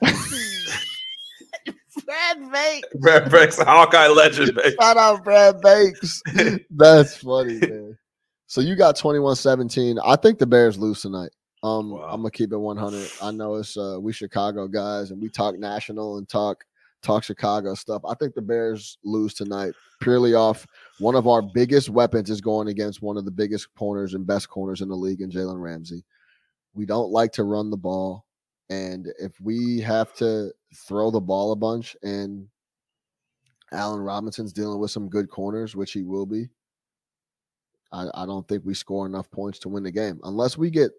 Brad 2.06 2.50
Banks. 2.52 2.88
Brad 3.00 3.30
Banks, 3.30 3.62
Hawkeye 3.62 4.08
legend, 4.08 4.54
baby. 4.54 4.74
Shout 4.80 4.96
out 4.96 5.22
Brad 5.24 5.60
Banks. 5.60 6.22
That's 6.70 7.16
funny, 7.18 7.58
man. 7.58 7.98
So 8.52 8.60
you 8.60 8.76
got 8.76 8.96
21-17. 8.96 9.98
I 10.04 10.14
think 10.14 10.38
the 10.38 10.44
Bears 10.44 10.76
lose 10.76 11.00
tonight. 11.00 11.30
Um, 11.62 11.92
Wow. 11.92 12.02
I'm 12.02 12.20
gonna 12.20 12.30
keep 12.30 12.52
it 12.52 12.58
100. 12.58 13.10
I 13.22 13.30
know 13.30 13.54
it's 13.54 13.78
uh, 13.78 13.96
we 13.98 14.12
Chicago 14.12 14.68
guys, 14.68 15.10
and 15.10 15.22
we 15.22 15.30
talk 15.30 15.58
national 15.58 16.18
and 16.18 16.28
talk 16.28 16.62
talk 17.02 17.24
Chicago 17.24 17.72
stuff. 17.72 18.02
I 18.06 18.14
think 18.14 18.34
the 18.34 18.42
Bears 18.42 18.98
lose 19.04 19.32
tonight 19.32 19.72
purely 20.02 20.34
off 20.34 20.66
one 20.98 21.14
of 21.14 21.26
our 21.26 21.40
biggest 21.40 21.88
weapons 21.88 22.28
is 22.28 22.42
going 22.42 22.68
against 22.68 23.00
one 23.00 23.16
of 23.16 23.24
the 23.24 23.30
biggest 23.30 23.74
corners 23.74 24.12
and 24.12 24.26
best 24.26 24.50
corners 24.50 24.82
in 24.82 24.90
the 24.90 24.94
league 24.94 25.22
in 25.22 25.30
Jalen 25.30 25.58
Ramsey. 25.58 26.04
We 26.74 26.84
don't 26.84 27.10
like 27.10 27.32
to 27.32 27.44
run 27.44 27.70
the 27.70 27.78
ball, 27.78 28.26
and 28.68 29.08
if 29.18 29.32
we 29.40 29.80
have 29.80 30.12
to 30.16 30.52
throw 30.74 31.10
the 31.10 31.20
ball 31.20 31.52
a 31.52 31.56
bunch, 31.56 31.96
and 32.02 32.46
Allen 33.72 34.00
Robinson's 34.00 34.52
dealing 34.52 34.78
with 34.78 34.90
some 34.90 35.08
good 35.08 35.30
corners, 35.30 35.74
which 35.74 35.92
he 35.92 36.02
will 36.02 36.26
be. 36.26 36.50
I, 37.92 38.08
I 38.14 38.26
don't 38.26 38.46
think 38.48 38.64
we 38.64 38.74
score 38.74 39.06
enough 39.06 39.30
points 39.30 39.58
to 39.60 39.68
win 39.68 39.82
the 39.82 39.90
game 39.90 40.18
unless 40.24 40.56
we 40.56 40.70
get 40.70 40.90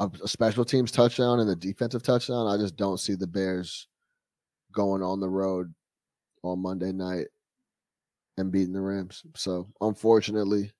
a, 0.00 0.10
a 0.22 0.28
special 0.28 0.64
teams 0.64 0.90
touchdown 0.90 1.40
and 1.40 1.50
a 1.50 1.56
defensive 1.56 2.02
touchdown. 2.02 2.46
I 2.46 2.56
just 2.56 2.76
don't 2.76 2.98
see 2.98 3.14
the 3.14 3.26
Bears 3.26 3.86
going 4.72 5.02
on 5.02 5.20
the 5.20 5.28
road 5.28 5.72
on 6.42 6.60
Monday 6.60 6.92
night 6.92 7.26
and 8.36 8.52
beating 8.52 8.72
the 8.72 8.80
Rams. 8.80 9.22
So 9.34 9.68
unfortunately, 9.80 10.72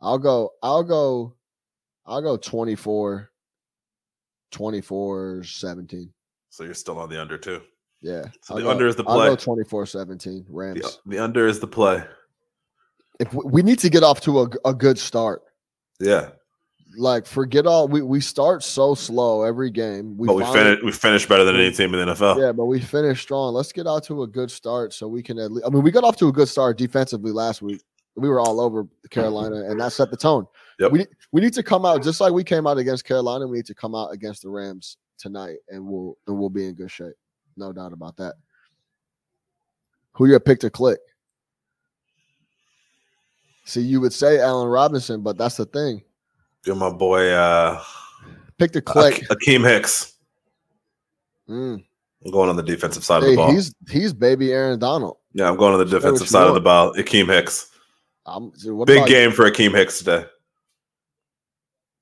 I'll 0.00 0.18
go, 0.18 0.50
I'll 0.62 0.82
go, 0.82 1.34
I'll 2.06 2.22
go 2.22 2.36
24, 2.36 3.30
24, 4.50 5.44
17. 5.44 6.12
So 6.50 6.64
you're 6.64 6.74
still 6.74 6.98
on 6.98 7.08
the 7.08 7.20
under 7.20 7.38
too. 7.38 7.60
Yeah. 8.00 8.24
So 8.42 8.54
I'll 8.54 8.56
the 8.58 8.62
go- 8.64 8.70
under 8.70 8.86
is 8.86 8.96
the 8.96 9.04
I'll 9.06 9.16
play. 9.16 9.28
go 9.28 9.36
24, 9.36 9.86
17 9.86 10.46
Rams. 10.48 10.80
The, 10.80 11.10
the 11.10 11.18
under 11.18 11.46
is 11.46 11.58
the 11.58 11.66
play. 11.66 12.04
If 13.20 13.32
we, 13.32 13.44
we 13.44 13.62
need 13.62 13.78
to 13.80 13.90
get 13.90 14.02
off 14.02 14.20
to 14.22 14.42
a, 14.42 14.48
a 14.64 14.74
good 14.74 14.98
start. 14.98 15.42
Yeah, 16.00 16.30
Like 16.96 17.26
forget 17.26 17.66
all 17.66 17.86
we, 17.86 18.02
we 18.02 18.20
start 18.20 18.62
so 18.62 18.94
slow 18.94 19.42
every 19.42 19.70
game. 19.70 20.16
We 20.16 20.26
but 20.26 20.34
we 20.34 20.44
finished. 20.46 20.84
We 20.84 20.92
finished 20.92 21.28
better 21.28 21.44
than 21.44 21.56
any 21.56 21.70
team 21.72 21.94
in 21.94 22.06
the 22.06 22.14
NFL. 22.14 22.40
Yeah, 22.40 22.52
but 22.52 22.66
we 22.66 22.80
finished 22.80 23.22
strong. 23.22 23.54
Let's 23.54 23.72
get 23.72 23.86
out 23.86 24.04
to 24.04 24.22
a 24.22 24.26
good 24.26 24.50
start 24.50 24.92
so 24.92 25.06
we 25.06 25.22
can 25.22 25.38
at 25.38 25.52
least. 25.52 25.66
I 25.66 25.70
mean, 25.70 25.82
we 25.82 25.90
got 25.90 26.04
off 26.04 26.16
to 26.16 26.28
a 26.28 26.32
good 26.32 26.48
start 26.48 26.78
defensively 26.78 27.30
last 27.30 27.62
week. 27.62 27.82
We 28.16 28.28
were 28.28 28.40
all 28.40 28.60
over 28.60 28.86
Carolina, 29.10 29.64
and 29.68 29.80
that 29.80 29.92
set 29.92 30.10
the 30.10 30.16
tone. 30.16 30.46
Yep. 30.78 30.92
We 30.92 31.06
we 31.32 31.40
need 31.40 31.54
to 31.54 31.62
come 31.62 31.84
out 31.84 32.02
just 32.02 32.20
like 32.20 32.32
we 32.32 32.44
came 32.44 32.66
out 32.66 32.78
against 32.78 33.04
Carolina. 33.04 33.46
We 33.46 33.58
need 33.58 33.66
to 33.66 33.74
come 33.74 33.94
out 33.94 34.12
against 34.12 34.42
the 34.42 34.50
Rams 34.50 34.96
tonight, 35.18 35.56
and 35.68 35.86
we'll 35.86 36.16
and 36.26 36.38
we'll 36.38 36.50
be 36.50 36.66
in 36.66 36.74
good 36.74 36.90
shape. 36.90 37.14
No 37.56 37.72
doubt 37.72 37.92
about 37.92 38.16
that. 38.16 38.34
Who 40.12 40.26
you 40.26 40.38
picked 40.38 40.62
to 40.62 40.70
click? 40.70 40.98
See, 43.64 43.80
you 43.80 44.00
would 44.00 44.12
say 44.12 44.40
Allen 44.40 44.68
Robinson, 44.68 45.22
but 45.22 45.38
that's 45.38 45.56
the 45.56 45.64
thing. 45.66 46.02
Give 46.64 46.76
my 46.76 46.90
boy 46.90 47.30
uh, 47.30 47.82
Pick 48.58 48.72
to 48.72 48.80
click. 48.82 49.22
Ak- 49.30 49.38
Akiem 49.38 49.66
Hicks. 49.68 50.14
Mm. 51.48 51.84
I'm 52.24 52.30
going 52.30 52.48
on 52.48 52.56
the 52.56 52.62
defensive 52.62 53.04
side 53.04 53.22
of 53.22 53.28
the 53.28 53.36
ball. 53.36 53.50
he's 53.50 53.74
he's 53.90 54.12
baby 54.14 54.52
Aaron 54.52 54.78
Donald. 54.78 55.18
Yeah, 55.34 55.48
I'm 55.48 55.56
going 55.56 55.72
on 55.74 55.78
the 55.78 55.84
defensive 55.84 56.26
you 56.26 56.30
side 56.30 56.46
of 56.46 56.54
the 56.54 56.60
ball. 56.60 56.94
Akiem 56.94 57.26
Hicks. 57.26 57.70
I'm, 58.26 58.52
so 58.54 58.74
what 58.74 58.86
Big 58.86 59.06
game 59.06 59.32
for 59.32 59.50
Akiem 59.50 59.72
Hicks 59.72 59.98
today. 59.98 60.24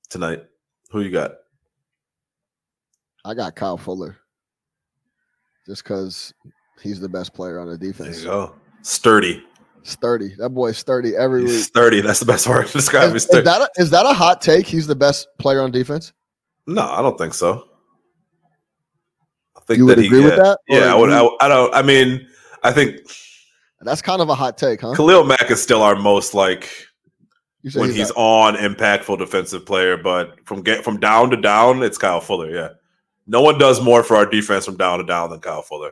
Tonight. 0.09 0.43
Who 0.91 1.01
you 1.01 1.09
got? 1.09 1.31
I 3.25 3.33
got 3.33 3.55
Kyle 3.55 3.77
Fuller. 3.77 4.17
Just 5.65 5.83
because 5.83 6.33
he's 6.81 6.99
the 6.99 7.09
best 7.09 7.33
player 7.33 7.59
on 7.59 7.67
the 7.69 7.77
There 7.77 7.91
defense. 7.91 8.19
you 8.19 8.25
go. 8.25 8.55
Sturdy. 8.81 9.43
Sturdy. 9.83 10.33
That 10.37 10.49
boy's 10.49 10.77
sturdy 10.77 11.15
every 11.15 11.41
He's 11.41 11.51
week. 11.51 11.63
sturdy. 11.65 12.01
That's 12.01 12.19
the 12.19 12.25
best 12.25 12.47
word 12.47 12.67
to 12.67 12.73
describe. 12.73 13.13
Is, 13.15 13.25
is 13.25 13.43
that 13.43 13.61
a, 13.61 13.69
is 13.81 13.89
that 13.89 14.05
a 14.05 14.13
hot 14.13 14.41
take? 14.41 14.65
He's 14.65 14.87
the 14.87 14.95
best 14.95 15.27
player 15.39 15.61
on 15.61 15.71
defense. 15.71 16.13
No, 16.65 16.81
I 16.81 17.01
don't 17.01 17.17
think 17.17 17.33
so. 17.33 17.67
I 19.57 19.59
think 19.67 19.77
You 19.79 19.85
would 19.85 19.97
that 19.97 20.01
he, 20.01 20.07
agree 20.07 20.23
with 20.23 20.37
yeah. 20.37 20.43
that? 20.43 20.59
Yeah, 20.67 20.93
I 20.93 20.95
would. 20.95 21.09
I, 21.09 21.27
I 21.41 21.47
don't. 21.49 21.73
I 21.75 21.81
mean, 21.81 22.25
I 22.63 22.71
think 22.71 22.97
That's 23.81 24.01
kind 24.01 24.21
of 24.21 24.29
a 24.29 24.35
hot 24.35 24.57
take, 24.57 24.81
huh? 24.81 24.95
Khalil 24.95 25.25
Mack 25.25 25.51
is 25.51 25.61
still 25.61 25.81
our 25.81 25.95
most 25.95 26.33
like 26.33 26.69
when 27.73 27.91
he's 27.91 28.11
on 28.11 28.55
impactful 28.55 29.17
defensive 29.19 29.65
player, 29.65 29.97
but 29.97 30.37
from 30.45 30.61
get 30.61 30.83
from 30.83 30.99
down 30.99 31.29
to 31.31 31.37
down, 31.37 31.83
it's 31.83 31.97
Kyle 31.97 32.21
Fuller. 32.21 32.49
Yeah, 32.49 32.69
no 33.27 33.41
one 33.41 33.57
does 33.57 33.81
more 33.81 34.03
for 34.03 34.15
our 34.15 34.25
defense 34.25 34.65
from 34.65 34.77
down 34.77 34.99
to 34.99 35.05
down 35.05 35.29
than 35.29 35.39
Kyle 35.41 35.61
Fuller. 35.61 35.91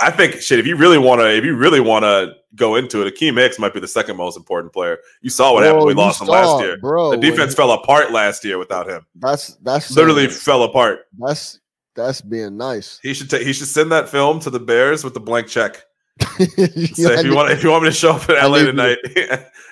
I 0.00 0.10
think 0.10 0.40
shit. 0.40 0.58
If 0.58 0.66
you 0.66 0.76
really 0.76 0.98
want 0.98 1.20
to, 1.20 1.30
if 1.34 1.44
you 1.44 1.54
really 1.56 1.80
want 1.80 2.04
to 2.04 2.34
go 2.54 2.76
into 2.76 3.02
it, 3.06 3.14
Akiem 3.14 3.36
Hicks 3.38 3.58
might 3.58 3.74
be 3.74 3.80
the 3.80 3.88
second 3.88 4.16
most 4.16 4.36
important 4.36 4.72
player. 4.72 4.98
You 5.20 5.30
saw 5.30 5.52
what 5.52 5.62
happened. 5.62 5.80
Bro, 5.80 5.86
when 5.86 5.96
We 5.96 6.02
lost 6.02 6.20
him 6.22 6.28
last 6.28 6.62
year. 6.62 6.78
bro. 6.78 7.10
the 7.10 7.16
defense 7.18 7.54
fell 7.54 7.70
apart 7.72 8.10
last 8.10 8.44
year 8.44 8.58
without 8.58 8.88
him. 8.88 9.06
That's 9.16 9.54
that's 9.62 9.90
Literally 9.94 10.28
fell 10.28 10.62
apart. 10.64 11.00
that's 11.18 11.60
that's 11.94 12.20
being 12.20 12.56
nice. 12.56 12.98
He 13.02 13.12
should 13.14 13.28
take. 13.30 13.42
He 13.46 13.52
should 13.52 13.66
send 13.66 13.92
that 13.92 14.08
film 14.08 14.40
to 14.40 14.50
the 14.50 14.60
Bears 14.60 15.04
with 15.04 15.14
the 15.14 15.20
blank 15.20 15.46
check. 15.48 15.84
Yeah, 16.38 16.46
Say, 16.46 17.14
I 17.14 17.18
if 17.18 17.24
you 17.24 17.30
need- 17.30 17.34
want, 17.36 17.50
if 17.50 17.62
you 17.62 17.70
want 17.70 17.82
me 17.84 17.88
to 17.90 17.94
show 17.94 18.12
up 18.12 18.28
in 18.28 18.36
LA 18.36 18.58
tonight, 18.58 18.98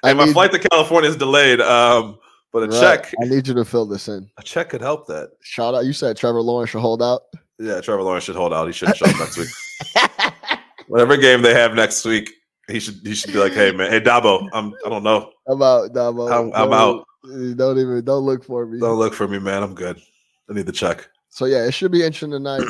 I 0.03 0.11
and 0.11 0.19
my 0.19 0.33
flight 0.33 0.51
to 0.53 0.59
California 0.59 1.09
is 1.11 1.17
delayed. 1.17 1.61
Um, 1.61 2.19
but 2.53 2.63
a 2.63 2.67
right, 2.69 2.81
check, 3.03 3.15
I 3.23 3.27
need 3.27 3.47
you 3.47 3.55
to 3.55 3.65
fill 3.65 3.85
this 3.87 4.09
in. 4.09 4.29
a 4.39 4.43
check 4.43 4.71
could 4.71 4.81
help 4.81 5.07
that. 5.09 5.31
Shout 5.43 5.75
out. 5.75 5.85
You 5.85 5.93
said 5.93 6.17
Trevor 6.17 6.41
Lawrence 6.41 6.71
should 6.71 6.81
hold 6.81 7.03
out. 7.03 7.23
Yeah, 7.59 7.81
Trevor 7.83 8.03
Lawrence 8.03 8.25
should 8.25 8.37
hold 8.37 8.55
out. 8.55 8.67
He 8.67 8.73
shouldn't 8.73 8.97
show 8.97 9.07
up 9.07 9.19
next 9.19 9.37
week. 9.37 9.49
Whatever 10.89 11.17
game 11.17 11.43
they 11.43 11.55
have 11.55 11.75
next 11.75 12.05
week, 12.05 12.33
he 12.67 12.81
should 12.81 13.01
he 13.05 13.15
should 13.15 13.33
be 13.33 13.39
like, 13.39 13.53
hey 13.53 13.73
man, 13.73 13.91
hey 13.91 14.01
Dabo, 14.01 14.49
I'm 14.53 14.75
I 14.85 14.89
don't 14.89 15.03
know. 15.03 15.31
I'm 15.47 15.63
out. 15.63 15.93
Dabo. 15.93 16.31
I'm- 16.31 16.53
I'm 16.55 16.73
out. 16.73 17.05
Don't 17.25 17.79
even 17.79 18.05
don't 18.05 18.25
look 18.25 18.45
for 18.45 18.67
me. 18.67 18.79
Don't 18.81 18.99
look 18.99 19.13
for 19.15 19.29
me, 19.29 19.39
man. 19.39 19.63
I'm 19.63 19.75
good. 19.75 20.01
I 20.49 20.55
need 20.55 20.67
the 20.67 20.73
check. 20.73 21.09
So 21.29 21.45
yeah, 21.45 21.65
it 21.65 21.73
should 21.73 21.93
be 21.93 22.03
interesting 22.03 22.31
tonight. 22.31 22.63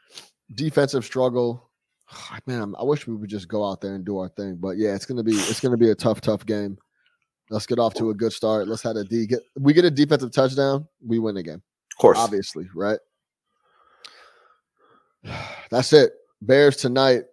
Defensive 0.54 1.04
struggle. 1.04 1.70
Ah, 2.12 2.38
man, 2.46 2.74
I 2.78 2.84
wish 2.84 3.06
we 3.08 3.16
would 3.16 3.28
just 3.28 3.48
go 3.48 3.68
out 3.68 3.80
there 3.80 3.94
and 3.96 4.04
do 4.04 4.18
our 4.18 4.28
thing. 4.28 4.56
But 4.60 4.76
yeah, 4.76 4.94
it's 4.94 5.06
gonna 5.06 5.24
be 5.24 5.32
it's 5.32 5.58
gonna 5.60 5.76
be 5.76 5.90
a 5.90 5.94
tough, 5.94 6.20
tough 6.20 6.46
game. 6.46 6.78
Let's 7.50 7.66
get 7.66 7.78
off 7.78 7.94
to 7.94 8.10
a 8.10 8.14
good 8.14 8.32
start. 8.32 8.68
Let's 8.68 8.82
have 8.82 8.96
a 8.96 9.04
D 9.04 9.26
get 9.26 9.40
we 9.58 9.72
get 9.72 9.84
a 9.84 9.90
defensive 9.90 10.30
touchdown, 10.32 10.86
we 11.04 11.18
win 11.18 11.34
the 11.34 11.42
game. 11.42 11.62
Of 11.92 11.98
course. 11.98 12.18
Obviously, 12.18 12.68
right? 12.74 12.98
That's 15.70 15.92
it. 15.92 16.12
Bears 16.42 16.76
tonight. 16.76 17.24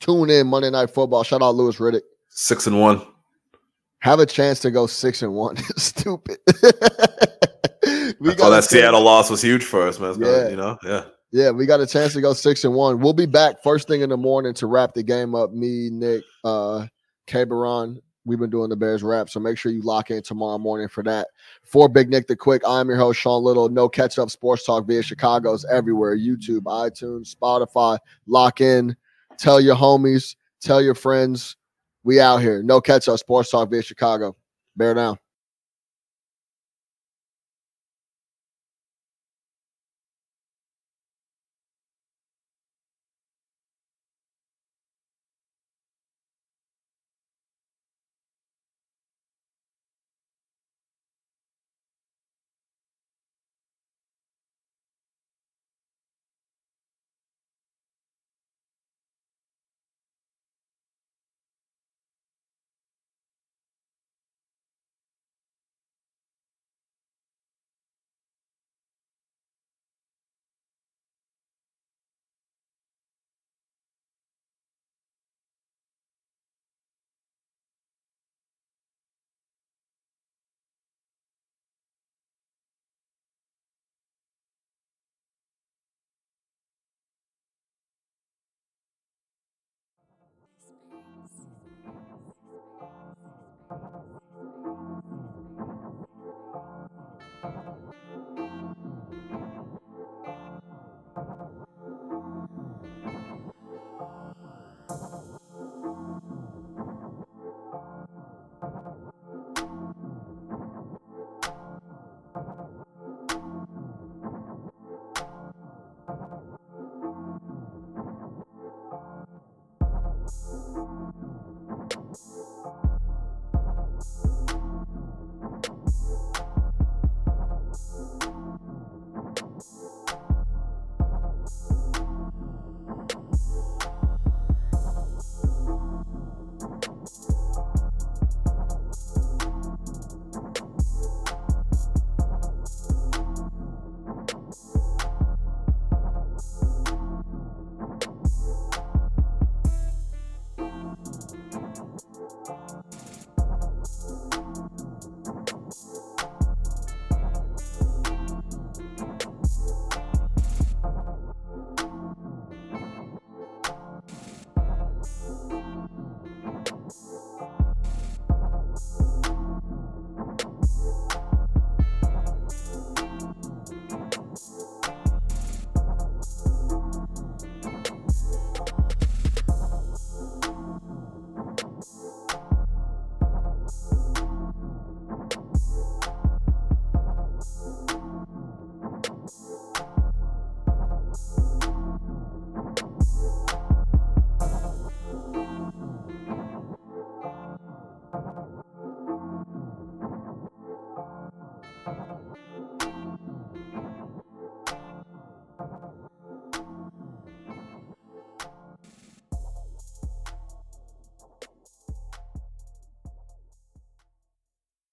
Tune 0.00 0.30
in 0.30 0.46
Monday 0.46 0.70
Night 0.70 0.90
Football. 0.90 1.22
Shout 1.22 1.42
out 1.42 1.54
Louis 1.54 1.76
Riddick. 1.76 2.02
Six 2.28 2.66
and 2.66 2.80
one. 2.80 3.02
Have 4.00 4.18
a 4.18 4.26
chance 4.26 4.60
to 4.60 4.70
go 4.70 4.86
six 4.86 5.22
and 5.22 5.34
one. 5.34 5.56
Stupid. 5.76 6.38
we 8.18 8.34
got 8.34 8.40
oh, 8.40 8.50
that 8.50 8.64
Seattle 8.64 9.02
loss 9.02 9.30
was 9.30 9.42
huge 9.42 9.62
for 9.62 9.86
us, 9.86 9.98
man. 9.98 10.16
Yeah. 10.18 10.48
You 10.48 10.56
know, 10.56 10.78
yeah. 10.82 11.04
Yeah, 11.32 11.50
we 11.50 11.64
got 11.64 11.80
a 11.80 11.86
chance 11.86 12.12
to 12.14 12.20
go 12.20 12.32
six 12.32 12.64
and 12.64 12.74
one. 12.74 12.98
We'll 12.98 13.12
be 13.12 13.26
back 13.26 13.62
first 13.62 13.86
thing 13.86 14.00
in 14.00 14.10
the 14.10 14.16
morning 14.16 14.52
to 14.54 14.66
wrap 14.66 14.94
the 14.94 15.02
game 15.02 15.34
up. 15.34 15.52
Me, 15.52 15.88
Nick, 15.90 16.24
uh, 16.42 16.86
Caberon. 17.26 18.00
We've 18.24 18.38
been 18.38 18.50
doing 18.50 18.68
the 18.68 18.76
Bears 18.76 19.02
wrap, 19.02 19.30
so 19.30 19.40
make 19.40 19.56
sure 19.56 19.72
you 19.72 19.80
lock 19.82 20.10
in 20.10 20.22
tomorrow 20.22 20.58
morning 20.58 20.88
for 20.88 21.02
that. 21.04 21.28
For 21.64 21.88
Big 21.88 22.10
Nick 22.10 22.26
the 22.26 22.36
Quick, 22.36 22.62
I'm 22.66 22.88
your 22.88 22.98
host, 22.98 23.20
Sean 23.20 23.42
Little. 23.42 23.68
No 23.68 23.88
catch 23.88 24.18
up 24.18 24.30
sports 24.30 24.64
talk 24.64 24.86
via 24.86 25.02
Chicago's 25.02 25.64
everywhere 25.70 26.16
YouTube, 26.16 26.62
iTunes, 26.62 27.34
Spotify. 27.34 27.98
Lock 28.26 28.60
in. 28.60 28.96
Tell 29.40 29.58
your 29.58 29.74
homies, 29.74 30.36
tell 30.60 30.82
your 30.82 30.94
friends. 30.94 31.56
We 32.04 32.20
out 32.20 32.42
here. 32.42 32.62
No 32.62 32.80
catch 32.80 33.08
up 33.08 33.18
sports 33.18 33.50
talk 33.50 33.70
via 33.70 33.82
Chicago. 33.82 34.36
Bear 34.76 34.92
down. 34.92 35.18